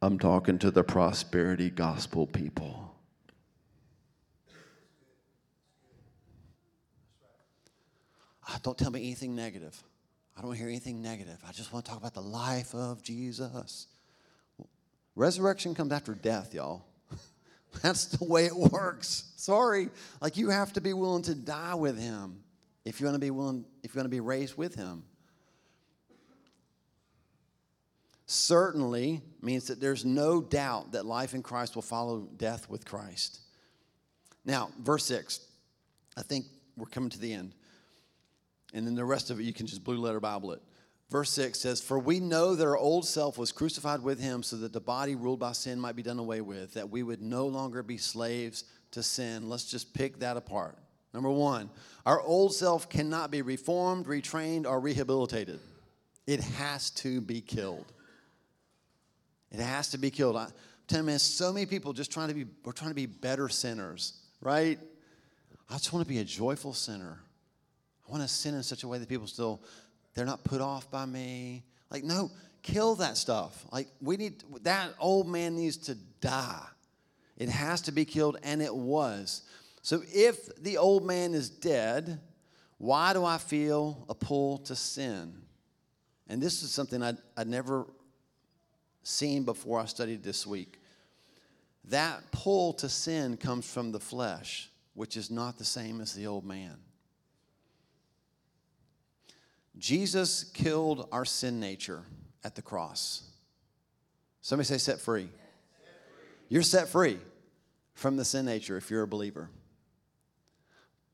I'm 0.00 0.18
talking 0.18 0.58
to 0.60 0.70
the 0.70 0.82
prosperity 0.82 1.68
gospel 1.68 2.26
people. 2.26 2.91
Don't 8.62 8.76
tell 8.76 8.90
me 8.90 9.00
anything 9.00 9.34
negative. 9.34 9.80
I 10.36 10.42
don't 10.42 10.54
hear 10.54 10.68
anything 10.68 11.02
negative. 11.02 11.38
I 11.46 11.52
just 11.52 11.72
want 11.72 11.84
to 11.84 11.90
talk 11.90 12.00
about 12.00 12.14
the 12.14 12.22
life 12.22 12.74
of 12.74 13.02
Jesus. 13.02 13.86
Resurrection 15.14 15.74
comes 15.74 15.92
after 15.92 16.14
death, 16.14 16.54
y'all. 16.54 16.84
That's 17.82 18.06
the 18.06 18.24
way 18.24 18.46
it 18.46 18.56
works. 18.56 19.32
Sorry. 19.36 19.88
Like 20.20 20.36
you 20.36 20.50
have 20.50 20.72
to 20.74 20.80
be 20.80 20.92
willing 20.94 21.22
to 21.24 21.34
die 21.34 21.74
with 21.74 21.98
him 21.98 22.42
if 22.84 23.00
you 23.00 23.06
want 23.06 23.16
to 23.16 23.20
be 23.20 23.30
willing, 23.30 23.64
if 23.82 23.94
you 23.94 23.98
want 23.98 24.06
to 24.06 24.10
be 24.10 24.20
raised 24.20 24.56
with 24.56 24.74
him. 24.74 25.04
certainly 28.32 29.20
means 29.42 29.66
that 29.66 29.80
there's 29.80 30.04
no 30.04 30.40
doubt 30.40 30.92
that 30.92 31.04
life 31.04 31.34
in 31.34 31.42
Christ 31.42 31.74
will 31.74 31.82
follow 31.82 32.28
death 32.36 32.68
with 32.68 32.84
Christ. 32.84 33.40
Now, 34.44 34.70
verse 34.80 35.04
6, 35.06 35.40
I 36.16 36.22
think 36.22 36.46
we're 36.76 36.86
coming 36.86 37.10
to 37.10 37.18
the 37.18 37.32
end. 37.32 37.52
And 38.72 38.86
then 38.86 38.94
the 38.94 39.04
rest 39.04 39.30
of 39.30 39.38
it, 39.38 39.44
you 39.44 39.52
can 39.52 39.66
just 39.66 39.84
blue 39.84 39.98
letter 39.98 40.20
Bible 40.20 40.52
it. 40.52 40.62
Verse 41.10 41.30
6 41.32 41.60
says, 41.60 41.80
For 41.80 41.98
we 41.98 42.20
know 42.20 42.54
that 42.54 42.66
our 42.66 42.76
old 42.76 43.06
self 43.06 43.36
was 43.36 43.52
crucified 43.52 44.02
with 44.02 44.18
him 44.18 44.42
so 44.42 44.56
that 44.56 44.72
the 44.72 44.80
body 44.80 45.14
ruled 45.14 45.40
by 45.40 45.52
sin 45.52 45.78
might 45.78 45.94
be 45.94 46.02
done 46.02 46.18
away 46.18 46.40
with, 46.40 46.72
that 46.74 46.88
we 46.88 47.02
would 47.02 47.20
no 47.20 47.46
longer 47.46 47.82
be 47.82 47.98
slaves 47.98 48.64
to 48.92 49.02
sin. 49.02 49.50
Let's 49.50 49.70
just 49.70 49.92
pick 49.92 50.20
that 50.20 50.38
apart. 50.38 50.78
Number 51.12 51.30
one, 51.30 51.68
our 52.06 52.20
old 52.20 52.54
self 52.54 52.88
cannot 52.88 53.30
be 53.30 53.42
reformed, 53.42 54.06
retrained, 54.06 54.66
or 54.66 54.80
rehabilitated. 54.80 55.60
It 56.26 56.40
has 56.40 56.90
to 56.90 57.20
be 57.20 57.42
killed. 57.42 57.92
It 59.50 59.60
has 59.60 59.90
to 59.90 59.98
be 59.98 60.10
killed. 60.10 60.36
I, 60.36 60.46
tell 60.86 61.02
man, 61.02 61.18
so 61.18 61.52
many 61.52 61.66
people 61.66 61.92
just 61.92 62.10
trying 62.10 62.28
to 62.28 62.34
be, 62.34 62.46
we're 62.64 62.72
trying 62.72 62.90
to 62.90 62.94
be 62.94 63.04
better 63.04 63.50
sinners, 63.50 64.14
right? 64.40 64.78
I 65.68 65.74
just 65.74 65.92
want 65.92 66.06
to 66.06 66.08
be 66.08 66.20
a 66.20 66.24
joyful 66.24 66.72
sinner. 66.72 67.20
I 68.06 68.10
want 68.10 68.22
to 68.22 68.28
sin 68.28 68.54
in 68.54 68.62
such 68.62 68.82
a 68.82 68.88
way 68.88 68.98
that 68.98 69.08
people 69.08 69.26
still, 69.26 69.62
they're 70.14 70.26
not 70.26 70.44
put 70.44 70.60
off 70.60 70.90
by 70.90 71.06
me. 71.06 71.64
Like, 71.90 72.04
no, 72.04 72.30
kill 72.62 72.96
that 72.96 73.16
stuff. 73.16 73.64
Like, 73.72 73.88
we 74.00 74.16
need, 74.16 74.42
that 74.62 74.90
old 74.98 75.28
man 75.28 75.54
needs 75.56 75.76
to 75.78 75.94
die. 76.20 76.66
It 77.36 77.48
has 77.48 77.80
to 77.82 77.92
be 77.92 78.04
killed, 78.04 78.38
and 78.42 78.62
it 78.62 78.74
was. 78.74 79.42
So 79.82 80.02
if 80.12 80.54
the 80.62 80.78
old 80.78 81.04
man 81.04 81.34
is 81.34 81.50
dead, 81.50 82.20
why 82.78 83.12
do 83.12 83.24
I 83.24 83.38
feel 83.38 84.04
a 84.08 84.14
pull 84.14 84.58
to 84.58 84.76
sin? 84.76 85.34
And 86.28 86.40
this 86.40 86.62
is 86.62 86.70
something 86.70 87.02
I'd, 87.02 87.18
I'd 87.36 87.48
never 87.48 87.86
seen 89.02 89.44
before 89.44 89.80
I 89.80 89.86
studied 89.86 90.22
this 90.22 90.46
week. 90.46 90.78
That 91.86 92.30
pull 92.30 92.72
to 92.74 92.88
sin 92.88 93.36
comes 93.36 93.70
from 93.70 93.90
the 93.90 94.00
flesh, 94.00 94.70
which 94.94 95.16
is 95.16 95.30
not 95.30 95.58
the 95.58 95.64
same 95.64 96.00
as 96.00 96.14
the 96.14 96.26
old 96.26 96.44
man. 96.44 96.76
Jesus 99.82 100.44
killed 100.44 101.08
our 101.10 101.24
sin 101.24 101.58
nature 101.58 102.04
at 102.44 102.54
the 102.54 102.62
cross. 102.62 103.24
Somebody 104.40 104.68
say, 104.68 104.78
set 104.78 105.00
free. 105.00 105.28
You're 106.48 106.62
set 106.62 106.88
free 106.88 107.18
from 107.92 108.16
the 108.16 108.24
sin 108.24 108.46
nature 108.46 108.76
if 108.76 108.92
you're 108.92 109.02
a 109.02 109.08
believer. 109.08 109.50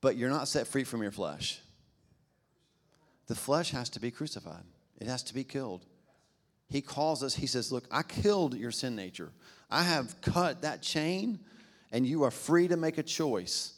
But 0.03 0.17
you're 0.17 0.29
not 0.29 0.49
set 0.49 0.67
free 0.67 0.85
from 0.85 1.01
your 1.01 1.11
flesh. 1.11 1.63
The 3.29 3.35
flesh 3.35 3.71
has 3.71 3.89
to 3.91 4.01
be 4.01 4.11
crucified, 4.11 4.65
it 5.01 5.07
has 5.07 5.23
to 5.25 5.35
be 5.35 5.45
killed. 5.45 5.87
He 6.69 6.83
calls 6.83 7.23
us, 7.23 7.35
He 7.35 7.47
says, 7.47 7.73
Look, 7.73 7.85
I 7.91 8.03
killed 8.03 8.55
your 8.55 8.71
sin 8.71 8.95
nature. 8.95 9.33
I 9.71 9.83
have 9.83 10.21
cut 10.21 10.61
that 10.61 10.83
chain, 10.83 11.39
and 11.91 12.07
you 12.07 12.25
are 12.25 12.31
free 12.31 12.69
to 12.69 12.77
make 12.77 12.99
a 12.99 13.03
choice. 13.03 13.73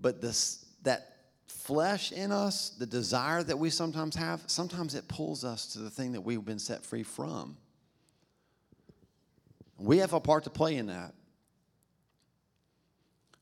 But 0.00 0.22
this, 0.22 0.64
that 0.84 1.09
flesh 1.50 2.12
in 2.12 2.32
us, 2.32 2.70
the 2.70 2.86
desire 2.86 3.42
that 3.42 3.58
we 3.58 3.70
sometimes 3.70 4.16
have, 4.16 4.42
sometimes 4.46 4.94
it 4.94 5.08
pulls 5.08 5.44
us 5.44 5.66
to 5.72 5.80
the 5.80 5.90
thing 5.90 6.12
that 6.12 6.20
we've 6.20 6.44
been 6.44 6.58
set 6.58 6.84
free 6.84 7.02
from. 7.02 7.56
We 9.78 9.98
have 9.98 10.12
a 10.12 10.20
part 10.20 10.44
to 10.44 10.50
play 10.50 10.76
in 10.76 10.86
that. 10.86 11.14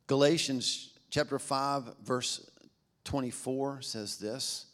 Galatians 0.06 0.94
chapter 1.11 1.38
5, 1.38 1.96
verse 2.02 2.50
24 3.04 3.82
says 3.82 4.16
this 4.18 4.66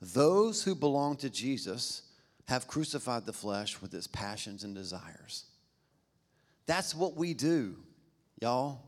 Those 0.00 0.62
who 0.62 0.74
belong 0.74 1.16
to 1.18 1.30
Jesus 1.30 2.02
have 2.46 2.66
crucified 2.66 3.26
the 3.26 3.32
flesh 3.32 3.80
with 3.80 3.92
its 3.94 4.06
passions 4.06 4.64
and 4.64 4.74
desires. 4.74 5.44
That's 6.66 6.94
what 6.94 7.16
we 7.16 7.34
do, 7.34 7.76
y'all. 8.40 8.80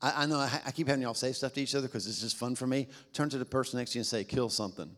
I, 0.00 0.22
I 0.22 0.26
know 0.26 0.38
I, 0.38 0.60
I, 0.66 0.70
keep 0.72 0.88
having 0.88 1.02
y'all 1.02 1.14
say 1.14 1.32
stuff 1.32 1.54
to 1.54 1.60
each 1.60 1.74
other 1.74 1.86
because 1.86 2.06
it's 2.06 2.20
just 2.20 2.36
fun 2.36 2.54
for 2.54 2.66
me. 2.66 2.88
Turn 3.12 3.28
to 3.30 3.38
the 3.38 3.44
person 3.44 3.78
next 3.78 3.92
to 3.92 3.98
you 3.98 4.00
and 4.00 4.06
say, 4.06 4.24
kill 4.24 4.48
something. 4.48 4.90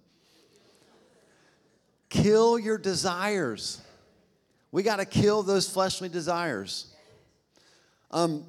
Kill 2.09 2.59
your 2.59 2.79
desires. 2.79 3.81
We 4.73 4.83
got 4.83 4.97
to 4.97 5.05
kill 5.05 5.43
those 5.43 5.69
fleshly 5.69 6.09
desires. 6.09 6.95
Um, 8.11 8.45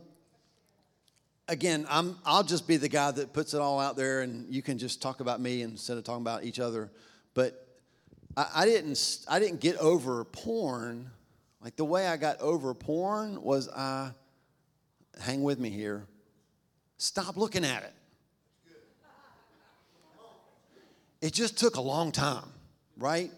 again, 1.47 1.85
I'm, 1.89 2.17
I'll 2.25 2.43
just 2.43 2.67
be 2.67 2.77
the 2.77 2.89
guy 2.89 3.11
that 3.11 3.33
puts 3.33 3.53
it 3.53 3.59
all 3.59 3.79
out 3.79 3.95
there 3.95 4.21
and 4.21 4.47
you 4.53 4.61
can 4.61 4.77
just 4.77 5.01
talk 5.01 5.19
about 5.19 5.41
me 5.41 5.61
instead 5.61 5.97
of 5.97 6.03
talking 6.03 6.21
about 6.21 6.43
each 6.43 6.59
other. 6.59 6.89
But 7.33 7.67
I, 8.35 8.47
I 8.55 8.65
didn't, 8.65 9.19
I 9.27 9.39
didn't 9.39 9.59
get 9.59 9.77
over 9.77 10.23
porn. 10.23 11.09
Like 11.61 11.75
the 11.75 11.85
way 11.85 12.07
I 12.07 12.17
got 12.17 12.39
over 12.39 12.73
porn 12.73 13.41
was 13.41 13.69
I, 13.69 14.11
hang 15.21 15.43
with 15.43 15.59
me 15.59 15.69
here, 15.69 16.05
stop 16.99 17.35
looking 17.35 17.65
at 17.65 17.81
it. 17.81 17.93
It 21.21 21.33
just 21.33 21.57
took 21.57 21.75
a 21.75 21.81
long 21.81 22.11
time, 22.11 22.45
right? 22.97 23.31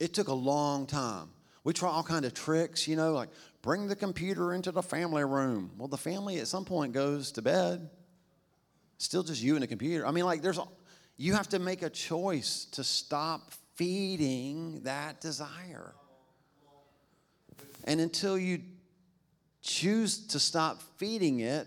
It 0.00 0.12
took 0.12 0.28
a 0.28 0.34
long 0.34 0.86
time. 0.86 1.28
We 1.64 1.72
try 1.72 1.90
all 1.90 2.02
kind 2.02 2.24
of 2.24 2.34
tricks, 2.34 2.88
you 2.88 2.96
know, 2.96 3.12
like 3.12 3.28
bring 3.62 3.86
the 3.86 3.94
computer 3.94 4.52
into 4.52 4.72
the 4.72 4.82
family 4.82 5.24
room. 5.24 5.70
Well, 5.78 5.88
the 5.88 5.96
family 5.96 6.40
at 6.40 6.48
some 6.48 6.64
point 6.64 6.92
goes 6.92 7.30
to 7.32 7.42
bed. 7.42 7.88
Still 8.98 9.22
just 9.22 9.42
you 9.42 9.54
and 9.54 9.62
the 9.62 9.68
computer. 9.68 10.06
I 10.06 10.10
mean, 10.10 10.24
like 10.24 10.42
there's 10.42 10.58
you 11.16 11.34
have 11.34 11.48
to 11.50 11.58
make 11.58 11.82
a 11.82 11.90
choice 11.90 12.66
to 12.72 12.82
stop 12.82 13.52
feeding 13.76 14.80
that 14.82 15.20
desire. 15.20 15.94
And 17.84 18.00
until 18.00 18.38
you 18.38 18.60
choose 19.62 20.26
to 20.28 20.38
stop 20.38 20.82
feeding 20.98 21.40
it, 21.40 21.66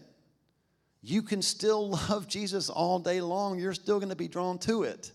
you 1.06 1.22
can 1.22 1.41
still 1.41 1.89
love 2.10 2.28
Jesus 2.28 2.70
all 2.70 2.99
day 2.99 3.22
long. 3.22 3.60
You're 3.60 3.74
still 3.74 3.99
going 3.99 4.10
to 4.10 4.16
be 4.16 4.28
drawn 4.28 4.58
to 4.60 4.84
it 4.84 5.12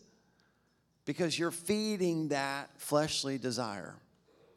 because 1.05 1.38
you're 1.38 1.51
feeding 1.51 2.28
that 2.28 2.70
fleshly 2.78 3.38
desire. 3.38 3.97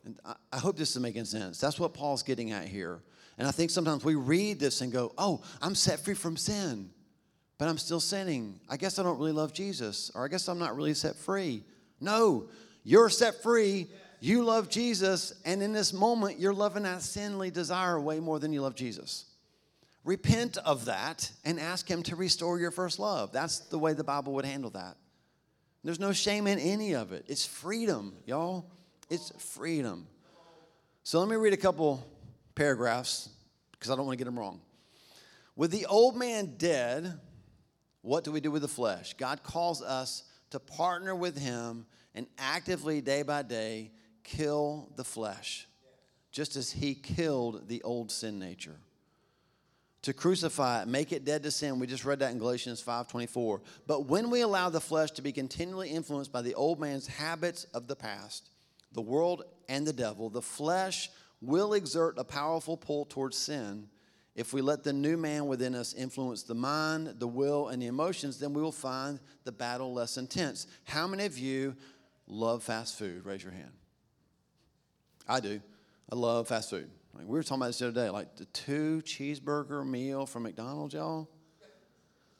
And 0.06 0.20
I 0.52 0.58
hope 0.60 0.78
this 0.78 0.92
is 0.92 1.02
making 1.02 1.26
sense. 1.26 1.60
That's 1.60 1.80
what 1.80 1.94
Paul's 1.94 2.24
getting 2.24 2.52
at 2.52 2.68
here. 2.68 3.00
And 3.38 3.48
I 3.48 3.52
think 3.52 3.72
sometimes 3.72 4.04
we 4.04 4.16
read 4.16 4.60
this 4.60 4.82
and 4.82 4.92
go, 4.92 5.14
oh, 5.18 5.42
I'm 5.62 5.74
set 5.74 6.02
free 6.02 6.14
from 6.14 6.38
sin, 6.38 6.90
but 7.58 7.68
I'm 7.68 7.80
still 7.80 8.00
sinning. 8.00 8.60
I 8.70 8.78
guess 8.78 9.00
I 9.00 9.04
don't 9.04 9.18
really 9.18 9.32
love 9.32 9.54
Jesus, 9.54 10.12
or 10.14 10.26
I 10.26 10.28
guess 10.28 10.48
I'm 10.48 10.60
not 10.60 10.76
really 10.76 10.94
set 10.94 11.16
free. 11.16 11.64
No, 12.00 12.50
you're 12.84 13.10
set 13.10 13.42
free. 13.42 13.88
You 14.20 14.44
love 14.44 14.70
Jesus, 14.70 15.34
and 15.46 15.64
in 15.64 15.74
this 15.74 15.92
moment, 15.94 16.40
you're 16.40 16.54
loving 16.54 16.84
that 16.84 17.02
sinly 17.02 17.50
desire 17.50 18.00
way 18.00 18.20
more 18.20 18.40
than 18.40 18.54
you 18.54 18.62
love 18.62 18.76
Jesus. 18.76 19.26
Repent 20.04 20.58
of 20.58 20.86
that 20.86 21.32
and 21.46 21.60
ask 21.60 21.90
Him 21.90 22.04
to 22.04 22.16
restore 22.16 22.60
your 22.60 22.72
first 22.72 23.00
love. 23.00 23.32
That's 23.32 23.60
the 23.60 23.80
way 23.80 23.94
the 23.94 24.04
Bible 24.04 24.34
would 24.34 24.46
handle 24.46 24.72
that. 24.72 24.98
There's 25.84 26.00
no 26.00 26.14
shame 26.14 26.48
in 26.48 26.60
any 26.60 26.94
of 26.94 27.12
it. 27.12 27.26
It's 27.28 27.46
freedom, 27.46 28.16
y'all. 28.26 28.66
It's 29.10 29.32
freedom. 29.54 30.08
So 31.04 31.20
let 31.20 31.30
me 31.30 31.36
read 31.36 31.54
a 31.54 31.58
couple 31.58 32.06
paragraphs 32.56 33.30
because 33.72 33.92
I 33.92 33.96
don't 33.96 34.06
want 34.06 34.18
to 34.18 34.24
get 34.24 34.26
them 34.26 34.40
wrong. 34.40 34.62
With 35.56 35.72
the 35.72 35.86
old 35.86 36.16
man 36.16 36.56
dead, 36.58 37.20
what 38.02 38.24
do 38.24 38.32
we 38.32 38.40
do 38.40 38.52
with 38.52 38.62
the 38.62 38.68
flesh? 38.68 39.14
God 39.16 39.44
calls 39.44 39.82
us 39.82 40.24
to 40.50 40.60
partner 40.60 41.16
with 41.16 41.38
Him 41.38 41.86
and 42.16 42.28
actively, 42.38 43.02
day 43.02 43.24
by 43.24 43.42
day, 43.42 43.92
kill 44.24 44.90
the 44.96 45.04
flesh, 45.04 45.68
just 46.32 46.56
as 46.56 46.72
He 46.72 46.96
killed 46.96 47.68
the 47.68 47.82
old 47.84 48.12
sin 48.12 48.40
nature. 48.40 48.78
To 50.04 50.14
crucify 50.14 50.82
it, 50.82 50.88
make 50.88 51.12
it 51.12 51.26
dead 51.26 51.44
to 51.44 51.52
sin. 51.52 51.80
We 51.80 51.88
just 51.88 52.06
read 52.06 52.20
that 52.20 52.32
in 52.32 52.38
Galatians 52.38 52.82
5:24. 52.82 53.62
But 53.88 54.06
when 54.08 54.30
we 54.30 54.42
allow 54.42 54.70
the 54.70 54.82
flesh 54.82 55.12
to 55.12 55.22
be 55.22 55.32
continually 55.32 55.90
influenced 55.90 56.32
by 56.32 56.42
the 56.42 56.56
old 56.56 56.80
man's 56.80 57.08
habits 57.08 57.66
of 57.74 57.88
the 57.88 57.96
past, 57.96 58.50
the 58.92 59.02
world 59.02 59.44
and 59.70 59.88
the 59.88 59.94
devil, 59.94 60.30
the 60.30 60.42
flesh 60.42 61.10
will 61.42 61.74
exert 61.74 62.18
a 62.18 62.24
powerful 62.24 62.78
pull 62.78 63.06
towards 63.06 63.38
sin 63.38 63.90
if 64.36 64.52
we 64.52 64.62
let 64.62 64.84
the 64.84 64.94
new 64.94 65.16
man 65.16 65.46
within 65.46 65.76
us 65.76 65.94
influence 65.94 66.44
the 66.44 66.56
mind, 66.56 67.16
the 67.20 67.28
will, 67.28 67.68
and 67.68 67.82
the 67.82 67.86
emotions, 67.86 68.40
then 68.40 68.54
we 68.54 68.62
will 68.62 68.72
find 68.72 69.20
the 69.44 69.52
battle 69.52 69.94
less 69.94 70.18
intense. 70.18 70.66
How 70.86 71.08
many 71.08 71.26
of 71.26 71.38
you 71.38 71.76
love 72.26 72.64
fast 72.64 72.98
food? 72.98 73.26
Raise 73.26 73.44
your 73.44 73.52
hand. 73.52 73.72
I 75.28 75.40
do. 75.40 75.62
I 76.12 76.16
love 76.16 76.48
fast 76.48 76.72
food. 76.72 76.90
Like 77.14 77.26
we 77.26 77.38
were 77.38 77.44
talking 77.44 77.58
about 77.58 77.68
this 77.68 77.80
the 77.80 77.88
other 77.88 78.06
day, 78.06 78.10
like 78.10 78.36
the 78.36 78.46
two 78.46 79.02
cheeseburger 79.06 79.86
meal 79.88 80.26
from 80.26 80.44
McDonald's, 80.44 80.94
y'all. 80.94 81.30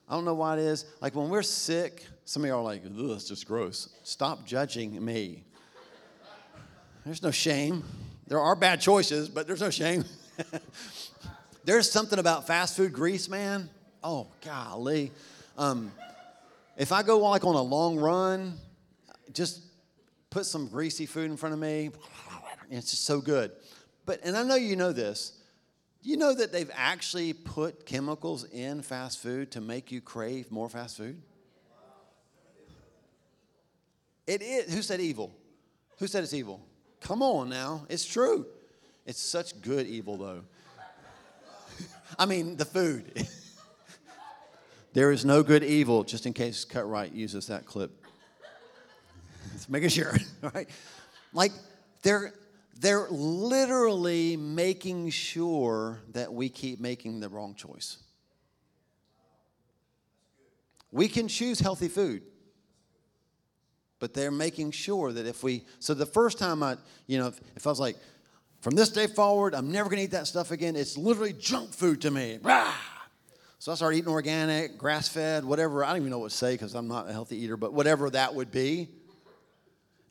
I 0.08 0.16
don't 0.16 0.26
know 0.26 0.34
why 0.34 0.58
it 0.58 0.60
is. 0.60 0.86
Like 1.02 1.16
when 1.16 1.30
we're 1.30 1.44
sick, 1.44 2.06
some 2.26 2.44
of 2.44 2.50
y'all 2.50 2.60
are 2.60 2.64
like, 2.64 2.84
ugh, 2.86 3.12
it's 3.12 3.28
just 3.28 3.48
gross. 3.48 3.90
Stop 4.04 4.46
judging 4.46 5.04
me. 5.04 5.44
There's 7.06 7.22
no 7.22 7.32
shame. 7.32 7.84
There 8.28 8.40
are 8.40 8.56
bad 8.56 8.82
choices, 8.82 9.30
but 9.30 9.48
there's 9.48 9.62
no 9.62 9.70
shame. 9.70 10.06
There's 11.66 11.90
something 11.90 12.20
about 12.20 12.46
fast 12.46 12.76
food 12.76 12.92
grease, 12.92 13.30
man. 13.30 13.70
Oh, 14.04 14.28
golly. 14.44 15.12
Um, 15.58 15.94
if 16.78 16.92
I 16.92 17.04
go 17.04 17.20
like 17.20 17.46
on 17.46 17.56
a 17.56 17.62
long 17.62 17.98
run, 17.98 18.56
just 19.32 19.62
put 20.30 20.46
some 20.46 20.68
greasy 20.68 21.06
food 21.06 21.32
in 21.32 21.38
front 21.38 21.54
of 21.54 21.60
me. 21.60 21.92
It's 22.70 22.92
just 22.92 23.06
so 23.06 23.22
good. 23.22 23.52
But, 24.06 24.20
and 24.24 24.38
I 24.38 24.44
know 24.44 24.56
you 24.56 24.76
know 24.76 24.92
this. 24.92 25.34
You 26.02 26.18
know 26.18 26.34
that 26.34 26.52
they've 26.52 26.72
actually 26.74 27.32
put 27.32 27.86
chemicals 27.86 28.44
in 28.44 28.82
fast 28.82 29.20
food 29.20 29.52
to 29.52 29.62
make 29.62 29.92
you 29.92 30.02
crave 30.02 30.52
more 30.52 30.68
fast 30.68 30.98
food? 30.98 31.22
It 34.28 34.42
is. 34.42 34.74
Who 34.74 34.82
said 34.82 35.00
evil? 35.00 35.32
Who 36.00 36.08
said 36.08 36.24
it's 36.24 36.34
evil? 36.34 36.62
Come 37.00 37.22
on 37.22 37.50
now. 37.50 37.86
It's 37.90 38.06
true. 38.06 38.46
It's 39.06 39.22
such 39.22 39.62
good 39.62 39.86
evil, 39.86 40.18
though. 40.18 40.42
I 42.20 42.26
mean, 42.26 42.56
the 42.56 42.66
food. 42.66 43.28
there 44.94 45.12
is 45.12 45.26
no 45.26 45.44
good 45.44 45.64
evil, 45.64 46.04
just 46.04 46.26
in 46.26 46.34
case 46.34 46.64
Cut 46.66 46.90
Right 46.90 47.12
uses 47.12 47.48
that 47.48 47.66
clip. 47.66 47.92
Just 49.54 49.70
making 49.70 49.90
sure, 49.90 50.16
right? 50.54 50.68
Like, 51.34 51.52
they're, 52.02 52.34
they're 52.80 53.08
literally 53.10 54.38
making 54.38 55.10
sure 55.10 56.02
that 56.12 56.34
we 56.34 56.50
keep 56.50 56.80
making 56.80 57.20
the 57.20 57.30
wrong 57.30 57.56
choice. 57.56 57.98
We 60.92 61.08
can 61.08 61.28
choose 61.28 61.60
healthy 61.60 61.88
food 61.88 62.24
but 64.04 64.14
they're 64.14 64.32
making 64.32 64.70
sure 64.70 65.14
that 65.14 65.26
if 65.26 65.44
we 65.44 65.64
so 65.80 65.94
the 65.94 66.06
first 66.06 66.38
time 66.38 66.62
i 66.62 66.76
you 67.08 67.18
know 67.18 67.28
if, 67.28 67.40
if 67.56 67.66
i 67.66 67.70
was 67.70 67.80
like 67.80 67.96
from 68.60 68.76
this 68.76 68.90
day 68.90 69.08
forward 69.08 69.56
i'm 69.56 69.72
never 69.72 69.90
to 69.90 69.96
eat 69.96 70.12
that 70.12 70.28
stuff 70.28 70.52
again 70.52 70.76
it's 70.76 70.98
literally 70.98 71.32
junk 71.32 71.72
food 71.72 72.02
to 72.02 72.12
me 72.12 72.38
Rah! 72.42 72.74
so 73.60 73.72
i 73.72 73.76
started 73.76 73.96
eating 73.96 74.12
organic 74.12 74.78
grass-fed 74.78 75.46
whatever 75.46 75.86
i 75.86 75.88
don't 75.88 76.00
even 76.00 76.10
know 76.10 76.20
what 76.20 76.32
to 76.32 76.36
say 76.36 76.52
because 76.54 76.76
i'm 76.76 76.90
not 76.90 77.08
a 77.08 77.14
healthy 77.14 77.38
eater 77.38 77.56
but 77.56 77.72
whatever 77.72 78.10
that 78.10 78.36
would 78.36 78.52
be 78.52 78.90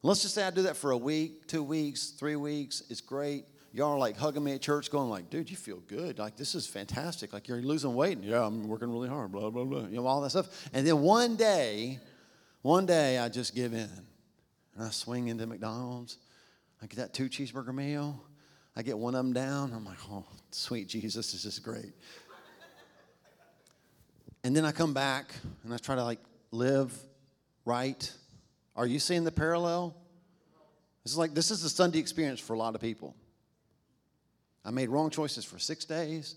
let's 0.03 0.23
just 0.23 0.35
say 0.35 0.45
i 0.45 0.51
do 0.51 0.63
that 0.63 0.77
for 0.77 0.91
a 0.91 0.97
week 0.97 1.47
two 1.47 1.63
weeks 1.63 2.11
three 2.11 2.37
weeks 2.37 2.83
it's 2.91 3.01
great 3.01 3.45
y'all 3.73 3.93
are 3.93 3.99
like 3.99 4.17
hugging 4.17 4.45
me 4.45 4.53
at 4.53 4.61
church 4.61 4.91
going 4.91 5.09
like 5.09 5.31
dude 5.31 5.51
you 5.51 5.57
feel 5.57 5.79
good 5.89 6.19
like 6.19 6.37
this 6.37 6.55
is 6.55 6.67
fantastic 6.67 7.33
like 7.33 7.49
you're 7.49 7.63
losing 7.63 7.95
weight 7.95 8.17
and 8.17 8.25
yeah 8.25 8.45
i'm 8.45 8.69
working 8.69 8.91
really 8.91 9.09
hard 9.09 9.33
blah 9.33 9.49
blah 9.51 9.65
blah 9.65 9.87
you 9.87 9.97
know 9.97 10.07
all 10.07 10.21
that 10.21 10.31
stuff 10.31 10.69
and 10.73 10.87
then 10.87 11.01
one 11.01 11.37
day 11.37 11.99
one 12.63 12.87
day 12.87 13.19
I 13.19 13.29
just 13.29 13.57
give 13.57 13.73
in 13.73 13.91
and 14.77 14.85
I 14.85 14.91
swing 14.91 15.27
into 15.27 15.47
McDonald's. 15.47 16.19
I 16.81 16.87
get 16.87 16.97
that 16.97 17.13
two 17.13 17.29
cheeseburger 17.29 17.75
meal. 17.75 18.23
I 18.77 18.83
get 18.83 18.97
one 18.97 19.17
of 19.17 19.25
them 19.25 19.33
down. 19.33 19.73
I'm 19.75 19.85
like, 19.85 19.99
oh, 20.11 20.25
sweet 20.53 20.89
Jesus, 20.89 21.33
this 21.33 21.45
is 21.45 21.59
great. 21.59 21.93
and 24.45 24.55
then 24.57 24.65
I 24.65 24.71
come 24.71 24.95
back 24.95 25.35
and 25.65 25.75
I 25.75 25.77
try 25.77 25.97
to 25.97 26.05
like 26.05 26.21
live 26.53 26.97
right. 27.65 28.11
Are 28.75 28.87
you 28.87 28.99
seeing 28.99 29.25
the 29.25 29.33
parallel? 29.33 29.95
This 31.05 31.13
is 31.13 31.19
like 31.19 31.35
this 31.35 31.51
is 31.51 31.63
the 31.63 31.69
Sunday 31.69 31.99
experience 31.99 32.41
for 32.41 32.55
a 32.55 32.59
lot 32.59 32.75
of 32.75 32.81
people. 32.81 33.15
I 34.65 34.71
made 34.71 34.89
wrong 34.89 35.11
choices 35.11 35.45
for 35.45 35.59
six 35.59 35.85
days. 35.85 36.37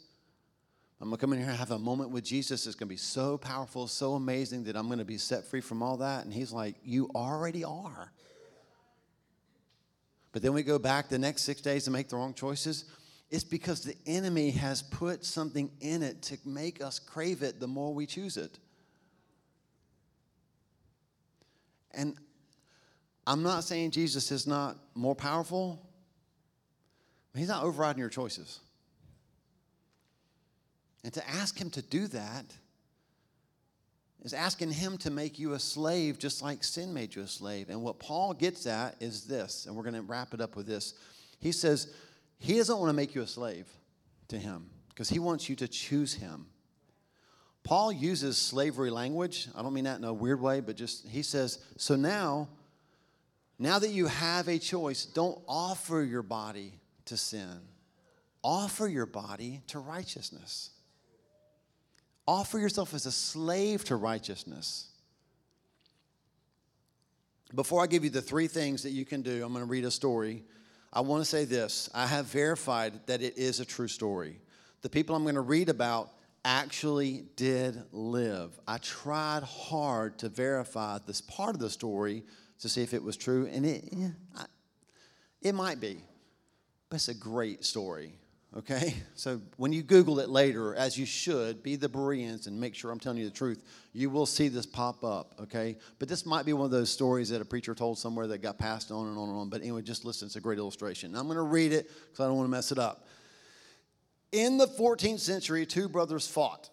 I'm 1.01 1.11
to 1.11 1.17
come 1.17 1.33
in 1.33 1.39
here 1.39 1.49
and 1.49 1.57
have 1.57 1.71
a 1.71 1.79
moment 1.79 2.11
with 2.11 2.23
Jesus. 2.23 2.65
It's 2.65 2.75
to 2.77 2.85
be 2.85 2.95
so 2.95 3.37
powerful, 3.37 3.87
so 3.87 4.13
amazing 4.13 4.63
that 4.63 4.77
I'm 4.77 4.87
to 4.97 5.05
be 5.05 5.17
set 5.17 5.43
free 5.43 5.61
from 5.61 5.83
all 5.83 5.97
that. 5.97 6.23
And 6.23 6.33
he's 6.33 6.51
like, 6.51 6.75
You 6.83 7.09
already 7.13 7.63
are. 7.63 8.11
But 10.31 10.41
then 10.41 10.53
we 10.53 10.63
go 10.63 10.79
back 10.79 11.09
the 11.09 11.19
next 11.19 11.43
six 11.43 11.61
days 11.61 11.85
to 11.85 11.91
make 11.91 12.09
the 12.09 12.15
wrong 12.15 12.33
choices. 12.33 12.85
It's 13.29 13.43
because 13.43 13.81
the 13.81 13.95
enemy 14.05 14.51
has 14.51 14.81
put 14.81 15.25
something 15.25 15.71
in 15.81 16.03
it 16.03 16.21
to 16.23 16.37
make 16.45 16.83
us 16.83 16.99
crave 16.99 17.41
it 17.41 17.59
the 17.59 17.67
more 17.67 17.93
we 17.93 18.05
choose 18.05 18.37
it. 18.37 18.59
And 21.91 22.15
I'm 23.27 23.43
not 23.43 23.63
saying 23.63 23.91
Jesus 23.91 24.31
is 24.31 24.45
not 24.45 24.77
more 24.93 25.15
powerful, 25.15 25.81
he's 27.35 27.47
not 27.47 27.63
overriding 27.63 27.99
your 27.99 28.09
choices. 28.09 28.59
And 31.05 31.13
to 31.13 31.29
ask 31.29 31.61
Him 31.61 31.69
to 31.69 31.83
do 31.83 32.07
that 32.07 32.45
is 34.23 34.33
asking 34.33 34.71
Him 34.71 34.97
to 34.97 35.11
make 35.11 35.37
you 35.37 35.53
a 35.53 35.59
slave 35.59 36.17
just 36.17 36.41
like 36.41 36.63
sin 36.63 36.95
made 36.95 37.13
you 37.13 37.21
a 37.21 37.27
slave. 37.27 37.69
And 37.69 37.83
what 37.83 37.99
Paul 37.99 38.33
gets 38.33 38.65
at 38.65 38.95
is 38.99 39.25
this, 39.25 39.67
and 39.67 39.75
we're 39.75 39.83
going 39.83 39.93
to 39.93 40.01
wrap 40.01 40.33
it 40.33 40.41
up 40.41 40.55
with 40.55 40.65
this. 40.65 40.95
He 41.39 41.51
says, 41.51 41.93
He 42.39 42.57
doesn't 42.57 42.79
want 42.79 42.89
to 42.89 42.93
make 42.93 43.13
you 43.13 43.21
a 43.21 43.27
slave 43.27 43.67
to 44.29 44.39
Him 44.39 44.65
because 44.89 45.07
He 45.07 45.19
wants 45.19 45.47
you 45.47 45.55
to 45.57 45.67
choose 45.67 46.15
Him. 46.15 46.47
Paul 47.63 47.91
uses 47.91 48.39
slavery 48.39 48.89
language. 48.89 49.47
I 49.55 49.61
don't 49.61 49.73
mean 49.73 49.83
that 49.83 49.99
in 49.99 50.05
a 50.05 50.13
weird 50.13 50.41
way, 50.41 50.59
but 50.59 50.75
just 50.75 51.07
he 51.07 51.21
says, 51.21 51.59
so 51.77 51.95
now, 51.95 52.47
now 53.57 53.79
that 53.79 53.89
you 53.89 54.07
have 54.07 54.47
a 54.47 54.59
choice, 54.59 55.05
don't 55.05 55.39
offer 55.47 56.01
your 56.01 56.23
body 56.23 56.73
to 57.05 57.17
sin. 57.17 57.59
Offer 58.43 58.87
your 58.87 59.05
body 59.05 59.61
to 59.67 59.79
righteousness. 59.79 60.71
Offer 62.27 62.59
yourself 62.59 62.93
as 62.93 63.05
a 63.05 63.11
slave 63.11 63.85
to 63.85 63.95
righteousness. 63.95 64.89
Before 67.53 67.81
I 67.81 67.87
give 67.87 68.03
you 68.03 68.09
the 68.09 68.21
three 68.21 68.47
things 68.47 68.83
that 68.83 68.91
you 68.91 69.05
can 69.05 69.21
do, 69.21 69.43
I'm 69.45 69.53
going 69.53 69.63
to 69.63 69.69
read 69.69 69.85
a 69.85 69.91
story. 69.91 70.43
I 70.91 71.01
want 71.01 71.21
to 71.21 71.25
say 71.25 71.45
this 71.45 71.89
I 71.93 72.07
have 72.07 72.25
verified 72.25 72.93
that 73.05 73.21
it 73.21 73.37
is 73.37 73.59
a 73.59 73.65
true 73.65 73.87
story. 73.87 74.39
The 74.81 74.89
people 74.89 75.15
I'm 75.15 75.23
going 75.23 75.35
to 75.35 75.41
read 75.41 75.69
about 75.69 76.11
actually 76.43 77.25
did 77.35 77.81
live. 77.91 78.59
I 78.67 78.77
tried 78.77 79.43
hard 79.43 80.19
to 80.19 80.29
verify 80.29 80.99
this 81.05 81.21
part 81.21 81.55
of 81.55 81.59
the 81.59 81.69
story 81.69 82.23
to 82.59 82.69
see 82.69 82.81
if 82.81 82.93
it 82.93 83.03
was 83.03 83.17
true, 83.17 83.47
and 83.51 83.65
it, 83.65 83.85
it 85.41 85.53
might 85.53 85.79
be, 85.79 85.97
but 86.89 86.95
it's 86.95 87.09
a 87.09 87.13
great 87.13 87.63
story 87.65 88.13
okay? 88.57 88.95
So 89.17 89.41
when 89.55 89.71
you 89.71 89.81
Google 89.81 90.19
it 90.19 90.29
later, 90.29 90.75
as 90.75 90.97
you 90.97 91.05
should, 91.05 91.63
be 91.63 91.77
the 91.77 91.87
Bereans 91.87 92.47
and 92.47 92.59
make 92.59 92.75
sure 92.75 92.91
I'm 92.91 92.99
telling 92.99 93.17
you 93.17 93.25
the 93.25 93.33
truth, 93.33 93.63
you 93.93 94.09
will 94.09 94.25
see 94.25 94.49
this 94.49 94.65
pop 94.65 95.03
up, 95.05 95.33
okay? 95.43 95.77
But 95.99 96.09
this 96.09 96.25
might 96.25 96.45
be 96.45 96.51
one 96.51 96.65
of 96.65 96.71
those 96.71 96.89
stories 96.89 97.29
that 97.29 97.41
a 97.41 97.45
preacher 97.45 97.73
told 97.73 97.97
somewhere 97.97 98.27
that 98.27 98.39
got 98.39 98.57
passed 98.57 98.91
on 98.91 99.07
and 99.07 99.17
on 99.17 99.29
and 99.29 99.37
on. 99.37 99.49
But 99.49 99.61
anyway, 99.61 99.81
just 99.81 100.03
listen, 100.03 100.25
it's 100.25 100.35
a 100.35 100.41
great 100.41 100.59
illustration. 100.59 101.15
I'm 101.15 101.25
going 101.25 101.37
to 101.37 101.43
read 101.43 101.71
it 101.71 101.87
because 101.87 102.19
I 102.19 102.27
don't 102.27 102.35
want 102.35 102.47
to 102.47 102.51
mess 102.51 102.71
it 102.73 102.77
up. 102.77 103.07
In 104.33 104.57
the 104.57 104.67
14th 104.67 105.21
century, 105.21 105.65
two 105.65 105.87
brothers 105.87 106.27
fought. 106.27 106.69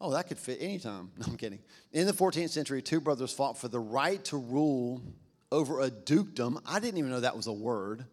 Oh, 0.00 0.12
that 0.12 0.28
could 0.28 0.38
fit 0.38 0.58
anytime. 0.60 1.10
No, 1.18 1.26
I'm 1.26 1.36
kidding. 1.36 1.58
In 1.92 2.06
the 2.06 2.12
14th 2.12 2.50
century, 2.50 2.82
two 2.82 3.00
brothers 3.00 3.32
fought 3.32 3.58
for 3.58 3.68
the 3.68 3.80
right 3.80 4.22
to 4.26 4.36
rule 4.36 5.02
over 5.50 5.80
a 5.80 5.90
dukedom. 5.90 6.60
I 6.66 6.78
didn't 6.78 6.98
even 6.98 7.10
know 7.10 7.20
that 7.20 7.36
was 7.36 7.46
a 7.46 7.52
word. 7.52 8.04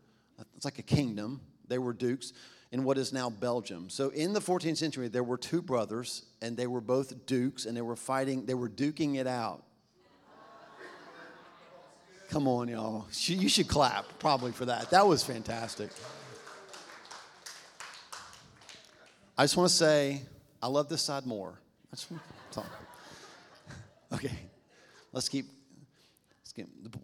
It's 0.55 0.65
like 0.65 0.79
a 0.79 0.83
kingdom 0.83 1.41
they 1.67 1.77
were 1.77 1.93
dukes 1.93 2.33
in 2.71 2.83
what 2.83 2.97
is 2.97 3.13
now 3.13 3.29
Belgium. 3.29 3.89
So 3.89 4.09
in 4.09 4.33
the 4.33 4.39
14th 4.39 4.77
century, 4.77 5.07
there 5.07 5.23
were 5.23 5.37
two 5.37 5.61
brothers, 5.61 6.25
and 6.41 6.57
they 6.57 6.67
were 6.67 6.81
both 6.81 7.25
dukes, 7.25 7.65
and 7.65 7.77
they 7.77 7.81
were 7.81 7.95
fighting, 7.95 8.45
they 8.45 8.53
were 8.53 8.69
duking 8.69 9.15
it 9.15 9.27
out. 9.27 9.63
Come 12.29 12.47
on, 12.47 12.67
y'all. 12.67 13.05
You 13.13 13.47
should 13.47 13.67
clap 13.67 14.05
probably 14.19 14.51
for 14.51 14.65
that. 14.65 14.89
That 14.89 15.07
was 15.07 15.23
fantastic. 15.23 15.89
I 19.37 19.43
just 19.43 19.55
want 19.55 19.69
to 19.69 19.75
say, 19.75 20.23
I 20.61 20.67
love 20.67 20.89
this 20.89 21.01
side 21.01 21.25
more. 21.25 21.59
To 21.95 22.19
talk. 22.51 22.65
Okay, 24.13 24.31
let's 25.11 25.27
keep 25.27 25.47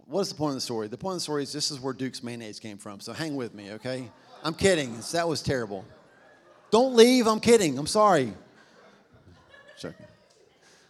what 0.06 0.22
is 0.22 0.30
the 0.30 0.36
point 0.36 0.52
of 0.52 0.56
the 0.56 0.62
story? 0.62 0.88
The 0.88 0.98
point 0.98 1.14
of 1.14 1.18
the 1.18 1.24
story 1.24 1.44
is 1.44 1.52
this 1.52 1.72
is 1.72 1.80
where 1.80 1.94
Duke's 1.94 2.24
mayonnaise 2.24 2.60
came 2.60 2.78
from. 2.78 3.00
So 3.00 3.14
hang 3.14 3.36
with 3.36 3.54
me, 3.54 3.72
okay? 3.72 4.10
I'm 4.44 4.54
kidding. 4.54 4.98
That 5.12 5.28
was 5.28 5.42
terrible. 5.42 5.86
Don't 6.70 6.96
leave. 6.96 7.28
I'm 7.28 7.40
kidding. 7.40 7.78
I'm 7.78 7.88
sorry. 7.88 8.34
Sure. 9.78 9.94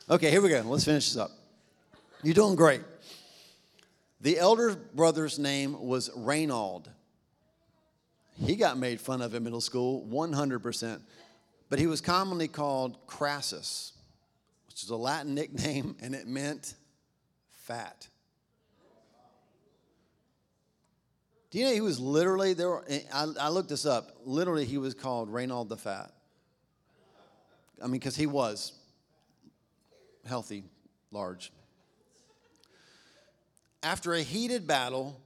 Okay, 0.10 0.30
here 0.30 0.42
we 0.42 0.50
go. 0.50 0.62
Let's 0.62 0.86
finish 0.86 1.10
this 1.10 1.18
up. 1.18 1.32
You're 2.24 2.36
doing 2.36 2.56
great. 2.56 2.82
The 4.22 4.38
elder 4.38 4.76
brother's 4.76 5.40
name 5.40 5.80
was 5.82 6.10
Reynald. 6.10 6.86
He 8.40 8.56
got 8.56 8.78
made 8.78 9.02
fun 9.02 9.22
of 9.22 9.34
in 9.34 9.44
middle 9.44 9.62
school, 9.62 10.06
100%. 10.12 11.00
But 11.72 11.80
he 11.80 11.88
was 11.88 12.02
commonly 12.02 12.50
called 12.50 12.98
Crassus, 13.08 13.94
which 14.68 14.84
is 14.84 14.90
a 14.90 14.96
Latin 14.98 15.34
nickname, 15.34 15.96
and 16.02 16.14
it 16.14 16.28
meant 16.28 16.76
fat. 17.50 18.10
Do 21.50 21.60
you 21.60 21.66
know 21.66 21.72
he 21.72 21.80
was 21.80 21.98
literally 21.98 22.54
there? 22.54 22.84
I, 23.14 23.28
I 23.40 23.50
looked 23.50 23.70
this 23.70 23.86
up. 23.86 24.18
Literally, 24.26 24.66
he 24.66 24.78
was 24.78 24.94
called 24.94 25.32
Reynald 25.32 25.70
the 25.70 25.78
Fat. 25.78 26.12
I 27.82 27.86
mean, 27.86 27.94
because 27.94 28.18
he 28.18 28.28
was 28.28 28.74
healthy, 30.26 30.66
large. 31.10 31.54
After 33.82 34.14
a 34.14 34.22
heated 34.22 34.68
battle, 34.68 35.22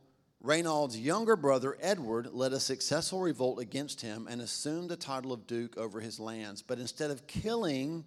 Reynald's 0.45 0.95
younger 0.95 1.35
brother 1.35 1.75
Edward 1.81 2.31
led 2.31 2.53
a 2.53 2.59
successful 2.59 3.19
revolt 3.19 3.59
against 3.59 4.01
him 4.01 4.27
and 4.29 4.39
assumed 4.39 4.89
the 4.89 4.95
title 4.95 5.33
of 5.33 5.47
Duke 5.47 5.75
over 5.75 5.99
his 5.99 6.19
lands. 6.19 6.61
But 6.61 6.77
instead 6.77 7.09
of 7.09 7.25
killing 7.25 8.05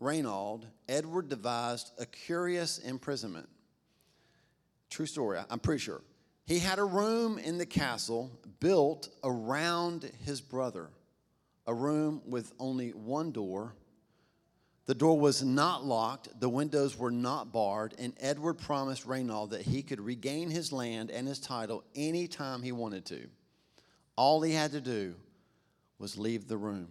Reynald, 0.00 0.62
Edward 0.88 1.28
devised 1.28 1.90
a 1.98 2.06
curious 2.06 2.78
imprisonment. 2.78 3.48
True 4.90 5.06
story, 5.06 5.40
I'm 5.50 5.58
pretty 5.58 5.80
sure. 5.80 6.02
He 6.44 6.60
had 6.60 6.78
a 6.78 6.84
room 6.84 7.36
in 7.36 7.58
the 7.58 7.66
castle 7.66 8.30
built 8.60 9.08
around 9.24 10.08
his 10.24 10.40
brother, 10.40 10.90
a 11.66 11.74
room 11.74 12.22
with 12.26 12.52
only 12.60 12.90
one 12.90 13.32
door. 13.32 13.74
The 14.86 14.94
door 14.94 15.18
was 15.18 15.42
not 15.42 15.84
locked, 15.84 16.28
the 16.38 16.48
windows 16.48 16.96
were 16.96 17.10
not 17.10 17.52
barred, 17.52 17.94
and 17.98 18.14
Edward 18.20 18.54
promised 18.54 19.04
Reynold 19.04 19.50
that 19.50 19.62
he 19.62 19.82
could 19.82 20.00
regain 20.00 20.48
his 20.48 20.72
land 20.72 21.10
and 21.10 21.26
his 21.26 21.40
title 21.40 21.82
anytime 21.96 22.62
he 22.62 22.70
wanted 22.70 23.04
to. 23.06 23.26
All 24.14 24.40
he 24.42 24.52
had 24.52 24.70
to 24.72 24.80
do 24.80 25.16
was 25.98 26.16
leave 26.16 26.46
the 26.46 26.56
room. 26.56 26.88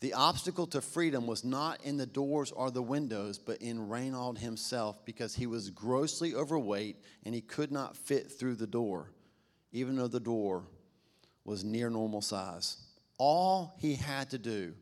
The 0.00 0.14
obstacle 0.14 0.66
to 0.68 0.80
freedom 0.80 1.26
was 1.26 1.44
not 1.44 1.84
in 1.84 1.96
the 1.96 2.06
doors 2.06 2.50
or 2.52 2.70
the 2.70 2.82
windows, 2.82 3.38
but 3.38 3.62
in 3.62 3.88
Reynold 3.88 4.38
himself, 4.38 5.04
because 5.04 5.34
he 5.34 5.46
was 5.46 5.70
grossly 5.70 6.34
overweight 6.34 6.96
and 7.24 7.34
he 7.34 7.40
could 7.40 7.70
not 7.70 7.96
fit 7.96 8.30
through 8.30 8.56
the 8.56 8.66
door, 8.66 9.12
even 9.72 9.96
though 9.96 10.08
the 10.08 10.20
door 10.20 10.64
was 11.44 11.64
near 11.64 11.90
normal 11.90 12.22
size. 12.22 12.76
All 13.18 13.74
he 13.78 13.94
had 13.94 14.30
to 14.30 14.38
do 14.38 14.74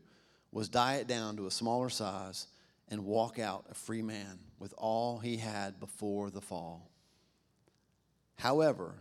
was 0.51 0.69
diet 0.69 1.07
down 1.07 1.37
to 1.37 1.47
a 1.47 1.51
smaller 1.51 1.89
size 1.89 2.47
and 2.89 3.05
walk 3.05 3.37
out 3.39 3.65
a 3.69 3.73
free 3.73 4.01
man 4.01 4.39
with 4.59 4.73
all 4.77 5.19
he 5.19 5.37
had 5.37 5.79
before 5.79 6.29
the 6.29 6.41
fall. 6.41 6.89
However, 8.37 8.95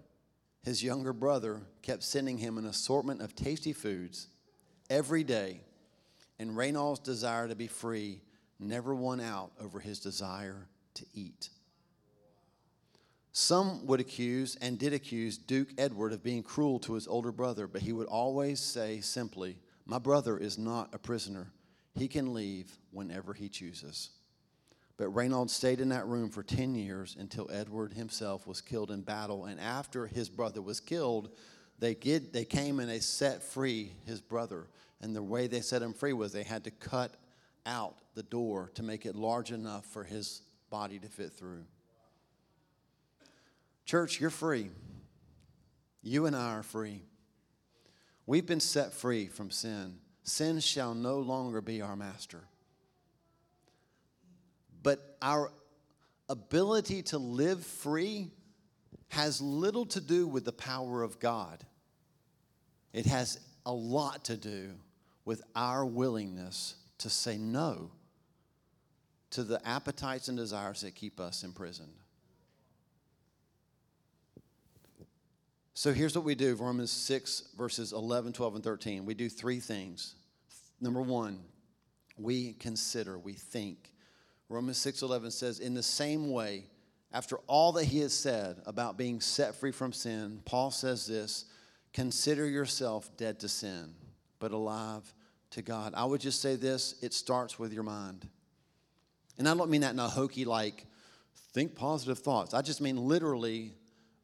his 0.62 0.82
younger 0.82 1.12
brother 1.12 1.62
kept 1.82 2.02
sending 2.02 2.38
him 2.38 2.58
an 2.58 2.66
assortment 2.66 3.20
of 3.20 3.36
tasty 3.36 3.72
foods 3.72 4.28
every 4.90 5.22
day 5.22 5.60
and 6.38 6.56
Reynold's 6.56 7.00
desire 7.00 7.48
to 7.48 7.54
be 7.54 7.66
free 7.66 8.20
never 8.58 8.94
won 8.94 9.20
out 9.20 9.52
over 9.60 9.80
his 9.80 10.00
desire 10.00 10.68
to 10.94 11.06
eat. 11.14 11.50
Some 13.32 13.86
would 13.86 14.00
accuse 14.00 14.56
and 14.60 14.78
did 14.78 14.94
accuse 14.94 15.36
Duke 15.36 15.68
Edward 15.76 16.12
of 16.12 16.22
being 16.22 16.42
cruel 16.42 16.78
to 16.80 16.94
his 16.94 17.06
older 17.06 17.32
brother, 17.32 17.66
but 17.66 17.82
he 17.82 17.92
would 17.92 18.06
always 18.06 18.60
say 18.60 19.00
simply, 19.00 19.58
My 19.86 19.98
brother 19.98 20.36
is 20.36 20.58
not 20.58 20.92
a 20.92 20.98
prisoner. 20.98 21.52
He 21.94 22.08
can 22.08 22.34
leave 22.34 22.76
whenever 22.90 23.32
he 23.32 23.48
chooses. 23.48 24.10
But 24.96 25.10
Reynold 25.10 25.50
stayed 25.50 25.80
in 25.80 25.90
that 25.90 26.06
room 26.06 26.28
for 26.28 26.42
10 26.42 26.74
years 26.74 27.16
until 27.18 27.48
Edward 27.52 27.92
himself 27.92 28.46
was 28.46 28.60
killed 28.60 28.90
in 28.90 29.02
battle. 29.02 29.44
And 29.44 29.60
after 29.60 30.06
his 30.06 30.28
brother 30.28 30.60
was 30.60 30.80
killed, 30.80 31.30
they, 31.78 31.94
get, 31.94 32.32
they 32.32 32.44
came 32.44 32.80
and 32.80 32.90
they 32.90 32.98
set 32.98 33.42
free 33.42 33.92
his 34.06 34.20
brother. 34.20 34.66
And 35.00 35.14
the 35.14 35.22
way 35.22 35.46
they 35.46 35.60
set 35.60 35.82
him 35.82 35.92
free 35.92 36.14
was 36.14 36.32
they 36.32 36.42
had 36.42 36.64
to 36.64 36.70
cut 36.70 37.14
out 37.66 37.96
the 38.14 38.22
door 38.22 38.70
to 38.74 38.82
make 38.82 39.06
it 39.06 39.14
large 39.14 39.52
enough 39.52 39.84
for 39.86 40.02
his 40.02 40.42
body 40.70 40.98
to 40.98 41.08
fit 41.08 41.32
through. 41.32 41.64
Church, 43.84 44.20
you're 44.20 44.30
free. 44.30 44.70
You 46.02 46.26
and 46.26 46.34
I 46.34 46.54
are 46.54 46.62
free. 46.62 47.02
We've 48.26 48.46
been 48.46 48.60
set 48.60 48.92
free 48.92 49.26
from 49.26 49.50
sin. 49.50 49.98
Sin 50.22 50.58
shall 50.60 50.94
no 50.94 51.18
longer 51.18 51.60
be 51.60 51.80
our 51.80 51.96
master. 51.96 52.42
But 54.82 55.16
our 55.22 55.52
ability 56.28 57.02
to 57.02 57.18
live 57.18 57.64
free 57.64 58.30
has 59.08 59.40
little 59.40 59.86
to 59.86 60.00
do 60.00 60.26
with 60.26 60.44
the 60.44 60.52
power 60.52 61.02
of 61.02 61.20
God. 61.20 61.64
It 62.92 63.06
has 63.06 63.38
a 63.64 63.72
lot 63.72 64.24
to 64.24 64.36
do 64.36 64.72
with 65.24 65.42
our 65.54 65.84
willingness 65.84 66.76
to 66.98 67.10
say 67.10 67.36
no 67.36 67.90
to 69.30 69.44
the 69.44 69.66
appetites 69.66 70.28
and 70.28 70.36
desires 70.36 70.80
that 70.80 70.94
keep 70.94 71.20
us 71.20 71.44
imprisoned. 71.44 71.94
So 75.78 75.92
here's 75.92 76.16
what 76.16 76.24
we 76.24 76.34
do 76.34 76.54
Romans 76.54 76.90
6, 76.90 77.48
verses 77.54 77.92
11, 77.92 78.32
12, 78.32 78.54
and 78.54 78.64
13. 78.64 79.04
We 79.04 79.12
do 79.12 79.28
three 79.28 79.60
things. 79.60 80.14
Number 80.80 81.02
one, 81.02 81.38
we 82.16 82.54
consider, 82.54 83.18
we 83.18 83.34
think. 83.34 83.92
Romans 84.48 84.78
6, 84.78 85.02
11 85.02 85.32
says, 85.32 85.58
In 85.58 85.74
the 85.74 85.82
same 85.82 86.30
way, 86.30 86.64
after 87.12 87.36
all 87.46 87.72
that 87.72 87.84
he 87.84 87.98
has 87.98 88.14
said 88.14 88.56
about 88.64 88.96
being 88.96 89.20
set 89.20 89.54
free 89.54 89.70
from 89.70 89.92
sin, 89.92 90.40
Paul 90.46 90.70
says 90.70 91.06
this 91.06 91.44
consider 91.92 92.48
yourself 92.48 93.14
dead 93.18 93.38
to 93.40 93.48
sin, 93.48 93.92
but 94.38 94.52
alive 94.52 95.14
to 95.50 95.60
God. 95.60 95.92
I 95.94 96.06
would 96.06 96.22
just 96.22 96.40
say 96.40 96.56
this 96.56 96.94
it 97.02 97.12
starts 97.12 97.58
with 97.58 97.74
your 97.74 97.82
mind. 97.82 98.26
And 99.36 99.46
I 99.46 99.54
don't 99.54 99.68
mean 99.68 99.82
that 99.82 99.92
in 99.92 99.98
a 99.98 100.08
hokey, 100.08 100.46
like, 100.46 100.86
think 101.52 101.74
positive 101.74 102.18
thoughts. 102.18 102.54
I 102.54 102.62
just 102.62 102.80
mean 102.80 102.96
literally, 102.96 103.74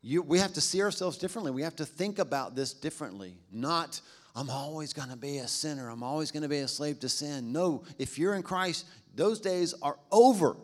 you, 0.03 0.21
we 0.21 0.39
have 0.41 0.53
to 0.55 0.61
see 0.61 0.83
ourselves 0.83 1.17
differently. 1.17 1.53
We 1.53 1.63
have 1.63 1.77
to 1.77 1.87
think 1.87 2.19
about 2.19 2.57
this 2.57 2.75
differently. 2.75 3.37
Not, 3.53 4.01
I'm 4.35 4.51
always 4.51 4.93
going 4.93 5.11
to 5.11 5.17
be 5.17 5.39
a 5.39 5.49
sinner. 5.49 5.89
I'm 5.89 6.03
always 6.03 6.33
going 6.33 6.43
to 6.43 6.49
be 6.49 6.59
a 6.59 6.69
slave 6.69 6.99
to 7.01 7.09
sin. 7.09 7.53
No, 7.53 7.85
if 7.99 8.19
you're 8.19 8.35
in 8.35 8.43
Christ, 8.43 8.87
those 9.15 9.39
days 9.39 9.75
are 9.81 9.97
over. 10.11 10.57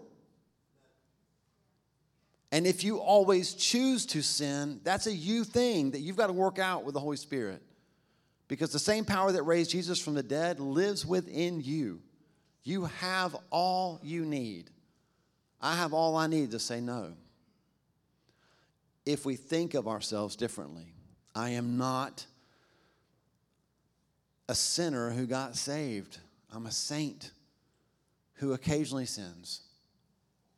And 2.50 2.66
if 2.66 2.82
you 2.82 2.98
always 2.98 3.54
choose 3.54 4.06
to 4.06 4.22
sin, 4.22 4.80
that's 4.82 5.06
a 5.06 5.14
you 5.14 5.44
thing 5.44 5.92
that 5.92 6.00
you've 6.00 6.16
got 6.16 6.28
to 6.28 6.32
work 6.32 6.58
out 6.58 6.82
with 6.82 6.94
the 6.94 7.00
Holy 7.00 7.16
Spirit. 7.16 7.62
Because 8.48 8.72
the 8.72 8.78
same 8.78 9.04
power 9.04 9.30
that 9.30 9.42
raised 9.42 9.70
Jesus 9.70 10.00
from 10.00 10.14
the 10.14 10.22
dead 10.22 10.58
lives 10.58 11.06
within 11.06 11.60
you. 11.60 12.00
You 12.64 12.86
have 12.86 13.36
all 13.50 14.00
you 14.02 14.24
need. 14.24 14.70
I 15.60 15.76
have 15.76 15.92
all 15.92 16.16
I 16.16 16.26
need 16.26 16.50
to 16.52 16.58
say 16.58 16.80
no. 16.80 17.12
If 19.08 19.24
we 19.24 19.36
think 19.36 19.72
of 19.72 19.88
ourselves 19.88 20.36
differently, 20.36 20.92
I 21.34 21.48
am 21.50 21.78
not 21.78 22.26
a 24.50 24.54
sinner 24.54 25.08
who 25.08 25.26
got 25.26 25.56
saved. 25.56 26.18
I'm 26.52 26.66
a 26.66 26.70
saint 26.70 27.30
who 28.34 28.52
occasionally 28.52 29.06
sins 29.06 29.62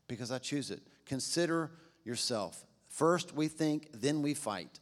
because 0.08 0.32
I 0.32 0.38
choose 0.38 0.72
it. 0.72 0.80
Consider 1.06 1.70
yourself. 2.02 2.66
First 2.88 3.36
we 3.36 3.46
think, 3.46 3.86
then 3.94 4.20
we 4.20 4.34
fight. 4.34 4.80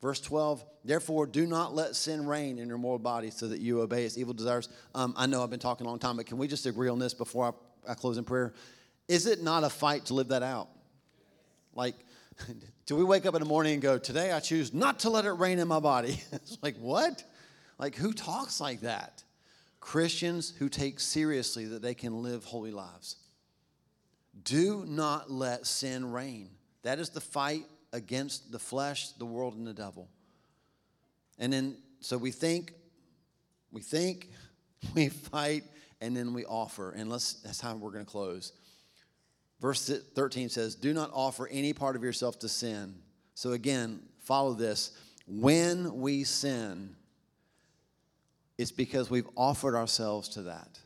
Verse 0.00 0.20
12, 0.20 0.64
therefore, 0.84 1.26
do 1.26 1.48
not 1.48 1.74
let 1.74 1.96
sin 1.96 2.24
reign 2.24 2.60
in 2.60 2.68
your 2.68 2.78
mortal 2.78 3.00
body 3.00 3.30
so 3.30 3.48
that 3.48 3.58
you 3.58 3.80
obey 3.80 4.04
its 4.04 4.16
evil 4.16 4.34
desires. 4.34 4.68
Um, 4.94 5.14
I 5.16 5.26
know 5.26 5.42
I've 5.42 5.50
been 5.50 5.58
talking 5.58 5.84
a 5.84 5.90
long 5.90 5.98
time, 5.98 6.16
but 6.16 6.26
can 6.26 6.38
we 6.38 6.46
just 6.46 6.64
agree 6.64 6.88
on 6.88 7.00
this 7.00 7.12
before 7.12 7.56
I, 7.88 7.90
I 7.90 7.94
close 7.94 8.18
in 8.18 8.24
prayer? 8.24 8.54
Is 9.08 9.26
it 9.26 9.42
not 9.42 9.64
a 9.64 9.68
fight 9.68 10.04
to 10.06 10.14
live 10.14 10.28
that 10.28 10.44
out? 10.44 10.68
Like, 11.74 11.96
do 12.86 12.96
we 12.96 13.04
wake 13.04 13.24
up 13.24 13.34
in 13.34 13.40
the 13.40 13.48
morning 13.48 13.74
and 13.74 13.82
go, 13.82 13.98
today 13.98 14.32
I 14.32 14.40
choose 14.40 14.74
not 14.74 15.00
to 15.00 15.10
let 15.10 15.24
it 15.24 15.32
reign 15.32 15.58
in 15.58 15.68
my 15.68 15.80
body? 15.80 16.20
it's 16.32 16.58
like, 16.62 16.76
what? 16.76 17.24
Like, 17.78 17.94
who 17.94 18.12
talks 18.12 18.60
like 18.60 18.82
that? 18.82 19.22
Christians 19.80 20.52
who 20.58 20.68
take 20.68 21.00
seriously 21.00 21.66
that 21.66 21.82
they 21.82 21.94
can 21.94 22.22
live 22.22 22.44
holy 22.44 22.70
lives. 22.70 23.16
Do 24.42 24.84
not 24.86 25.30
let 25.30 25.66
sin 25.66 26.10
reign. 26.10 26.50
That 26.82 26.98
is 26.98 27.10
the 27.10 27.20
fight 27.20 27.64
against 27.92 28.52
the 28.52 28.58
flesh, 28.58 29.10
the 29.12 29.26
world, 29.26 29.54
and 29.54 29.66
the 29.66 29.74
devil. 29.74 30.08
And 31.38 31.52
then, 31.52 31.76
so 32.00 32.18
we 32.18 32.30
think, 32.30 32.72
we 33.72 33.80
think, 33.80 34.30
we 34.94 35.08
fight, 35.08 35.64
and 36.00 36.16
then 36.16 36.34
we 36.34 36.44
offer. 36.44 36.90
And 36.90 37.08
let's, 37.08 37.34
that's 37.34 37.60
how 37.60 37.74
we're 37.76 37.92
going 37.92 38.04
to 38.04 38.10
close. 38.10 38.52
Verse 39.64 39.88
13 39.88 40.50
says, 40.50 40.74
Do 40.74 40.92
not 40.92 41.10
offer 41.14 41.48
any 41.48 41.72
part 41.72 41.96
of 41.96 42.04
yourself 42.04 42.38
to 42.40 42.50
sin. 42.50 42.96
So 43.34 43.52
again, 43.52 44.02
follow 44.18 44.52
this. 44.52 44.92
When 45.26 46.02
we 46.02 46.24
sin, 46.24 46.94
it's 48.58 48.72
because 48.72 49.08
we've 49.08 49.26
offered 49.38 49.74
ourselves 49.74 50.28
to 50.30 50.42
that. 50.42 50.78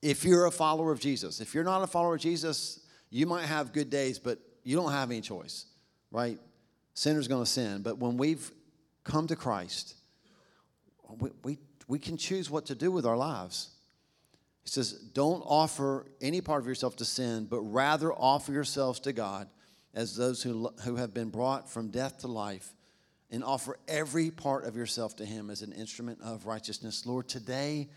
If 0.00 0.24
you're 0.24 0.46
a 0.46 0.52
follower 0.52 0.92
of 0.92 1.00
Jesus, 1.00 1.40
if 1.40 1.56
you're 1.56 1.64
not 1.64 1.82
a 1.82 1.88
follower 1.88 2.14
of 2.14 2.20
Jesus, 2.20 2.86
you 3.10 3.26
might 3.26 3.46
have 3.46 3.72
good 3.72 3.90
days, 3.90 4.20
but 4.20 4.38
you 4.62 4.76
don't 4.76 4.92
have 4.92 5.10
any 5.10 5.22
choice, 5.22 5.66
right? 6.12 6.38
Sinner's 6.94 7.26
going 7.26 7.42
to 7.42 7.50
sin. 7.50 7.82
But 7.82 7.98
when 7.98 8.16
we've 8.16 8.48
come 9.02 9.26
to 9.26 9.34
Christ, 9.34 9.96
we, 11.18 11.30
we, 11.42 11.58
we 11.88 11.98
can 11.98 12.16
choose 12.16 12.48
what 12.48 12.66
to 12.66 12.76
do 12.76 12.92
with 12.92 13.06
our 13.06 13.16
lives. 13.16 13.70
He 14.62 14.70
says, 14.70 14.92
Don't 14.92 15.42
offer 15.42 16.06
any 16.20 16.40
part 16.40 16.62
of 16.62 16.66
yourself 16.66 16.96
to 16.96 17.04
sin, 17.04 17.46
but 17.50 17.60
rather 17.60 18.12
offer 18.12 18.52
yourselves 18.52 19.00
to 19.00 19.12
God 19.12 19.48
as 19.94 20.16
those 20.16 20.42
who, 20.42 20.70
who 20.84 20.96
have 20.96 21.12
been 21.12 21.30
brought 21.30 21.70
from 21.70 21.88
death 21.88 22.18
to 22.18 22.28
life, 22.28 22.74
and 23.30 23.42
offer 23.42 23.78
every 23.88 24.30
part 24.30 24.64
of 24.64 24.76
yourself 24.76 25.16
to 25.16 25.24
Him 25.24 25.50
as 25.50 25.62
an 25.62 25.72
instrument 25.72 26.20
of 26.22 26.46
righteousness. 26.46 27.06
Lord, 27.06 27.28
today 27.28 27.88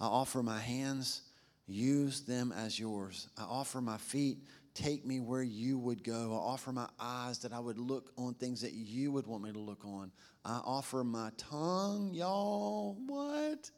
I 0.00 0.06
offer 0.06 0.42
my 0.42 0.60
hands, 0.60 1.22
use 1.66 2.22
them 2.22 2.52
as 2.52 2.78
yours. 2.78 3.28
I 3.36 3.42
offer 3.42 3.80
my 3.80 3.98
feet, 3.98 4.38
take 4.74 5.04
me 5.04 5.20
where 5.20 5.42
you 5.42 5.78
would 5.78 6.04
go. 6.04 6.32
I 6.32 6.52
offer 6.52 6.72
my 6.72 6.88
eyes 6.98 7.38
that 7.38 7.52
I 7.52 7.58
would 7.58 7.78
look 7.78 8.12
on 8.16 8.34
things 8.34 8.60
that 8.62 8.72
you 8.72 9.12
would 9.12 9.26
want 9.26 9.42
me 9.42 9.52
to 9.52 9.58
look 9.58 9.84
on. 9.84 10.12
I 10.44 10.60
offer 10.64 11.04
my 11.04 11.30
tongue, 11.36 12.10
y'all, 12.12 12.96
what? 13.06 13.70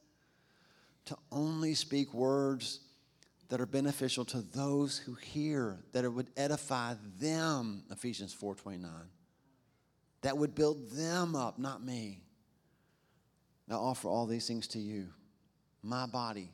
To 1.06 1.16
only 1.30 1.74
speak 1.74 2.14
words 2.14 2.80
that 3.48 3.60
are 3.60 3.66
beneficial 3.66 4.24
to 4.26 4.40
those 4.40 4.98
who 4.98 5.14
hear, 5.14 5.84
that 5.92 6.04
it 6.04 6.08
would 6.08 6.30
edify 6.36 6.94
them, 7.18 7.84
Ephesians 7.90 8.32
4:29. 8.34 9.10
That 10.22 10.38
would 10.38 10.54
build 10.54 10.90
them 10.90 11.36
up, 11.36 11.58
not 11.58 11.84
me. 11.84 12.22
I 13.68 13.74
offer 13.74 14.08
all 14.08 14.26
these 14.26 14.46
things 14.46 14.66
to 14.68 14.78
you, 14.78 15.12
my 15.82 16.06
body, 16.06 16.52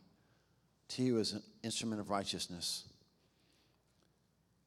to 0.88 1.02
you 1.02 1.18
as 1.18 1.32
an 1.32 1.42
instrument 1.62 2.00
of 2.00 2.10
righteousness. 2.10 2.84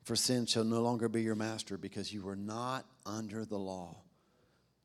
For 0.03 0.15
sin 0.15 0.45
shall 0.45 0.65
no 0.65 0.81
longer 0.81 1.07
be 1.07 1.21
your 1.21 1.35
master 1.35 1.77
because 1.77 2.11
you 2.11 2.21
were 2.21 2.35
not 2.35 2.85
under 3.05 3.45
the 3.45 3.57
law. 3.57 4.01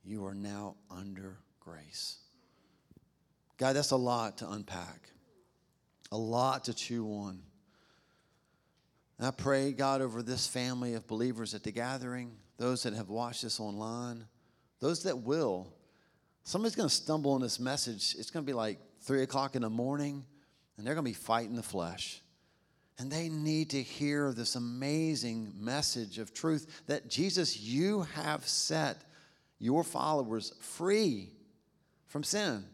You 0.05 0.25
are 0.27 0.35
now 0.35 0.77
under 0.91 1.39
grace. 1.59 2.19
God, 3.59 3.75
that's 3.75 3.91
a 3.91 3.97
lot 3.97 4.39
to 4.39 4.51
unpack, 4.51 5.11
a 6.13 6.17
lot 6.17 6.65
to 6.65 6.75
chew 6.75 7.07
on. 7.07 7.41
And 9.19 9.27
I 9.27 9.33
pray, 9.33 9.73
God, 9.73 10.01
over 10.01 10.23
this 10.23 10.47
family 10.47 10.95
of 10.95 11.09
believers 11.09 11.55
at 11.55 11.65
the 11.65 11.73
gathering, 11.73 12.37
those 12.57 12.85
that 12.85 12.95
have 12.95 13.09
watched 13.09 13.43
this 13.43 13.59
online, 13.59 14.25
those 14.79 15.03
that 15.03 15.19
will. 15.19 15.73
Somebody's 16.45 16.77
going 16.77 16.89
to 16.89 16.95
stumble 16.95 17.33
on 17.33 17.41
this 17.41 17.59
message. 17.59 18.15
It's 18.17 18.31
going 18.31 18.47
to 18.47 18.47
be 18.47 18.55
like 18.55 18.79
three 19.01 19.23
o'clock 19.23 19.57
in 19.57 19.63
the 19.63 19.71
morning, 19.71 20.25
and 20.77 20.87
they're 20.87 20.95
going 20.95 21.05
to 21.05 21.11
be 21.11 21.15
fighting 21.15 21.57
the 21.57 21.63
flesh. 21.63 22.23
And 23.01 23.11
they 23.11 23.29
need 23.29 23.71
to 23.71 23.83
hear 23.83 24.33
this 24.33 24.55
amazing 24.55 25.53
message 25.57 26.19
of 26.19 26.33
truth 26.33 26.83
that 26.87 27.09
Jesus, 27.09 27.59
you 27.59 28.03
have 28.15 28.47
set 28.47 29.03
your 29.59 29.83
followers 29.83 30.53
free 30.61 31.31
from 32.07 32.23
sin. 32.23 32.65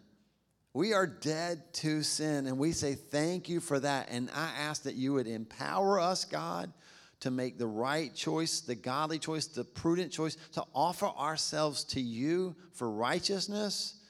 We 0.74 0.92
are 0.92 1.06
dead 1.06 1.72
to 1.74 2.02
sin, 2.02 2.48
and 2.48 2.58
we 2.58 2.72
say 2.72 2.94
thank 2.94 3.48
you 3.48 3.60
for 3.60 3.78
that. 3.78 4.08
And 4.10 4.28
I 4.34 4.50
ask 4.58 4.82
that 4.82 4.96
you 4.96 5.14
would 5.14 5.28
empower 5.28 6.00
us, 6.00 6.24
God, 6.24 6.72
to 7.20 7.30
make 7.30 7.58
the 7.58 7.66
right 7.66 8.12
choice, 8.12 8.60
the 8.60 8.74
godly 8.74 9.20
choice, 9.20 9.46
the 9.46 9.64
prudent 9.64 10.10
choice, 10.10 10.36
to 10.52 10.64
offer 10.74 11.06
ourselves 11.06 11.84
to 11.84 12.00
you 12.00 12.56
for 12.72 12.90
righteousness 12.90 14.00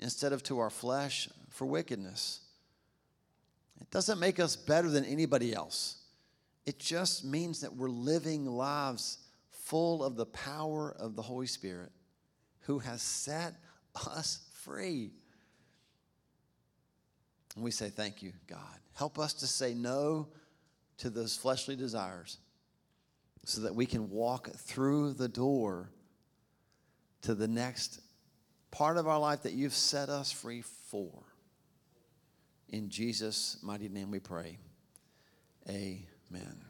instead 0.00 0.32
of 0.32 0.42
to 0.42 0.58
our 0.58 0.68
flesh 0.68 1.28
for 1.48 1.64
wickedness. 1.64 2.40
It 3.80 3.88
doesn't 3.92 4.18
make 4.18 4.40
us 4.40 4.56
better 4.56 4.90
than 4.90 5.04
anybody 5.04 5.54
else. 5.54 5.98
It 6.66 6.80
just 6.80 7.24
means 7.24 7.60
that 7.60 7.76
we're 7.76 7.88
living 7.88 8.46
lives 8.46 9.18
full 9.50 10.02
of 10.02 10.16
the 10.16 10.26
power 10.26 10.94
of 10.98 11.14
the 11.14 11.22
Holy 11.22 11.46
Spirit 11.46 11.92
who 12.62 12.80
has 12.80 13.00
set 13.00 13.54
us 13.94 14.40
free. 14.52 15.12
And 17.54 17.64
we 17.64 17.70
say, 17.70 17.88
Thank 17.88 18.22
you, 18.22 18.32
God. 18.46 18.78
Help 18.94 19.18
us 19.18 19.34
to 19.34 19.46
say 19.46 19.74
no 19.74 20.28
to 20.98 21.10
those 21.10 21.36
fleshly 21.36 21.76
desires 21.76 22.38
so 23.44 23.62
that 23.62 23.74
we 23.74 23.86
can 23.86 24.10
walk 24.10 24.50
through 24.56 25.12
the 25.12 25.28
door 25.28 25.90
to 27.22 27.34
the 27.34 27.48
next 27.48 28.00
part 28.70 28.96
of 28.96 29.06
our 29.06 29.18
life 29.18 29.42
that 29.42 29.52
you've 29.52 29.74
set 29.74 30.08
us 30.08 30.32
free 30.32 30.62
for. 30.62 31.22
In 32.68 32.88
Jesus' 32.88 33.58
mighty 33.62 33.88
name 33.88 34.10
we 34.10 34.18
pray. 34.18 34.58
Amen. 35.68 36.63